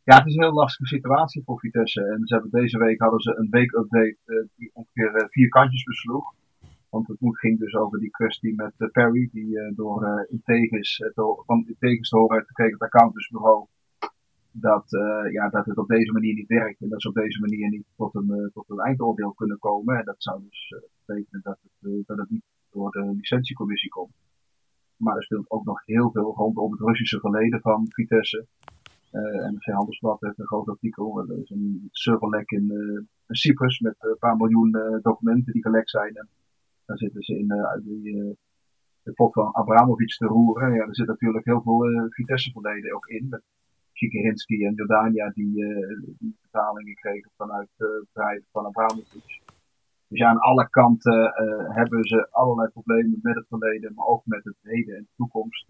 Ja, 0.03 0.17
het 0.17 0.25
is 0.25 0.35
een 0.35 0.43
heel 0.43 0.53
lastige 0.53 0.95
situatie 0.95 1.43
voor 1.45 1.59
Vitesse. 1.59 2.01
En 2.01 2.27
ze 2.27 2.33
hebben 2.33 2.51
deze 2.51 2.77
week 2.77 2.99
hadden 2.99 3.19
ze 3.19 3.37
een 3.37 3.49
week-update 3.49 4.49
die 4.55 4.71
ongeveer 4.73 5.27
vier 5.29 5.49
kantjes 5.49 5.83
besloeg. 5.83 6.35
Want 6.89 7.07
het 7.07 7.17
ging 7.19 7.59
dus 7.59 7.75
over 7.75 7.99
die 7.99 8.09
kwestie 8.09 8.55
met 8.55 8.91
Perry, 8.91 9.29
die 9.31 9.57
uh, 9.57 9.75
door 9.75 10.03
uh, 10.03 10.31
Integis, 10.31 11.11
door, 11.13 11.43
van 11.45 11.65
Integis 11.67 12.09
te 12.09 12.17
horen 12.17 12.45
gekregen 12.45 12.73
het 12.73 12.81
accountantsbureau, 12.81 13.67
dat, 14.59 14.93
uh, 14.93 15.31
ja, 15.31 15.49
dat 15.49 15.65
het 15.65 15.77
op 15.77 15.87
deze 15.87 16.11
manier 16.11 16.33
niet 16.33 16.47
werkt. 16.47 16.81
En 16.81 16.89
dat 16.89 17.01
ze 17.01 17.07
op 17.07 17.15
deze 17.15 17.39
manier 17.39 17.69
niet 17.69 17.85
tot 17.95 18.15
een, 18.15 18.29
uh, 18.29 18.47
tot 18.53 18.69
een 18.69 18.79
eindoordeel 18.79 19.33
kunnen 19.33 19.59
komen. 19.59 19.97
En 19.97 20.05
dat 20.05 20.15
zou 20.17 20.41
dus 20.49 20.73
uh, 20.75 20.79
betekenen 21.05 21.41
dat 21.43 21.59
het, 21.61 22.05
dat 22.05 22.17
het 22.17 22.29
niet 22.29 22.43
door 22.71 22.91
de 22.91 23.13
licentiecommissie 23.15 23.89
komt. 23.89 24.13
Maar 24.97 25.15
er 25.15 25.23
speelt 25.23 25.51
ook 25.51 25.65
nog 25.65 25.85
heel 25.85 26.11
veel 26.11 26.33
rondom 26.35 26.71
het 26.71 26.81
Russische 26.81 27.19
verleden 27.19 27.61
van 27.61 27.85
Vitesse. 27.89 28.45
Uh, 29.11 29.21
NRC 29.21 29.65
Handelsblad 29.65 30.21
heeft 30.21 30.39
een 30.39 30.45
groot 30.45 30.67
artikel. 30.67 31.19
Er 31.19 31.41
is 31.41 31.49
een 31.49 31.87
serverlek 31.91 32.51
in, 32.51 33.07
Cyprus 33.27 33.79
met 33.79 33.95
een 33.99 34.17
paar 34.19 34.35
miljoen 34.35 34.99
documenten 35.01 35.53
die 35.53 35.61
gelekt 35.61 35.89
zijn. 35.89 36.15
En 36.15 36.29
daar 36.85 36.97
zitten 36.97 37.21
ze 37.21 37.37
in 37.37 37.47
die, 37.83 38.37
de 39.03 39.13
pot 39.13 39.33
van 39.33 39.53
Abramovic 39.53 40.15
te 40.15 40.25
roeren. 40.25 40.73
Ja, 40.73 40.85
er 40.85 40.95
zit 40.95 41.07
natuurlijk 41.07 41.45
heel 41.45 41.61
veel 41.61 41.89
uh, 41.89 42.03
Vitesse 42.09 42.51
verleden 42.51 42.95
ook 42.95 43.07
in. 43.07 43.27
Met 43.29 43.41
Kikerinski 43.97 44.65
en 44.65 44.73
Jordania 44.73 45.29
die, 45.29 45.53
uh, 45.57 45.97
die 46.19 46.35
betalingen 46.41 46.95
kregen 46.95 47.31
vanuit 47.37 47.69
bedrijven 47.77 48.47
van 48.51 48.65
Abramovic. 48.65 49.41
Dus 50.07 50.19
ja, 50.19 50.29
aan 50.29 50.39
alle 50.39 50.69
kanten 50.69 51.19
uh, 51.19 51.75
hebben 51.75 52.03
ze 52.03 52.27
allerlei 52.31 52.69
problemen 52.69 53.19
met 53.21 53.35
het 53.35 53.45
verleden, 53.47 53.93
maar 53.95 54.05
ook 54.05 54.21
met 54.25 54.43
het 54.43 54.55
heden 54.61 54.95
en 54.95 55.01
de 55.01 55.15
toekomst. 55.15 55.65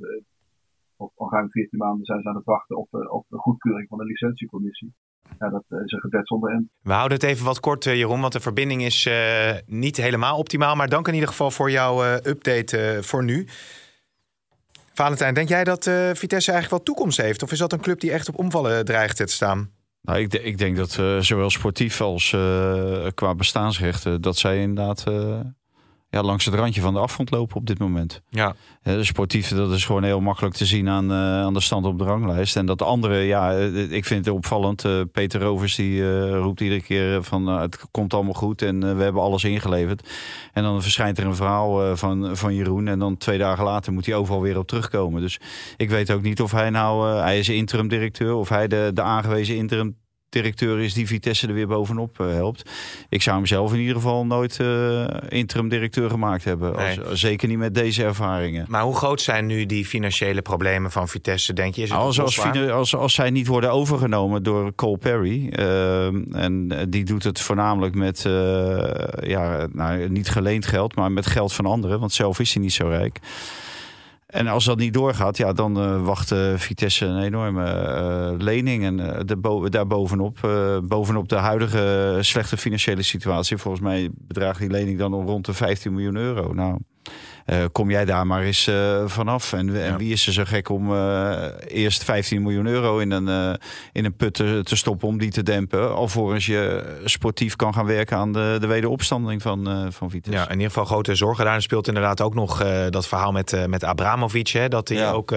Op 0.96 1.12
al 1.16 1.32
ruim 1.32 1.50
14 1.50 1.80
maanden 1.80 2.06
zijn 2.06 2.22
ze 2.22 2.30
aan 2.30 2.36
het 2.36 2.46
wachten 2.46 2.78
op, 2.78 2.88
op 2.92 3.26
de 3.30 3.38
goedkeuring 3.38 3.88
van 3.88 3.98
de 3.98 4.04
licentiecommissie. 4.04 4.94
Ja, 5.40 5.50
dat 5.50 5.64
is 5.68 5.92
een 5.92 6.00
gebed 6.00 6.28
zonder 6.28 6.52
end. 6.52 6.70
We 6.82 6.94
houden 6.94 7.18
het 7.18 7.28
even 7.28 7.46
wat 7.46 7.60
kort, 7.60 7.84
Jeroen, 7.84 8.22
want 8.22 8.34
de 8.34 8.40
verbinding 8.40 8.82
is 8.82 9.10
niet 9.66 9.98
helemaal 9.98 10.38
optimaal. 10.38 10.76
Maar 10.76 10.90
dank 10.90 11.08
in 11.08 11.14
ieder 11.14 11.30
geval 11.30 11.52
voor 11.52 11.72
jouw 11.72 12.04
update 12.04 13.00
voor 13.02 13.24
nu. 13.24 13.48
Valentijn, 14.98 15.34
denk 15.34 15.50
jij 15.50 15.64
dat 15.64 15.86
uh, 15.86 16.10
Vitesse 16.14 16.52
eigenlijk 16.52 16.70
wel 16.70 16.96
toekomst 16.96 17.18
heeft? 17.22 17.44
Of 17.44 17.52
is 17.52 17.60
dat 17.60 17.74
een 17.74 17.82
club 17.82 18.00
die 18.00 18.12
echt 18.12 18.28
op 18.28 18.38
omvallen 18.38 18.86
dreigt 18.86 19.18
te 19.18 19.28
staan? 19.28 19.72
Nou, 20.02 20.20
ik, 20.20 20.34
ik 20.34 20.58
denk 20.58 20.78
dat 20.78 20.98
uh, 21.00 21.20
zowel 21.20 21.50
sportief 21.50 22.02
als 22.02 22.30
qua 23.14 23.36
bestaansrechten... 23.36 24.22
dat 24.22 24.38
zij 24.38 24.62
inderdaad 24.62 25.04
ja, 26.18 26.24
langs 26.24 26.46
het 26.46 26.54
randje 26.54 26.82
van 26.82 26.94
de 26.94 27.00
afgrond 27.00 27.32
lopen 27.32 27.56
op 27.56 27.66
dit 27.66 27.80
moment. 27.80 28.22
Ja. 28.30 28.56
De 28.84 29.04
sportief, 29.04 29.50
dat 29.50 29.72
is 29.72 29.86
gewoon 29.86 30.04
heel 30.04 30.22
makkelijk 30.22 30.56
te 30.56 30.66
zien 30.66 30.90
aan, 30.90 31.12
aan 31.14 31.54
de 31.54 31.60
stand 31.60 31.86
op 31.86 31.98
de 31.98 32.04
ranglijst. 32.04 32.56
En 32.56 32.66
dat 32.66 32.78
de 32.78 32.86
andere, 32.86 33.18
ja, 33.18 33.52
ik 33.90 34.06
vind 34.06 34.26
het 34.26 34.34
opvallend. 34.36 34.86
Peter 35.12 35.42
Rovers 35.42 35.76
die 35.76 36.30
roept 36.38 36.62
iedere 36.62 36.82
keer 36.82 37.24
van 37.24 37.48
het 37.48 37.86
komt 37.92 38.14
allemaal 38.14 38.34
goed 38.34 38.62
en 38.62 38.98
we 38.98 39.04
hebben 39.04 39.22
alles 39.22 39.44
ingeleverd. 39.44 40.10
En 40.54 40.64
dan 40.64 40.82
verschijnt 40.82 41.18
er 41.18 41.26
een 41.26 41.36
verhaal 41.36 41.96
van, 41.96 42.38
van 42.38 42.56
Jeroen 42.56 42.88
en 42.88 43.00
dan 43.00 43.18
twee 43.18 43.38
dagen 43.38 43.64
later 43.64 43.94
moet 43.94 44.06
hij 44.06 44.16
overal 44.16 44.42
weer 44.42 44.58
op 44.58 44.68
terugkomen. 44.68 45.22
Dus 45.22 45.40
ik 45.78 45.90
weet 45.90 46.12
ook 46.12 46.22
niet 46.22 46.42
of 46.42 46.52
hij 46.52 46.70
nou, 46.70 47.18
hij 47.18 47.40
is 47.40 47.50
interim 47.50 47.88
directeur, 47.88 48.34
of 48.34 48.50
hij 48.50 48.68
de, 48.68 48.92
de 48.94 49.02
aangewezen 49.02 49.56
interim 49.56 49.96
directeur 50.30 50.80
is 50.80 50.94
die 50.94 51.08
Vitesse 51.08 51.48
er 51.48 51.54
weer 51.54 51.68
bovenop 51.68 52.20
uh, 52.22 52.28
helpt. 52.28 52.70
Ik 53.10 53.22
zou 53.22 53.36
hem 53.36 53.46
zelf 53.46 53.74
in 53.74 53.80
ieder 53.80 53.96
geval 53.96 54.26
nooit 54.26 54.58
uh, 54.62 55.08
interim 55.28 55.70
directeur 55.70 56.10
gemaakt 56.10 56.44
hebben. 56.44 56.76
Nee. 56.76 57.02
Als, 57.02 57.20
zeker 57.20 57.48
niet 57.48 57.58
met 57.58 57.74
deze 57.74 58.04
ervaringen. 58.04 58.66
Maar 58.70 58.82
hoe 58.82 58.96
groot 58.96 59.22
zijn 59.22 59.46
nu 59.46 59.66
die 59.66 59.86
financiële 59.86 60.42
problemen 60.42 60.92
van 60.92 61.08
Vitesse, 61.08 61.54
denk 61.54 61.76
je? 61.76 61.82
Is 61.82 61.90
het 61.90 62.00
als, 62.00 62.20
als, 62.20 62.40
als, 62.72 62.96
als 62.96 63.14
zij 63.14 63.30
niet 63.30 63.48
worden 63.48 63.72
overgenomen 63.72 64.44
door 64.44 64.76
Cole 64.76 64.98
Perry... 64.98 65.54
Uh, 65.60 66.06
en 66.36 66.86
die 66.90 67.04
doet 67.04 67.24
het 67.24 67.42
voornamelijk 67.42 67.96
met 67.96 68.22
ja, 69.20 69.68
nou, 69.72 70.10
niet 70.10 70.30
geleend 70.30 70.66
geld... 70.66 70.96
maar 70.96 71.12
met 71.12 71.26
geld 71.26 71.54
van 71.54 71.66
anderen, 71.66 72.00
want 72.00 72.14
zelf 72.14 72.40
is 72.40 72.54
hij 72.54 72.64
niet 72.64 72.74
zo 72.74 72.88
rijk... 72.88 73.20
En 74.28 74.48
als 74.48 74.66
dat 74.66 74.78
niet 74.78 74.94
doorgaat, 74.94 75.38
ja, 75.38 75.54
dan 75.54 75.84
uh, 75.84 76.06
wacht 76.06 76.32
uh, 76.32 76.54
Vitesse 76.56 77.06
een 77.06 77.24
enorme 77.24 77.64
uh, 77.64 78.40
lening. 78.46 78.84
En 78.84 79.26
de 79.26 79.38
bo 79.38 79.70
daar 79.70 79.88
bovenop, 79.88 80.38
bovenop 80.84 81.30
de 81.30 81.36
huidige 81.36 82.18
slechte 82.22 82.58
financiële 82.58 83.02
situatie... 83.02 83.58
volgens 83.58 83.84
mij 83.84 84.10
bedraagt 84.14 84.60
die 84.60 84.70
lening 84.70 84.98
dan 84.98 85.14
rond 85.14 85.46
de 85.46 85.54
15 85.54 85.94
miljoen 85.94 86.16
euro. 86.16 86.54
Nou, 86.54 86.78
kom 87.72 87.92
jij 87.92 88.06
daar 88.06 88.28
maar 88.28 88.42
eens 88.42 88.70
vanaf. 89.06 89.54
En, 89.54 89.74
ja. 89.74 89.98
wie 89.98 90.12
is 90.12 90.28
er 90.28 90.34
zo 90.34 90.44
gek 90.46 90.70
om 90.70 90.94
eerst 91.68 92.04
15 92.04 92.42
miljoen 92.42 92.66
euro 92.66 92.98
in 92.98 93.12
een, 93.12 93.58
in 93.92 94.06
een 94.06 94.16
put 94.16 94.34
te, 94.34 94.62
te, 94.64 94.76
stoppen... 94.76 95.08
om 95.08 95.18
die 95.18 95.32
te 95.32 95.44
dempen, 95.44 95.96
alvorens 95.96 96.46
je 96.46 96.84
sportief 97.04 97.56
kan 97.56 97.74
gaan 97.74 97.86
werken... 97.86 98.18
aan 98.18 98.34
de, 98.34 98.58
de 98.60 98.68
wederopstanding 98.68 99.42
van, 99.42 99.92
van 99.92 100.10
Vitesse. 100.10 100.40
Ja, 100.40 100.46
in 100.46 100.54
ieder 100.54 100.68
geval 100.68 100.86
grote 100.86 101.16
zorgen. 101.16 101.46
Daar 101.46 101.62
speelt 101.62 101.88
inderdaad 101.88 102.22
ook 102.22 102.34
nog 102.34 102.64
dat 102.90 103.08
verhaal 103.08 103.32
met, 103.32 103.68
met. 103.68 103.84
Abramovic, 103.84 104.48
hè, 104.48 104.68
dat 104.68 104.88
hij 104.88 104.98
ja. 104.98 105.12
ook 105.12 105.36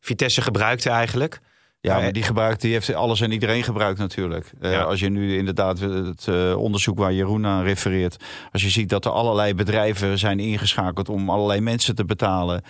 Vitesse 0.00 0.42
gebruikte 0.42 0.90
eigenlijk. 0.90 1.40
Ja, 1.84 2.00
maar 2.00 2.12
die 2.12 2.22
gebruikt, 2.22 2.60
die 2.60 2.72
heeft 2.72 2.94
alles 2.94 3.20
en 3.20 3.32
iedereen 3.32 3.62
gebruikt 3.62 3.98
natuurlijk. 3.98 4.52
Eh. 4.60 4.84
Als 4.84 5.00
je 5.00 5.08
nu 5.08 5.36
inderdaad 5.36 5.80
het 5.80 6.28
eh, 6.28 6.56
onderzoek 6.56 6.98
waar 6.98 7.12
Jeroen 7.12 7.46
aan 7.46 7.64
refereert, 7.64 8.24
als 8.52 8.62
je 8.62 8.70
ziet 8.70 8.88
dat 8.88 9.04
er 9.04 9.10
allerlei 9.10 9.54
bedrijven 9.54 10.18
zijn 10.18 10.40
ingeschakeld 10.40 11.08
om 11.08 11.30
allerlei 11.30 11.60
mensen 11.60 11.94
te 11.94 12.04
betalen. 12.04 12.62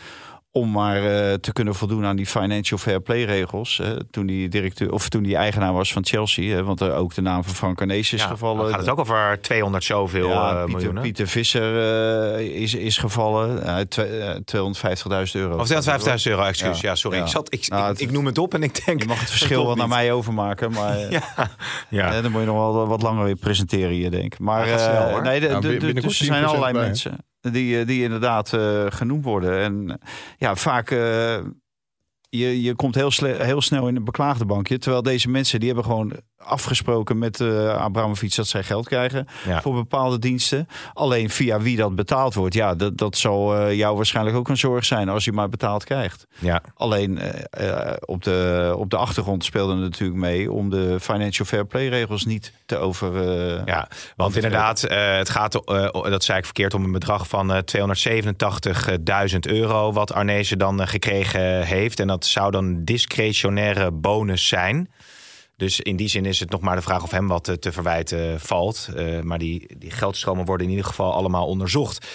Om 0.57 0.71
maar 0.71 0.97
eh, 0.97 1.33
te 1.35 1.53
kunnen 1.53 1.75
voldoen 1.75 2.05
aan 2.05 2.17
die 2.17 2.27
financial 2.27 2.79
fair 2.79 3.01
play 3.01 3.25
regels. 3.25 3.83
toen 4.11 4.27
die 4.27 4.49
directeur 4.49 4.93
of 4.93 5.09
toen 5.09 5.23
die 5.23 5.37
eigenaar 5.37 5.73
was 5.73 5.93
van 5.93 6.05
Chelsea. 6.05 6.55
hè, 6.55 6.65
want 6.65 6.81
er 6.81 6.93
ook 6.95 7.15
de 7.15 7.21
naam 7.21 7.45
van 7.45 7.55
Frank 7.55 7.81
Arnees 7.81 8.13
is 8.13 8.21
Ja, 8.23 8.27
gevallen. 8.29 8.71
gaat 8.71 8.81
het 8.81 8.89
ook 8.91 8.99
over 8.99 9.39
200 9.41 9.85
zoveel 9.85 10.29
ja, 10.29 10.51
eh, 10.51 10.57
Pieter, 10.57 10.71
miljoen. 10.77 10.97
hè? 10.97 11.03
Pieter 11.03 11.27
Visser 11.29 11.79
eh, 12.35 12.41
is, 12.63 12.75
is 12.75 12.99
gevallen. 12.99 13.63
Uh, 13.67 13.77
250.000 15.27 15.33
euro. 15.33 15.59
Of 15.59 15.69
250.000 15.69 16.31
euro, 16.31 16.43
excuus. 16.43 16.81
Ja, 16.81 16.89
Ja. 16.89 16.95
sorry. 16.95 17.17
Ja. 17.19 17.25
Ik, 17.25 17.31
zat, 17.31 17.53
ik, 17.53 17.69
Nou, 17.69 17.83
ik, 17.83 17.89
het- 17.89 18.01
ik 18.01 18.11
noem 18.11 18.27
het 18.27 18.39
op 18.39 18.55
en 18.55 18.63
ik 18.63 18.85
denk... 18.87 19.01
Je 19.03 19.09
mag 19.09 19.21
het 19.21 19.31
verschil 19.37 19.67
wel 19.67 19.75
naar 19.77 19.89
mij 19.89 20.13
overmaken. 20.13 20.73
Maar 20.73 20.99
Ja, 21.11 21.23
ja. 21.89 22.21
Dan 22.21 22.31
moet 22.31 22.41
je 22.41 22.47
nog 22.47 22.57
wel 22.57 22.87
wat 22.87 23.03
langer 23.03 23.25
weer 23.25 23.37
presenteren 23.37 23.91
hier, 23.91 24.11
denk 24.11 24.25
ik. 24.33 24.39
Maar 24.39 24.67
eh, 24.69 24.79
snel, 24.79 25.21
nee, 25.21 25.41
de, 25.41 25.47
Ja, 25.47 25.55
de- 25.55 25.61
de- 25.61 25.69
binnenkort 25.69 26.05
dus 26.05 26.19
er 26.21 26.25
zijn 26.27 26.43
10% 26.43 26.47
allerlei 26.47 26.73
bij, 26.73 26.83
mensen 26.83 27.17
die, 27.53 27.81
eh, 27.81 27.87
die 27.87 28.03
inderdaad 28.03 28.53
eh, 28.53 28.87
genoemd 28.89 29.25
worden. 29.25 29.59
En 29.59 29.91
eh, 29.91 30.09
ja, 30.39 30.57
vaak 30.57 30.91
je, 32.29 32.63
je 32.63 32.75
komt 32.75 32.95
heel, 32.95 33.11
heel 33.21 33.61
snel 33.61 33.89
in 33.89 33.97
een 33.97 34.05
beklaagde 34.05 34.45
bankje. 34.45 34.79
Terwijl 34.79 35.03
deze 35.03 35.31
mensen 35.31 35.59
die 35.59 35.69
hebben 35.69 35.87
gewoon 35.87 36.13
afgesproken 36.45 37.19
met 37.19 37.41
eh 37.41 37.77
Abramovic 37.77 38.35
dat 38.35 38.47
zij 38.47 38.63
geld 38.63 38.87
krijgen 38.89 39.27
Ja. 39.47 39.61
voor 39.63 39.75
bepaalde 39.75 40.19
diensten. 40.19 40.69
Alleen 40.95 41.31
via 41.31 41.61
wie 41.61 41.77
dat 41.77 41.95
betaald 41.95 42.35
wordt, 42.35 42.55
ja, 42.55 42.75
dat, 42.75 42.99
dat 42.99 43.17
zal 43.17 43.57
eh, 43.57 43.75
jou 43.77 43.97
waarschijnlijk 43.97 44.37
ook 44.37 44.49
een 44.49 44.57
zorg 44.57 44.85
zijn 44.85 45.09
als 45.09 45.25
je 45.25 45.33
maar 45.33 45.49
betaald 45.49 45.85
krijgt. 45.85 46.27
Ja. 46.39 46.63
Alleen 46.75 47.19
eh, 47.19 47.93
op, 48.05 48.23
de, 48.23 48.75
op 48.77 48.91
de 48.91 48.97
achtergrond 48.97 49.45
speelde 49.45 49.73
het 49.73 49.83
natuurlijk 49.83 50.19
mee 50.21 50.53
om 50.53 50.71
de 50.71 50.97
financial 51.01 51.47
fair 51.47 51.67
play 51.67 51.89
regels 51.89 52.25
niet 52.25 52.53
te 52.67 52.77
over. 52.77 53.13
Ja, 53.67 53.89
want 54.17 54.35
inderdaad, 54.35 54.81
het 54.89 55.29
gaat, 55.31 55.53
dat 55.93 56.25
zei 56.25 56.39
ik 56.39 56.45
verkeerd, 56.45 56.75
om 56.75 56.85
een 56.85 56.93
bedrag 56.93 57.29
van 57.29 57.53
eh 57.53 57.59
287.000 59.33 59.39
euro. 59.41 59.93
Wat 59.93 60.13
Arnezen 60.13 60.59
dan 60.59 60.89
gekregen 60.89 61.63
heeft. 61.63 62.01
En 62.01 62.07
dat 62.07 62.27
zou 62.27 62.51
dan 62.51 62.65
een 62.65 62.85
discretionaire 62.85 63.91
bonus 63.91 64.49
zijn. 64.49 64.91
Dus 65.57 65.81
in 65.81 65.97
die 65.97 66.09
zin 66.09 66.25
is 66.25 66.41
het 66.41 66.51
nog 66.51 66.61
maar 66.61 66.77
de 66.77 66.83
vraag 66.83 67.03
of 67.03 67.11
hem 67.11 67.29
wat 67.29 67.49
eh, 67.49 67.55
te 67.55 67.73
verwijten 67.73 68.41
valt. 68.41 68.89
Eh, 68.97 69.21
maar 69.21 69.39
die, 69.39 69.77
die 69.79 69.91
geldstromen 69.91 70.45
worden 70.45 70.67
in 70.67 70.73
ieder 70.73 70.89
geval 70.89 71.13
allemaal 71.13 71.47
onderzocht. 71.47 72.07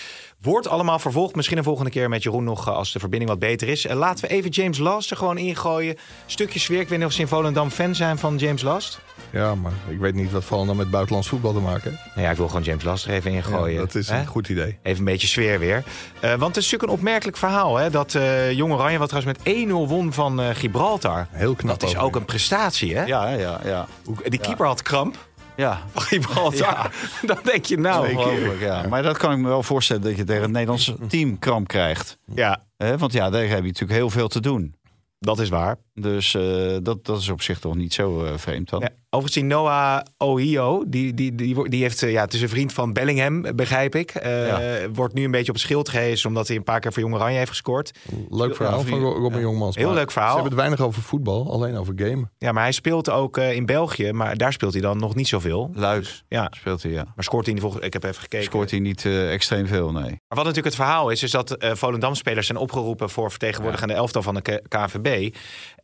Wordt 0.41 0.67
allemaal 0.67 0.99
vervolgd. 0.99 1.35
Misschien 1.35 1.57
een 1.57 1.63
volgende 1.63 1.89
keer 1.91 2.09
met 2.09 2.23
Jeroen 2.23 2.43
nog 2.43 2.67
eh, 2.67 2.73
als 2.73 2.91
de 2.91 2.99
verbinding 2.99 3.31
wat 3.31 3.39
beter 3.39 3.67
is. 3.67 3.85
Eh, 3.85 3.95
laten 3.97 4.27
we 4.27 4.33
even 4.33 4.49
James 4.49 4.77
Last 4.77 5.11
er 5.11 5.17
gewoon 5.17 5.37
ingooien. 5.37 5.95
Stukje 6.25 6.59
sfeer. 6.59 6.79
Ik 6.79 6.87
weet 6.89 6.97
niet 6.97 7.07
of 7.07 7.13
ze 7.13 7.21
in 7.21 7.27
Volendam 7.27 7.69
fan 7.69 7.95
zijn 7.95 8.17
van 8.17 8.37
James 8.37 8.61
Last. 8.61 8.99
Ja, 9.31 9.55
maar 9.55 9.71
ik 9.89 9.99
weet 9.99 10.13
niet 10.13 10.31
wat 10.31 10.43
vooral 10.43 10.65
dan 10.65 10.75
met 10.75 10.89
buitenlands 10.89 11.27
voetbal 11.29 11.53
te 11.53 11.59
maken 11.59 11.91
heeft. 11.91 12.03
Nou 12.15 12.21
ja, 12.25 12.31
ik 12.31 12.37
wil 12.37 12.47
gewoon 12.47 12.63
James 12.63 12.83
Last 12.83 13.05
er 13.05 13.11
even 13.11 13.31
Ja, 13.31 13.37
ingooien. 13.37 13.77
dat 13.77 13.95
is 13.95 14.09
een 14.09 14.25
goed 14.25 14.49
idee. 14.49 14.79
Even 14.83 14.99
een 14.99 15.05
beetje 15.05 15.27
sfeer 15.27 15.59
weer. 15.59 15.83
Eh, 16.19 16.29
want 16.29 16.55
het 16.55 16.57
is 16.57 16.63
natuurlijk 16.71 16.83
een 16.91 16.97
opmerkelijk 16.97 17.37
verhaal. 17.37 17.77
Hè? 17.77 17.89
Dat 17.89 18.15
eh 18.15 18.51
Jong 18.51 18.73
Oranje, 18.73 18.97
wat 18.97 19.09
trouwens 19.09 19.37
met 19.43 19.55
1-0 19.55 19.87
won 19.87 20.13
van 20.13 20.41
eh, 20.41 20.49
Gibraltar. 20.53 21.27
Heel 21.31 21.55
knap. 21.55 21.79
Dat 21.79 21.89
is 21.89 21.97
ook 21.97 22.15
een 22.15 22.25
prestatie, 22.25 22.95
hè? 22.97 23.03
ja, 23.03 23.29
ja, 23.29 23.59
ja. 23.65 23.87
Die 24.23 24.39
keeper 24.39 24.65
had 24.65 24.81
kramp 24.81 25.27
ja. 25.59 25.83
van 25.93 26.01
Gibraltar. 26.01 26.91
Dan 27.21 27.37
denk 27.43 27.65
je 27.65 27.77
nou... 27.77 28.15
Ongelooflijk, 28.15 28.59
ja. 28.59 28.87
Maar 28.87 29.03
dat 29.03 29.17
kan 29.17 29.31
ik 29.31 29.37
me 29.37 29.47
wel 29.47 29.63
voorstellen 29.63 30.01
dat 30.01 30.17
je 30.17 30.23
tegen 30.23 30.41
het 30.41 30.51
Nederlandse 30.51 30.95
team 31.07 31.39
kramp 31.39 31.67
krijgt. 31.67 32.17
Ja, 32.35 32.63
want 32.97 33.13
ja, 33.13 33.29
daar 33.29 33.41
heb 33.41 33.59
je 33.59 33.63
natuurlijk 33.63 33.99
heel 33.99 34.09
veel 34.09 34.27
te 34.27 34.41
doen. 34.41 34.75
dat 35.19 35.39
is 35.39 35.49
waar. 35.49 35.75
Dus 36.01 36.33
eh, 36.35 36.75
dat, 36.83 37.05
dat 37.05 37.19
is 37.19 37.29
op 37.29 37.41
zich 37.41 37.59
toch 37.59 37.75
niet 37.75 37.93
zo 37.93 38.23
eh, 38.25 38.31
vreemd 38.37 38.69
dan. 38.69 38.79
Ja, 38.79 38.89
overigens 39.09 39.33
die 39.33 39.43
Noah 39.43 39.99
Ohio, 40.17 40.83
die, 40.87 41.13
die, 41.13 41.35
die, 41.35 41.69
die 41.69 41.81
heeft, 41.81 42.03
eh, 42.03 42.11
ja, 42.11 42.21
het 42.21 42.33
is 42.33 42.41
een 42.41 42.49
vriend 42.49 42.73
van 42.73 42.93
Bellingham, 42.93 43.55
begrijp 43.55 43.95
ik. 43.95 44.11
Eh, 44.11 44.47
Ja. 44.47 44.89
Wordt 44.93 45.13
nu 45.13 45.23
een 45.23 45.31
beetje 45.31 45.47
op 45.49 45.53
het 45.55 45.63
schild 45.63 45.89
gehezen 45.89 46.27
omdat 46.29 46.47
hij 46.47 46.57
een 46.57 46.63
paar 46.63 46.79
keer 46.79 46.93
voor 46.93 47.01
Jong 47.01 47.15
Oranje 47.15 47.37
heeft 47.37 47.49
gescoord. 47.49 47.91
Leuk 48.29 48.55
verhaal 48.55 48.81
van 48.81 48.99
Ro- 48.99 49.13
Robin 49.17 49.39
Jongmans. 49.39 49.75
Heel 49.75 49.93
leuk 49.93 50.11
verhaal. 50.11 50.29
Ze 50.29 50.39
hebben 50.41 50.57
het 50.57 50.67
weinig 50.67 50.87
over 50.87 51.01
voetbal, 51.01 51.51
alleen 51.51 51.75
over 51.77 51.93
gamen. 51.95 52.31
Ja, 52.37 52.51
maar 52.51 52.63
hij 52.63 52.71
speelt 52.71 53.09
ook 53.09 53.37
eh, 53.37 53.55
in 53.55 53.65
België, 53.65 54.11
maar 54.11 54.37
daar 54.37 54.53
speelt 54.53 54.73
hij 54.73 54.81
dan 54.81 54.97
nog 54.99 55.15
niet 55.15 55.27
zoveel. 55.27 55.69
Luid 55.73 56.23
Ja, 56.27 56.47
speelt 56.57 56.83
hij, 56.83 56.91
ja. 56.91 57.05
maar 57.15 57.23
scoort 57.23 57.45
hij 57.45 57.49
in 57.53 57.55
de 57.55 57.61
volgende... 57.61 57.85
Ik 57.85 57.93
heb 57.93 58.03
even 58.03 58.21
gekeken. 58.21 58.45
Scoort 58.45 58.71
hij 58.71 58.79
niet 58.79 59.05
eh, 59.05 59.33
extreem 59.33 59.67
veel, 59.67 59.91
nee. 59.91 60.01
Maar 60.03 60.17
wat 60.27 60.37
natuurlijk 60.37 60.65
het 60.65 60.75
verhaal 60.75 61.09
is, 61.09 61.23
is 61.23 61.31
dat 61.31 61.55
Volendam-spelers 61.59 62.45
zijn 62.47 62.57
opgeroepen 62.57 63.09
voor 63.09 63.29
vertegenwoordigende 63.29 63.93
elftal 63.93 64.21
van 64.21 64.33
de 64.35 64.41
K- 64.41 64.61
KNVB. 64.67 65.35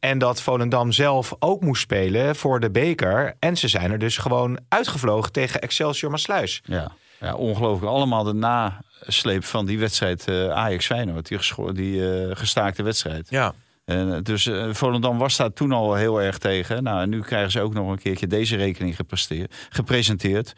En 0.06 0.18
dat 0.18 0.41
Volendam 0.41 0.91
zelf 0.91 1.34
ook 1.39 1.62
moest 1.62 1.82
spelen 1.82 2.36
voor 2.36 2.60
de 2.60 2.72
beker. 2.72 3.36
En 3.39 3.58
ze 3.58 3.68
zijn 3.68 3.91
er 3.91 4.00
dus 4.00 4.18
gewoon 4.18 4.60
uitgevlogen 4.70 5.32
tegen 5.32 5.62
Excelsior 5.62 6.12
Maasluis. 6.12 6.62
Ja, 6.63 6.91
ja 7.20 7.36
ongelooflijk. 7.36 7.91
Allemaal 7.91 8.24
de 8.24 8.34
nasleep 8.34 9.44
van 9.44 9.65
die 9.65 9.80
wedstrijd 9.80 10.28
eh 10.28 10.50
Ajax-Feyenoord. 10.50 11.28
Die, 11.28 11.74
die 11.74 12.12
eh, 12.12 12.36
gestaakte 12.36 12.84
wedstrijd. 12.84 13.30
Ja. 13.30 13.54
En, 13.86 14.13
eh, 14.13 14.22
dus 14.22 14.50
Volendam 14.72 15.18
was 15.18 15.38
daar 15.38 15.54
toen 15.54 15.72
al 15.72 15.96
heel 15.96 16.22
erg 16.22 16.38
tegen. 16.38 16.84
Nou, 16.84 17.02
en 17.02 17.10
nu 17.10 17.22
krijgen 17.22 17.52
ze 17.52 17.62
ook 17.62 17.74
nog 17.74 17.89
een 17.89 18.00
keertje 18.00 18.28
deze 18.28 18.56
rekening 18.56 18.96
gepresteerd- 18.96 19.56
gepresenteerd. 19.70 20.54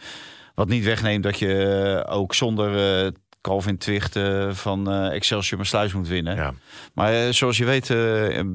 Wat 0.56 0.68
niet 0.68 0.84
wegneemt 0.84 1.24
dat 1.24 1.40
je 1.40 2.06
ook 2.10 2.34
zonder 2.34 3.12
Calvin 3.48 3.78
Twicht 3.78 4.16
eh, 4.16 4.52
van 4.52 4.92
eh, 4.92 5.14
Excelsior 5.14 5.60
Maasluis 5.60 5.94
moet 5.94 6.08
winnen. 6.08 6.36
Ja. 6.36 6.54
Maar 6.94 7.14
eh, 7.14 7.32
zoals 7.32 7.58
je 7.58 7.66
weet, 7.66 7.88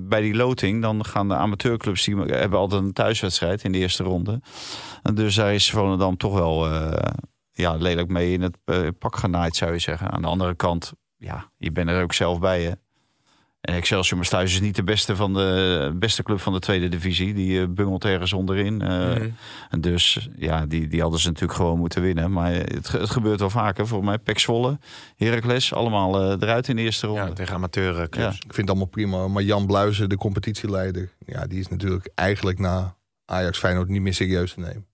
bij 0.08 0.20
die 0.20 0.34
loting, 0.34 0.82
dan 0.82 1.04
gaan 1.04 1.28
de 1.28 1.34
amateurclubs, 1.34 2.04
die 2.04 2.16
hebben 2.16 2.58
altijd 2.58 2.82
een 2.82 2.92
thuiswedstrijd 2.92 3.64
in 3.64 3.72
de 3.72 3.78
eerste 3.78 4.02
ronde. 4.02 4.40
En 5.02 5.14
dus 5.14 5.34
daar 5.34 5.54
is 5.54 5.70
Volendam 5.70 6.16
toch 6.16 6.34
wel 6.34 6.68
ja, 7.52 7.74
lelijk 7.74 8.08
mee 8.08 8.32
in 8.32 8.42
het 8.42 8.58
pak 8.98 9.16
genaaid, 9.16 9.56
zou 9.56 9.72
je 9.72 9.78
zeggen. 9.78 10.10
Aan 10.10 10.22
de 10.22 10.28
andere 10.28 10.54
kant, 10.54 10.92
ja, 11.16 11.50
je 11.56 11.72
bent 11.72 11.88
er 11.88 12.02
ook 12.02 12.12
zelf 12.12 12.38
bij, 12.38 12.62
hè. 12.62 12.72
En 13.62 13.74
Excelsior 13.74 14.18
Maasluis 14.18 14.52
is 14.52 14.60
niet 14.60 14.76
de 14.76 14.82
beste, 14.82 15.16
van 15.16 15.34
de, 15.34 15.92
beste 15.94 16.22
club 16.22 16.40
van 16.40 16.52
de 16.52 16.58
tweede 16.58 16.88
divisie. 16.88 17.34
Die 17.34 17.60
eh, 17.60 17.68
bungelt 17.68 18.04
ergens 18.04 18.32
onderin. 18.32 18.80
Eh, 18.80 18.88
Mhm. 18.88 19.28
en 19.70 19.80
dus 19.80 20.28
ja, 20.36 20.66
die, 20.66 20.88
die 20.88 21.00
hadden 21.00 21.20
ze 21.20 21.26
natuurlijk 21.26 21.58
gewoon 21.58 21.78
moeten 21.78 22.02
winnen. 22.02 22.32
Maar 22.32 22.52
het 22.52 22.88
gebeurt 22.88 23.40
wel 23.40 23.50
vaker. 23.50 23.86
Voor 23.86 24.04
mij 24.04 24.18
Pek 24.18 24.38
Zwolle, 24.38 24.78
Heracles, 25.16 25.74
allemaal 25.74 26.20
eh, 26.20 26.36
eruit 26.40 26.68
in 26.68 26.76
de 26.76 26.82
eerste 26.82 27.06
ronde. 27.06 27.22
Ja, 27.22 27.32
tegen 27.32 27.54
amateurclubs. 27.54 28.36
Ik 28.36 28.42
vind 28.42 28.56
het 28.56 28.68
allemaal 28.68 28.86
prima. 28.86 29.28
Maar 29.28 29.42
Jan 29.42 29.66
Bluizen, 29.66 30.08
de 30.08 30.16
competitieleider, 30.16 31.10
ja, 31.26 31.46
die 31.46 31.58
is 31.58 31.68
natuurlijk 31.68 32.10
eigenlijk 32.14 32.58
na 32.58 32.96
Ajax 33.24 33.58
Feyenoord 33.58 33.88
niet 33.88 34.02
meer 34.02 34.14
serieus 34.14 34.52
te 34.52 34.60
nemen. 34.60 34.86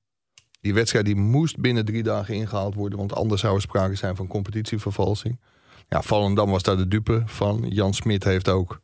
Die 0.60 0.74
wedstrijd 0.74 1.04
die 1.04 1.16
moest 1.16 1.58
binnen 1.60 1.84
drie 1.84 2.02
dagen 2.02 2.34
ingehaald 2.34 2.74
worden, 2.74 2.98
want 2.98 3.14
anders 3.14 3.40
zou 3.40 3.54
er 3.54 3.60
sprake 3.60 3.94
zijn 3.94 4.16
van 4.16 4.26
competitievervalsing. 4.26 5.38
Ja, 5.88 6.02
Volendam 6.02 6.50
was 6.50 6.62
daar 6.62 6.76
de 6.76 6.88
dupe 6.88 7.22
van. 7.26 7.64
Jan 7.68 7.94
Smit 7.94 8.24
heeft 8.24 8.48
ook 8.48 8.80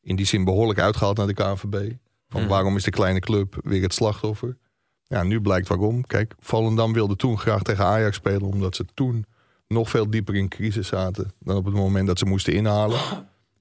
in 0.00 0.16
die 0.16 0.26
zin 0.26 0.44
behoorlijk 0.44 0.78
uitgehaald 0.78 1.16
naar 1.16 1.26
de 1.26 1.34
KNVB. 1.34 1.92
Van 2.28 2.40
Mhm. 2.40 2.50
waarom 2.50 2.76
is 2.76 2.84
de 2.84 2.90
kleine 2.90 3.20
club 3.20 3.56
weer 3.62 3.82
het 3.82 3.94
slachtoffer? 3.94 4.56
Ja, 5.04 5.22
nu 5.22 5.40
blijkt 5.40 5.68
waarom. 5.68 6.06
Kijk, 6.06 6.34
Volendam 6.38 6.92
wilde 6.92 7.16
toen 7.16 7.38
graag 7.38 7.62
tegen 7.62 7.84
Ajax 7.84 8.16
spelen, 8.16 8.42
omdat 8.42 8.76
ze 8.76 8.84
toen 8.94 9.24
nog 9.68 9.90
veel 9.90 10.10
dieper 10.10 10.34
in 10.34 10.48
crisis 10.48 10.88
zaten 10.88 11.32
dan 11.40 11.56
op 11.56 11.64
het 11.64 11.74
moment 11.74 12.06
dat 12.06 12.18
ze 12.18 12.24
moesten 12.26 12.52
inhalen. 12.52 12.98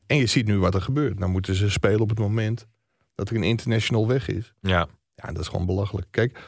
En 0.07 0.17
je 0.17 0.25
ziet 0.25 0.45
nu 0.45 0.57
wat 0.59 0.73
er 0.75 0.81
gebeurt. 0.81 1.17
Dan 1.19 1.31
moeten 1.31 1.55
ze 1.55 1.69
spelen 1.69 1.99
op 1.99 2.09
het 2.09 2.19
moment 2.19 2.67
dat 3.15 3.29
er 3.29 3.35
een 3.35 3.43
international 3.43 4.07
weg 4.07 4.27
is. 4.27 4.53
Ja. 4.61 4.88
Ja, 5.15 5.27
dat 5.31 5.39
is 5.39 5.47
gewoon 5.47 5.65
belachelijk. 5.65 6.07
Kijk, 6.11 6.39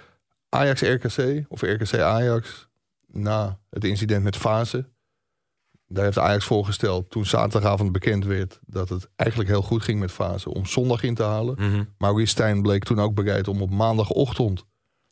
Ajax 0.50 0.82
RKC 0.82 1.46
of 1.48 1.62
RKC 1.62 1.94
Ajax 2.00 2.68
na 3.08 3.60
het 3.70 3.84
incident 3.84 4.24
met 4.24 4.36
Fase. 4.36 4.86
Daar 5.88 6.04
heeft 6.04 6.18
Ajax 6.18 6.46
voorgesteld 6.46 7.10
toen 7.10 7.26
zaterdagavond 7.26 7.92
bekend 7.92 8.26
werd 8.26 8.60
dat 8.66 8.90
het 8.90 9.10
eigenlijk 9.16 9.50
heel 9.50 9.62
goed 9.62 9.84
ging 9.84 10.00
met 10.00 10.12
Fase 10.12 10.54
om 10.54 10.66
zondag 10.66 11.04
in 11.04 11.16
te 11.16 11.24
halen. 11.24 11.88
Maurice 11.98 12.32
Stijn 12.32 12.62
bleek 12.62 12.84
toen 12.84 13.00
ook 13.00 13.14
bereid 13.14 13.48
om 13.48 13.62
op 13.62 13.70
maandagochtend 13.70 14.66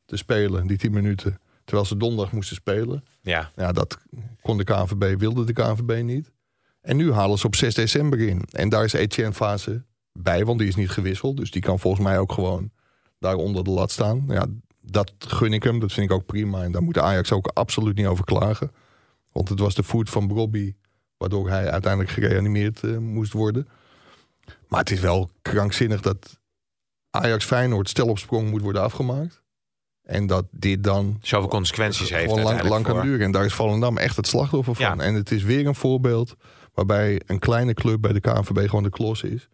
te 0.05 0.17
spelen, 0.17 0.67
die 0.67 0.77
10 0.77 0.91
minuten. 0.91 1.39
Terwijl 1.63 1.87
ze 1.87 1.97
donderdag 1.97 2.33
moesten 2.33 2.55
spelen. 2.55 3.03
ja. 3.21 3.51
Ja, 3.55 3.71
dat 3.71 3.97
kon 4.41 4.57
de 4.57 4.63
KNVB, 4.63 5.19
wilde 5.19 5.43
de 5.43 5.53
KNVB 5.53 6.03
niet. 6.03 6.31
En 6.81 6.97
nu 6.97 7.11
halen 7.11 7.37
ze 7.37 7.45
op 7.45 7.55
6 7.55 7.73
december 7.73 8.19
in. 8.19 8.41
En 8.51 8.69
daar 8.69 8.83
is 8.83 8.93
Etienne 8.93 9.33
Fase 9.33 9.83
bij, 10.11 10.45
want 10.45 10.59
die 10.59 10.67
is 10.67 10.75
niet 10.75 10.89
gewisseld. 10.89 11.37
Dus 11.37 11.51
die 11.51 11.61
kan 11.61 11.79
volgens 11.79 12.03
mij 12.03 12.19
ook 12.19 12.31
gewoon 12.31 12.71
daar 13.19 13.35
onder 13.35 13.63
de 13.63 13.69
lat 13.69 13.91
staan. 13.91 14.25
Ja, 14.27 14.45
dat 14.81 15.13
gun 15.17 15.53
ik 15.53 15.63
hem, 15.63 15.79
dat 15.79 15.91
vind 15.91 16.09
ik 16.09 16.15
ook 16.15 16.25
prima. 16.25 16.63
En 16.63 16.71
daar 16.71 16.83
moet 16.83 16.97
Ajax 16.97 17.31
ook 17.31 17.51
absoluut 17.53 17.95
niet 17.95 18.05
over 18.05 18.25
klagen. 18.25 18.71
Want 19.35 19.49
het 19.49 19.59
was 19.59 19.75
de 19.75 19.83
voet 19.83 20.09
van 20.09 20.27
Bobby, 20.27 20.73
waardoor 21.17 21.49
hij 21.49 21.71
uiteindelijk 21.71 22.11
gereanimeerd 22.11 22.83
eh, 22.83 22.97
moest 22.97 23.33
worden. 23.33 23.67
Maar 24.67 24.79
het 24.79 24.91
is 24.91 24.99
wel 24.99 25.29
krankzinnig 25.41 26.01
dat 26.01 26.39
Ajax 27.09 27.45
Feyenoord 27.45 27.89
stel 27.89 28.07
op 28.07 28.19
sprong 28.19 28.49
moet 28.49 28.61
worden 28.61 28.81
afgemaakt. 28.81 29.41
En 30.01 30.27
dat 30.27 30.45
dit 30.51 30.83
dan 30.83 31.17
Zoveel 31.21 31.49
consequenties 31.49 32.09
heeft 32.09 32.29
gewoon 32.29 32.43
lang, 32.43 32.63
lang 32.63 32.83
kan 32.83 32.95
voor- 32.95 33.03
duren. 33.03 33.25
En 33.25 33.31
daar 33.31 33.45
is 33.45 33.53
Volendam 33.53 33.97
echt 33.97 34.15
het 34.15 34.27
slachtoffer 34.27 34.75
van. 34.75 34.85
Ja. 34.97 35.03
En 35.03 35.13
het 35.13 35.31
is 35.31 35.43
weer 35.43 35.67
een 35.67 35.75
voorbeeld 35.75 36.35
waarbij 36.73 37.21
een 37.25 37.39
kleine 37.39 37.73
club 37.73 38.01
bij 38.01 38.13
de 38.13 38.19
KNVB 38.19 38.69
gewoon 38.69 38.83
de 38.83 38.89
klos 38.89 39.23
is. 39.23 39.49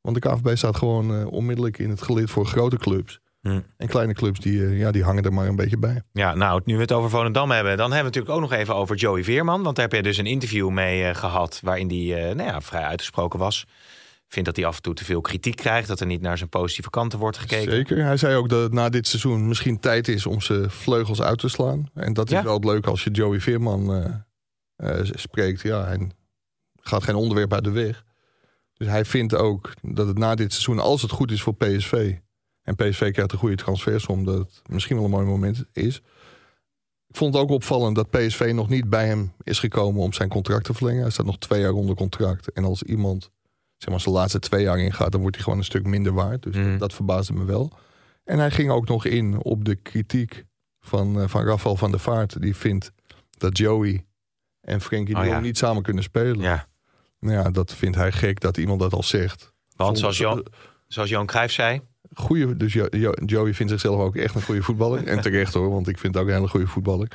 Want 0.00 0.22
de 0.22 0.28
KVB 0.28 0.56
staat 0.56 0.76
gewoon 0.76 1.14
eh, 1.20 1.26
onmiddellijk 1.26 1.78
in 1.78 1.90
het 1.90 2.02
gelid 2.02 2.30
voor 2.30 2.46
grote 2.46 2.76
clubs. 2.76 3.20
Hm. 3.50 3.60
En 3.76 3.88
kleine 3.88 4.12
clubs 4.14 4.40
die, 4.40 4.64
eh, 4.66 4.78
ja, 4.78 4.90
die 4.90 5.04
hangen 5.04 5.22
er 5.24 5.32
maar 5.32 5.46
een 5.46 5.56
beetje 5.56 5.78
bij. 5.78 6.02
Ja, 6.12 6.34
nou, 6.34 6.60
nu 6.64 6.74
we 6.74 6.80
het 6.80 6.92
over 6.92 7.10
Volendam 7.10 7.50
hebben, 7.50 7.76
dan 7.76 7.92
hebben 7.92 8.12
we 8.12 8.18
natuurlijk 8.18 8.34
ook 8.34 8.50
nog 8.50 8.60
even 8.60 8.74
over 8.74 8.96
Joey 8.96 9.24
Veerman. 9.24 9.62
Want 9.62 9.76
daar 9.76 9.84
heb 9.84 9.94
je 9.94 10.02
dus 10.02 10.16
een 10.16 10.26
interview 10.26 10.68
mee 10.70 11.04
eh, 11.04 11.14
gehad 11.14 11.60
waarin 11.62 11.88
hij 11.88 12.34
nou 12.34 12.48
ja, 12.48 12.60
vrij 12.60 12.82
uitgesproken 12.82 13.38
was. 13.38 13.66
Vindt 14.28 14.48
dat 14.48 14.56
hij 14.56 14.66
af 14.66 14.76
en 14.76 14.82
toe 14.82 14.94
te 14.94 15.04
veel 15.04 15.20
kritiek 15.20 15.56
krijgt, 15.56 15.88
dat 15.88 16.00
er 16.00 16.06
niet 16.06 16.20
naar 16.20 16.38
zijn 16.38 16.48
positieve 16.48 16.90
kanten 16.90 17.18
wordt 17.18 17.38
gekeken. 17.38 17.72
Zeker. 17.72 18.04
Hij 18.04 18.16
zei 18.16 18.36
ook 18.36 18.48
dat 18.48 18.62
het 18.62 18.72
na 18.72 18.88
dit 18.88 19.06
seizoen 19.06 19.48
misschien 19.48 19.80
tijd 19.80 20.08
is 20.08 20.26
om 20.26 20.40
zijn 20.40 20.70
vleugels 20.70 21.22
uit 21.22 21.38
te 21.38 21.48
slaan. 21.48 21.90
En 21.94 22.12
dat 22.12 22.26
is 22.26 22.32
Ja. 22.36 22.42
wel 22.42 22.54
het 22.54 22.64
leuke 22.64 22.90
als 22.90 23.04
je 23.04 23.10
Joey 23.10 23.40
Veerman 23.40 23.94
eh, 23.94 24.98
eh, 25.00 25.04
spreekt. 25.14 25.60
Ja, 25.62 25.84
hij 25.84 26.10
gaat 26.80 27.02
geen 27.02 27.14
onderwerp 27.14 27.52
uit 27.52 27.64
de 27.64 27.70
weg. 27.70 28.04
Dus 28.74 28.86
hij 28.88 29.04
vindt 29.04 29.34
ook 29.34 29.72
dat 29.82 30.06
het 30.06 30.18
na 30.18 30.34
dit 30.34 30.52
seizoen, 30.52 30.78
als 30.78 31.02
het 31.02 31.10
goed 31.10 31.30
is 31.30 31.42
voor 31.42 31.54
PSV... 31.54 32.14
en 32.66 32.74
PSV 32.76 33.12
krijgt 33.12 33.32
een 33.32 33.38
goede 33.38 33.56
transfersom, 33.56 34.24
dat 34.24 34.38
het 34.38 34.62
misschien 34.68 34.96
wel 34.96 35.04
een 35.04 35.10
mooi 35.10 35.26
moment 35.26 35.64
is. 35.72 35.96
Ik 37.08 37.16
vond 37.16 37.34
het 37.34 37.42
ook 37.42 37.50
opvallend 37.50 37.96
dat 37.96 38.10
PSV 38.10 38.50
nog 38.54 38.68
niet 38.68 38.88
bij 38.90 39.06
hem 39.06 39.32
is 39.42 39.58
gekomen 39.58 40.02
om 40.02 40.12
zijn 40.12 40.28
contract 40.28 40.64
te 40.64 40.74
verlengen. 40.74 41.02
Hij 41.02 41.10
staat 41.10 41.26
nog 41.26 41.38
twee 41.38 41.60
jaar 41.60 41.72
onder 41.72 41.94
contract. 41.96 42.52
En 42.52 42.64
als 42.64 42.82
iemand 42.82 43.30
zeg 43.76 43.88
maar, 43.90 44.00
zijn 44.00 44.14
laatste 44.14 44.38
twee 44.38 44.62
jaar 44.62 44.78
ingaat, 44.78 45.12
dan 45.12 45.20
wordt 45.20 45.36
hij 45.36 45.44
gewoon 45.44 45.58
een 45.58 45.64
stuk 45.64 45.84
minder 45.86 46.12
waard. 46.12 46.42
Dus 46.42 46.54
Mhm. 46.56 46.70
dat, 46.70 46.78
dat 46.78 46.92
verbaasde 46.94 47.32
me 47.32 47.44
wel. 47.44 47.72
En 48.24 48.38
hij 48.38 48.50
ging 48.50 48.70
ook 48.70 48.88
nog 48.88 49.04
in 49.04 49.42
op 49.44 49.64
de 49.64 49.74
kritiek 49.74 50.44
van, 50.80 51.20
eh, 51.20 51.28
van 51.28 51.44
Rafael 51.44 51.76
van 51.76 51.90
der 51.90 52.00
Vaart. 52.00 52.40
Die 52.42 52.56
vindt 52.56 52.92
dat 53.30 53.58
Joey 53.58 54.04
en 54.60 54.80
Frenkie 54.80 55.16
Oh, 55.16 55.24
ja. 55.24 55.40
niet 55.40 55.58
samen 55.58 55.82
kunnen 55.82 56.02
spelen. 56.02 56.40
Ja, 56.40 56.66
Nou 57.20 57.34
ja, 57.36 57.50
dat 57.50 57.74
vindt 57.74 57.96
hij 57.96 58.12
gek 58.12 58.40
dat 58.40 58.56
iemand 58.56 58.80
dat 58.80 58.92
al 58.92 59.02
zegt. 59.02 59.52
want 59.76 59.98
zoals 59.98 60.18
Johan, 60.18 60.46
zoals 60.86 61.08
Johan 61.08 61.26
Cruijff 61.26 61.54
zei, 61.54 61.80
Goeie, 62.18 62.56
dus 62.56 62.72
Jo- 62.72 62.86
Jo- 62.90 63.14
Joey 63.26 63.54
vindt 63.54 63.72
zichzelf 63.72 64.00
ook 64.00 64.16
echt 64.16 64.34
een 64.34 64.42
goede 64.42 64.62
voetballer. 64.62 65.06
en 65.06 65.20
terecht 65.20 65.54
hoor, 65.54 65.70
want 65.70 65.88
ik 65.88 65.98
vind 65.98 66.14
het 66.14 66.22
ook 66.22 66.28
een 66.28 66.34
hele 66.36 66.48
goede 66.48 66.66
voetballer. 66.66 67.08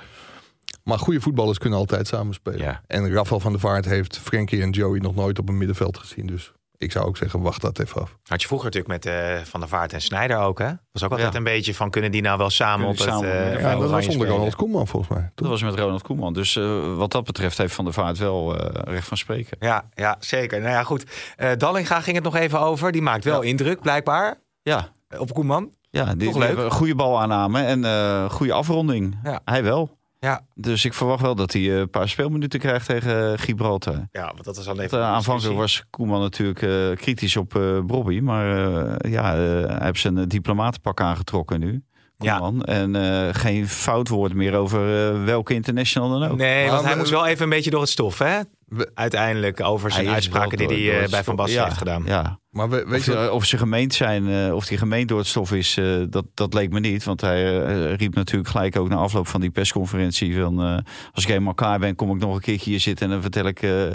Maar 0.83 0.99
goede 0.99 1.21
voetballers 1.21 1.57
kunnen 1.57 1.79
altijd 1.79 2.07
samen 2.07 2.33
spelen. 2.33 2.59
Ja. 2.59 2.81
En 2.87 3.11
Rafael 3.13 3.39
van 3.39 3.51
der 3.51 3.61
Vaart 3.61 3.85
heeft 3.85 4.17
Frenkie 4.19 4.61
en 4.61 4.69
Joey 4.69 4.99
nog 4.99 5.15
nooit 5.15 5.39
op 5.39 5.49
een 5.49 5.57
middenveld 5.57 5.97
gezien. 5.97 6.25
Dus 6.27 6.51
ik 6.77 6.91
zou 6.91 7.05
ook 7.05 7.17
zeggen, 7.17 7.41
wacht 7.41 7.61
dat 7.61 7.79
even 7.79 8.01
af. 8.01 8.17
had 8.23 8.41
je 8.41 8.47
vroeger 8.47 8.71
natuurlijk 8.71 9.03
met 9.03 9.13
eh, 9.13 9.45
Van 9.45 9.59
der 9.59 9.69
Vaart 9.69 9.93
en 9.93 10.01
Snijder 10.01 10.37
ook, 10.37 10.59
hè? 10.59 10.71
Was 10.91 11.03
ook 11.03 11.11
altijd 11.11 11.31
Ja. 11.31 11.37
een 11.37 11.43
beetje 11.43 11.73
van, 11.75 11.89
kunnen 11.89 12.11
die 12.11 12.21
nou 12.21 12.37
wel 12.37 12.49
samen 12.49 12.85
op 12.87 12.91
het 12.93 13.01
samen 13.01 13.31
eh, 13.53 13.59
Ja, 13.61 13.71
dat 13.71 13.79
was 13.79 13.91
onder 13.91 14.11
spelen? 14.11 14.27
Ronald 14.27 14.55
Koeman 14.55 14.87
volgens 14.87 15.17
mij. 15.17 15.31
Dat 15.35 15.47
was 15.47 15.61
met 15.63 15.75
Ronald 15.79 16.01
Koeman. 16.01 16.33
Dus 16.33 16.55
eh, 16.55 16.95
wat 16.95 17.11
dat 17.11 17.23
betreft 17.23 17.57
heeft 17.57 17.73
Van 17.73 17.85
der 17.85 17.93
Vaart 17.93 18.17
wel 18.17 18.57
eh, 18.59 18.93
recht 18.93 19.07
van 19.07 19.17
spreken. 19.17 19.57
Ja, 19.59 19.89
ja, 19.93 20.15
zeker. 20.19 20.59
Nou 20.59 20.71
ja, 20.71 20.83
goed. 20.83 21.03
Eh 21.35 21.49
Dallinga 21.57 22.01
ging 22.01 22.15
het 22.15 22.25
nog 22.25 22.35
even 22.35 22.59
over. 22.59 22.91
Die 22.91 23.01
maakt 23.01 23.23
wel 23.23 23.41
indruk, 23.41 23.81
blijkbaar, 23.81 24.39
Ja, 24.63 24.87
op 25.17 25.33
Koeman. 25.33 25.69
ja 25.89 26.15
die, 26.15 26.37
leuk? 26.37 26.57
een 26.57 26.71
goede 26.71 26.95
balaanname 26.95 27.61
en 27.63 27.85
eh 27.85 28.29
goede 28.29 28.53
afronding. 28.53 29.19
Ja. 29.23 29.41
Hij 29.45 29.63
wel. 29.63 29.99
Ja. 30.19 30.41
Dus 30.55 30.85
ik 30.85 30.93
verwacht 30.93 31.21
wel 31.21 31.35
dat 31.35 31.53
hij 31.53 31.61
eh, 31.61 31.77
een 31.77 31.89
paar 31.89 32.09
speelminuten 32.09 32.59
krijgt 32.59 32.85
tegen 32.85 33.39
Gibraltar. 33.39 34.07
Ja, 34.11 34.25
want 34.33 34.43
dat 34.43 34.57
is 34.57 34.67
al 34.67 34.75
Want, 34.75 34.93
eh, 34.93 35.01
aanvankelijk 35.03 35.57
was 35.57 35.83
Koeman 35.89 36.21
natuurlijk 36.21 36.61
eh, 36.61 36.71
kritisch 36.95 37.37
op 37.37 37.55
eh 37.55 37.79
Bobby. 37.79 38.19
Maar 38.19 38.57
eh, 38.57 39.11
ja, 39.11 39.33
eh, 39.33 39.39
hij 39.67 39.85
heeft 39.85 39.99
zijn 39.99 40.17
eh, 40.17 40.23
diplomatenpak 40.27 41.01
aangetrokken 41.01 41.59
nu. 41.59 41.83
Ja. 42.17 42.37
Koeman. 42.37 42.63
En 42.63 42.95
eh, 42.95 43.33
geen 43.33 43.67
fout 43.67 44.07
woord 44.07 44.33
meer 44.33 44.55
over 44.55 45.09
eh, 45.13 45.23
welke 45.23 45.53
international 45.53 46.19
dan 46.19 46.29
ook. 46.29 46.37
Nee, 46.37 46.69
want 46.69 46.83
hij 46.85 46.97
moest 46.97 47.11
wel 47.11 47.25
even 47.25 47.43
een 47.43 47.49
beetje 47.49 47.71
door 47.71 47.81
het 47.81 47.89
stof, 47.89 48.17
hè? 48.17 48.39
We- 48.75 48.91
Uiteindelijk 48.93 49.59
over 49.59 49.91
zijn 49.91 50.07
uitspraken 50.09 50.57
die 50.57 50.67
hij 50.67 50.95
eh, 50.95 51.01
het 51.01 51.11
bij 51.11 51.23
Van 51.23 51.35
Basten 51.35 51.55
ja, 51.59 51.63
heeft 51.65 51.77
gedaan. 51.77 52.03
Ja, 52.05 52.39
Maar 52.49 52.69
we, 52.69 52.75
weet 52.85 52.99
Of, 52.99 53.05
je, 53.05 53.11
ze- 53.11 53.31
of 53.31 53.45
ze 53.45 53.57
gemeend 53.57 53.93
zijn, 53.93 54.27
eh, 54.29 54.53
of 54.55 54.65
die 54.65 54.77
gemeend 54.77 55.07
door 55.09 55.17
het 55.17 55.27
stof 55.27 55.51
is, 55.51 55.77
eh, 55.77 56.03
dat, 56.09 56.25
dat 56.33 56.53
leek 56.53 56.71
me 56.71 56.79
niet. 56.79 57.03
Want 57.03 57.21
hij 57.21 57.93
riep 57.95 58.15
natuurlijk 58.15 58.49
gelijk 58.49 58.75
ook 58.75 58.89
na 58.89 58.95
afloop 58.95 59.27
van 59.27 59.41
die 59.41 59.49
persconferentie 59.51 60.35
van... 60.41 60.61
eh, 60.61 60.77
als 61.11 61.23
ik 61.23 61.29
eenmaal 61.29 61.53
klaar 61.53 61.79
ben, 61.79 61.95
kom 61.95 62.11
ik 62.15 62.21
nog 62.21 62.35
een 62.35 62.41
keertje 62.41 62.69
hier 62.69 62.79
zitten... 62.79 63.05
en 63.05 63.11
dan 63.11 63.21
vertel 63.21 63.45
ik 63.45 63.61
eh, 63.61 63.91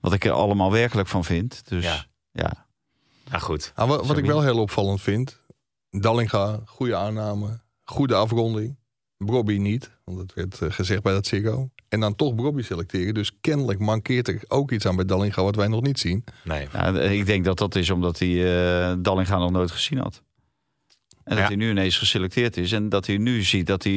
wat 0.00 0.12
ik 0.12 0.24
er 0.24 0.32
allemaal 0.32 0.72
werkelijk 0.72 1.08
van 1.08 1.24
vind. 1.24 1.68
Dus 1.68 1.84
Ja. 1.84 2.04
ja, 2.32 2.66
Nou 3.30 3.42
goed. 3.42 3.72
Nou, 3.76 3.88
wat, 3.88 4.06
wat 4.06 4.16
ik 4.18 4.24
wel 4.24 4.42
heel 4.42 4.58
opvallend 4.58 5.00
vind. 5.00 5.40
Dallinga, 5.90 6.60
goede 6.66 6.96
aanname, 6.96 7.60
goede 7.84 8.14
afronding. 8.14 8.76
Brobby 9.16 9.56
niet, 9.56 9.90
want 10.04 10.18
dat 10.18 10.32
werd 10.34 10.74
gezegd 10.74 11.02
bij 11.02 11.12
dat 11.12 11.26
Ziggo. 11.26 11.70
En 11.92 12.00
dan 12.00 12.16
toch 12.16 12.34
Brobby 12.34 12.62
selecteren. 12.62 13.14
Dus 13.14 13.32
kennelijk 13.40 13.78
mankeert 13.78 14.28
er 14.28 14.42
ook 14.48 14.70
iets 14.70 14.86
aan 14.86 14.96
bij 14.96 15.04
Dallinga 15.04 15.42
wat 15.42 15.56
wij 15.56 15.68
nog 15.68 15.82
niet 15.82 15.98
zien. 15.98 16.24
Nee. 16.44 16.68
Ja, 16.72 16.88
ik 17.00 17.26
denk 17.26 17.44
dat 17.44 17.58
dat 17.58 17.74
is 17.74 17.90
omdat 17.90 18.18
hij 18.18 18.28
eh 18.28 18.94
Dallinga 18.98 19.38
nog 19.38 19.50
nooit 19.50 19.70
gezien 19.70 19.98
had. 19.98 20.22
En 21.24 21.36
dat 21.36 21.46
hij 21.46 21.56
nu 21.56 21.70
ineens 21.70 21.98
geselecteerd 21.98 22.56
is. 22.56 22.72
En 22.72 22.88
dat 22.88 23.06
hij 23.06 23.16
nu 23.16 23.42
ziet 23.42 23.66
dat, 23.66 23.82
hij, 23.82 23.92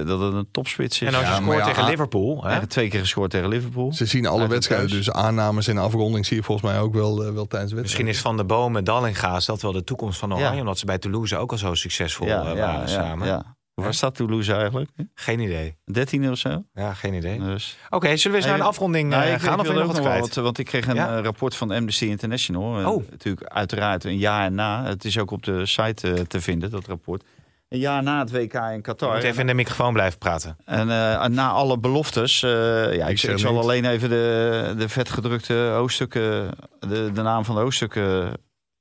eh, 0.00 0.06
dat 0.06 0.20
het 0.20 0.34
een 0.34 0.48
topspits 0.50 1.00
is. 1.00 1.08
En 1.08 1.14
als 1.14 1.24
je 1.26 1.30
Ja, 1.30 1.40
scoort 1.40 1.58
ja, 1.58 1.64
tegen 1.64 1.84
Liverpool, 1.84 2.44
hè? 2.44 2.66
twee 2.66 2.88
keer 2.88 3.00
gescoord 3.00 3.30
tegen 3.30 3.48
Liverpool. 3.48 3.92
Ze 3.92 4.06
zien 4.06 4.26
alle 4.26 4.48
wedstrijden, 4.48 4.90
dus 4.90 5.10
aannames 5.10 5.68
en 5.68 5.78
afronding 5.78 6.26
zie 6.26 6.36
je 6.36 6.42
volgens 6.42 6.70
mij 6.72 6.80
ook 6.80 6.94
wel, 6.94 7.24
eh, 7.24 7.32
wel 7.32 7.46
tijdens 7.46 7.72
Misschien 7.72 7.76
wedstrijden. 7.76 8.14
is 8.14 8.20
Van 8.20 8.36
de 8.36 8.44
Bomen, 8.44 8.84
Dallinga, 8.84 9.36
is 9.36 9.44
dat 9.44 9.62
wel 9.62 9.72
de 9.72 9.84
toekomst 9.84 10.18
van 10.18 10.32
Oranje. 10.34 10.54
Ja. 10.54 10.60
Omdat 10.60 10.78
ze 10.78 10.86
bij 10.86 10.98
Toulouse 10.98 11.36
ook 11.36 11.52
al 11.52 11.58
zo 11.58 11.74
succesvol 11.74 12.26
waren 12.26 12.88
samen. 12.88 13.56
Waar 13.82 13.94
staat 13.94 14.14
Toulouse 14.14 14.52
eigenlijk? 14.54 14.90
Geen 15.14 15.40
idee. 15.40 15.76
13 15.84 16.30
of 16.30 16.38
zo? 16.38 16.62
Ja, 16.74 16.94
geen 16.94 17.14
idee. 17.14 17.38
Dus. 17.38 17.76
Oké, 17.90 18.16
zullen 18.16 18.30
we 18.30 18.42
eens 18.42 18.46
naar 18.52 18.60
een 18.60 18.66
afronding 18.70 19.08
Nou, 19.10 19.22
eh, 19.24 19.40
gaan? 19.40 19.60
Of 19.60 19.66
wil 19.66 19.74
nog 19.76 19.86
wat 19.86 20.00
kwijt? 20.00 20.20
wat, 20.20 20.34
want 20.34 20.58
ik 20.58 20.66
kreeg 20.66 20.86
een 20.86 20.94
Ja? 20.94 21.16
eh, 21.16 21.22
rapport 21.24 21.56
van 21.56 21.70
Amnesty 21.70 22.04
International. 22.04 22.92
Oh. 22.94 23.10
Natuurlijk 23.10 23.46
uiteraard 23.52 24.04
een 24.04 24.18
jaar 24.18 24.52
na. 24.52 24.84
Het 24.84 25.04
is 25.04 25.18
ook 25.18 25.30
op 25.30 25.42
de 25.42 25.66
site 25.66 26.12
eh, 26.12 26.20
te 26.20 26.40
vinden, 26.40 26.70
dat 26.70 26.86
rapport. 26.86 27.24
Een 27.68 27.78
jaar 27.78 28.02
na 28.02 28.18
het 28.18 28.30
WK 28.30 28.54
in 28.54 28.72
Je 28.74 28.80
Qatar. 28.80 29.14
moet 29.14 29.22
even 29.22 29.40
in 29.40 29.46
de 29.46 29.54
microfoon 29.54 29.92
blijven 29.92 30.18
praten. 30.18 30.56
En 30.64 30.86
na 31.32 31.48
alle 31.50 31.78
beloftes, 31.78 32.40
ja, 32.40 33.06
ik, 33.06 33.22
ik 33.22 33.38
zal 33.38 33.58
alleen 33.58 33.84
even 33.84 34.08
de, 34.08 34.74
de 34.78 34.88
vetgedrukte 34.88 35.54
hoofdstukken, 35.54 36.50
de, 36.78 37.10
de 37.14 37.22
naam 37.22 37.44
van 37.44 37.54
de 37.54 37.60
hoofdstukken 37.60 38.32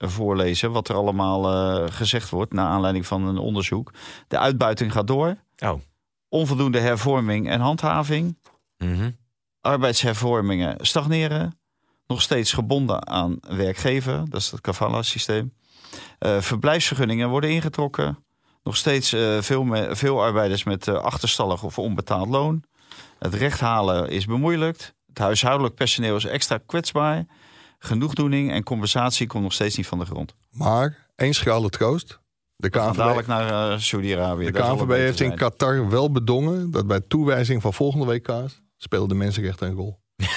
voorlezen. 0.07 0.71
Wat 0.71 0.89
er 0.89 0.95
allemaal 0.95 1.47
eh, 1.51 1.91
gezegd 1.91 2.29
wordt 2.29 2.53
naar 2.53 2.67
aanleiding 2.67 3.05
van 3.07 3.27
een 3.27 3.37
onderzoek. 3.37 3.91
De 4.27 4.37
uitbuiting 4.39 4.91
gaat 4.91 5.07
door. 5.07 5.35
Oh. 5.59 5.79
Onvoldoende 6.29 6.79
hervorming 6.79 7.49
en 7.49 7.59
handhaving. 7.59 8.37
Mhm. 8.77 9.09
Arbeidshervormingen 9.61 10.75
stagneren. 10.85 11.59
Nog 12.07 12.21
steeds 12.21 12.53
gebonden 12.53 13.07
aan 13.07 13.37
werkgever. 13.47 14.29
Dat 14.29 14.41
is 14.41 14.51
het 14.51 14.61
kafala-systeem. 14.61 15.53
Eh, 16.19 16.37
verblijfsvergunningen 16.41 17.29
worden 17.29 17.49
ingetrokken. 17.49 18.23
Nog 18.63 18.77
steeds 18.77 19.13
eh, 19.13 19.37
veel, 19.41 19.63
me- 19.63 19.95
veel 19.95 20.21
arbeiders 20.23 20.63
met 20.63 20.87
achterstallig 20.87 21.63
of 21.63 21.79
onbetaald 21.79 22.27
loon. 22.29 22.63
Het 23.19 23.33
recht 23.33 23.59
halen 23.59 24.09
is 24.09 24.25
bemoeilijkt. 24.25 24.93
Het 25.07 25.17
huishoudelijk 25.17 25.75
personeel 25.75 26.15
is 26.15 26.25
extra 26.25 26.59
kwetsbaar. 26.65 27.25
Genoegdoening 27.79 28.51
en 28.51 28.63
compensatie 28.63 29.27
komt 29.27 29.43
nog 29.43 29.53
steeds 29.53 29.77
niet 29.77 29.87
van 29.87 29.99
de 29.99 30.05
grond. 30.05 30.35
Maar 30.51 31.07
één 31.15 31.33
schrale 31.33 31.69
troost. 31.69 32.19
De 32.55 32.71
gaan 32.71 32.95
dadelijk 32.95 33.27
KNVB, 33.27 33.49
naar 33.49 33.71
eh, 33.71 33.79
Saudi-Arabië. 33.79 34.45
de 34.45 34.51
KNVB 34.51 34.89
heeft 34.89 35.19
in. 35.19 35.35
Qatar 35.35 35.89
wel 35.89 36.11
bedongen 36.11 36.71
dat 36.71 36.87
bij 36.87 37.01
toewijzing 37.07 37.61
van 37.61 37.73
volgende 37.73 38.05
WK's 38.05 38.61
spelen 38.77 39.07
de 39.07 39.15
mensenrechten 39.15 39.67
een 39.67 39.75
rol. 39.75 39.99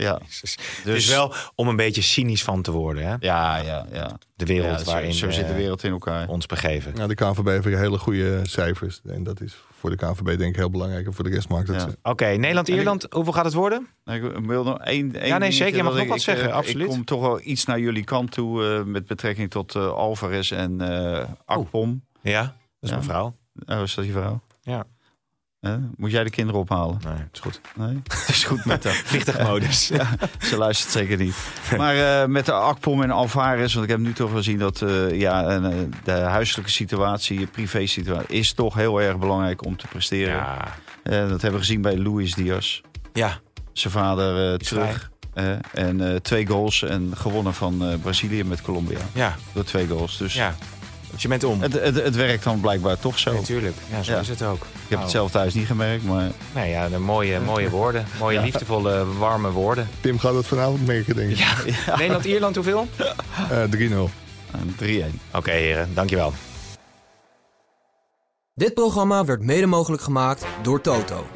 Ja, 0.00 0.20
Dus, 0.40 0.58
dus 0.84 1.06
wel 1.08 1.32
om 1.54 1.68
een 1.68 1.76
beetje 1.76 2.02
cynisch 2.02 2.42
van 2.44 2.62
te 2.62 2.70
worden, 2.72 3.04
hè? 3.06 3.14
Ja, 3.20 3.56
ja, 3.56 3.86
ja. 3.92 4.18
De 4.36 4.44
wereld 4.44 4.78
Ja, 4.78 4.84
waarin 4.84 5.14
zo, 5.14 5.26
we 5.26 5.32
zit 5.32 5.46
de 5.46 5.54
wereld 5.54 5.84
in 5.84 5.90
elkaar. 5.92 6.28
ons 6.28 6.46
begeven. 6.46 6.92
Ja, 6.96 7.06
de 7.06 7.14
KNVB 7.14 7.46
heeft 7.46 7.64
hele 7.64 7.98
goede 7.98 8.40
cijfers. 8.42 9.00
En 9.04 9.22
dat 9.22 9.40
is 9.40 9.56
voor 9.78 9.90
de 9.90 9.96
KNVB 9.96 10.24
denk 10.26 10.40
ik 10.40 10.56
heel 10.56 10.70
belangrijk. 10.70 11.06
En 11.06 11.12
voor 11.12 11.24
de 11.24 11.30
rest 11.30 11.48
maakt 11.48 11.68
het... 11.68 11.80
Ja. 11.80 11.86
eh, 11.86 12.10
Oké, 12.10 12.24
Nederland-Ierland, 12.26 13.06
hoeveel 13.10 13.32
gaat 13.32 13.44
het 13.44 13.54
worden? 13.54 13.86
Ik 14.04 14.20
wil 14.46 14.64
nog 14.64 14.78
één. 14.78 14.86
één 14.98 15.10
nee, 15.12 15.22
dingetje 15.22 15.52
zeker, 15.52 15.76
je 15.76 15.82
mag 15.82 15.92
nog 15.92 16.02
ik- 16.02 16.08
wat 16.08 16.20
zeggen, 16.20 16.48
ik, 16.48 16.54
absoluut. 16.54 16.86
Ik 16.86 16.92
kom 16.92 17.04
toch 17.04 17.20
wel 17.20 17.40
iets 17.42 17.64
naar 17.64 17.78
jullie 17.80 18.04
kant 18.04 18.30
toe 18.32 18.64
eh, 18.66 18.82
met 18.84 19.06
betrekking 19.06 19.50
tot 19.50 19.74
eh, 19.74 19.92
Alvarez 19.92 20.52
en 20.52 20.80
eh 20.80 21.24
Akpom. 21.44 22.04
Ja, 22.22 22.42
dat 22.42 22.52
is 22.80 22.88
Ja. 22.88 22.94
mijn 22.94 23.08
vrouw. 23.08 23.36
Oh, 23.66 23.82
is 23.82 23.94
dat 23.94 24.04
je 24.04 24.12
vrouw? 24.12 24.40
Ja. 24.62 24.84
Hè? 25.60 25.76
Moet 25.96 26.10
jij 26.10 26.24
de 26.24 26.30
kinderen 26.30 26.60
ophalen? 26.60 27.00
Nee, 27.04 27.12
het 27.14 27.28
is 27.32 27.40
goed. 27.40 27.60
Nee? 27.76 28.00
Het 28.02 28.28
is 28.36 28.44
goed 28.44 28.64
met 28.64 28.84
haar. 28.84 28.92
Vliegtuigmodus. 29.10 29.88
Ja, 29.88 30.06
ze 30.40 30.56
luistert 30.56 30.92
zeker 30.92 31.16
niet. 31.16 31.34
Maar 31.76 32.22
eh, 32.22 32.28
met 32.28 32.46
de 32.46 32.52
Akpom 32.52 33.02
en 33.02 33.10
Alvarez, 33.10 33.72
want 33.74 33.84
ik 33.84 33.90
heb 33.90 34.00
nu 34.00 34.12
toch 34.12 34.30
gezien 34.32 34.58
dat 34.58 34.82
eh, 34.82 35.10
ja, 35.20 35.48
en, 35.48 35.64
eh, 35.64 35.76
de 36.04 36.12
huiselijke 36.12 36.70
situatie, 36.70 37.38
de 37.38 37.46
privé 37.46 37.86
situatie, 37.86 38.28
is 38.36 38.52
toch 38.52 38.74
heel 38.74 39.00
erg 39.00 39.18
belangrijk 39.18 39.64
om 39.64 39.76
te 39.76 39.86
presteren. 39.86 40.34
Ja. 40.34 40.64
Eh, 41.02 41.18
dat 41.28 41.30
hebben 41.42 41.52
we 41.52 41.66
gezien 41.66 41.82
bij 41.82 41.98
Luis 41.98 42.34
Diaz. 42.34 42.80
ja, 43.12 43.38
Zijn 43.72 43.92
vader 43.92 44.52
eh, 44.52 44.58
terug. 44.58 45.10
Eh, 45.34 45.52
en 45.74 46.10
eh, 46.10 46.16
twee 46.16 46.46
goals 46.46 46.82
en 46.82 47.12
gewonnen 47.16 47.54
van 47.54 47.84
eh, 47.84 47.98
Brazilië 48.02 48.44
met 48.44 48.62
Colombia. 48.62 48.98
ja, 49.12 49.34
Door 49.52 49.64
twee 49.64 49.86
goals. 49.86 50.16
Dus 50.18 50.34
ja. 50.34 50.54
Dus 51.12 51.22
je 51.22 51.28
bent 51.28 51.44
om. 51.44 51.60
Het, 51.62 51.72
het, 51.72 51.94
het 52.02 52.16
werkt 52.16 52.44
dan 52.44 52.60
blijkbaar 52.60 52.98
toch 52.98 53.18
zo. 53.18 53.32
Natuurlijk, 53.32 53.76
ja, 53.90 54.02
zo 54.02 54.12
Ja. 54.12 54.18
is 54.18 54.28
het 54.28 54.42
ook. 54.42 54.54
Ik 54.62 54.68
heb 54.80 54.90
Nou, 54.90 55.02
het 55.02 55.10
zelf 55.10 55.30
thuis 55.30 55.54
niet 55.54 55.66
gemerkt, 55.66 56.04
maar 56.04 56.30
Nee, 56.54 56.70
ja, 56.70 56.88
de 56.88 56.98
mooie, 56.98 57.40
mooie 57.40 57.70
woorden. 57.70 58.04
Mooie, 58.18 58.40
liefdevolle, 58.40 59.04
warme 59.18 59.50
woorden. 59.50 59.88
Tim 60.00 60.18
gaat 60.18 60.34
het 60.34 60.46
vanavond 60.46 60.86
merken, 60.86 61.14
denk 61.16 61.30
ik. 61.30 61.36
Ja. 61.36 61.52
Nederland-Ierland 61.96 62.54
hoeveel? 62.54 62.88
Eh, 63.50 63.62
3-0. 63.70 64.10
eh, 64.50 64.60
3-1. 65.10 65.20
Oké 65.34 65.50
heren, 65.50 65.88
dankjewel. 65.94 66.32
Dit 68.54 68.74
programma 68.74 69.24
werd 69.24 69.42
mede 69.42 69.66
mogelijk 69.66 70.02
gemaakt 70.02 70.44
door 70.62 70.80
Toto. 70.80 71.26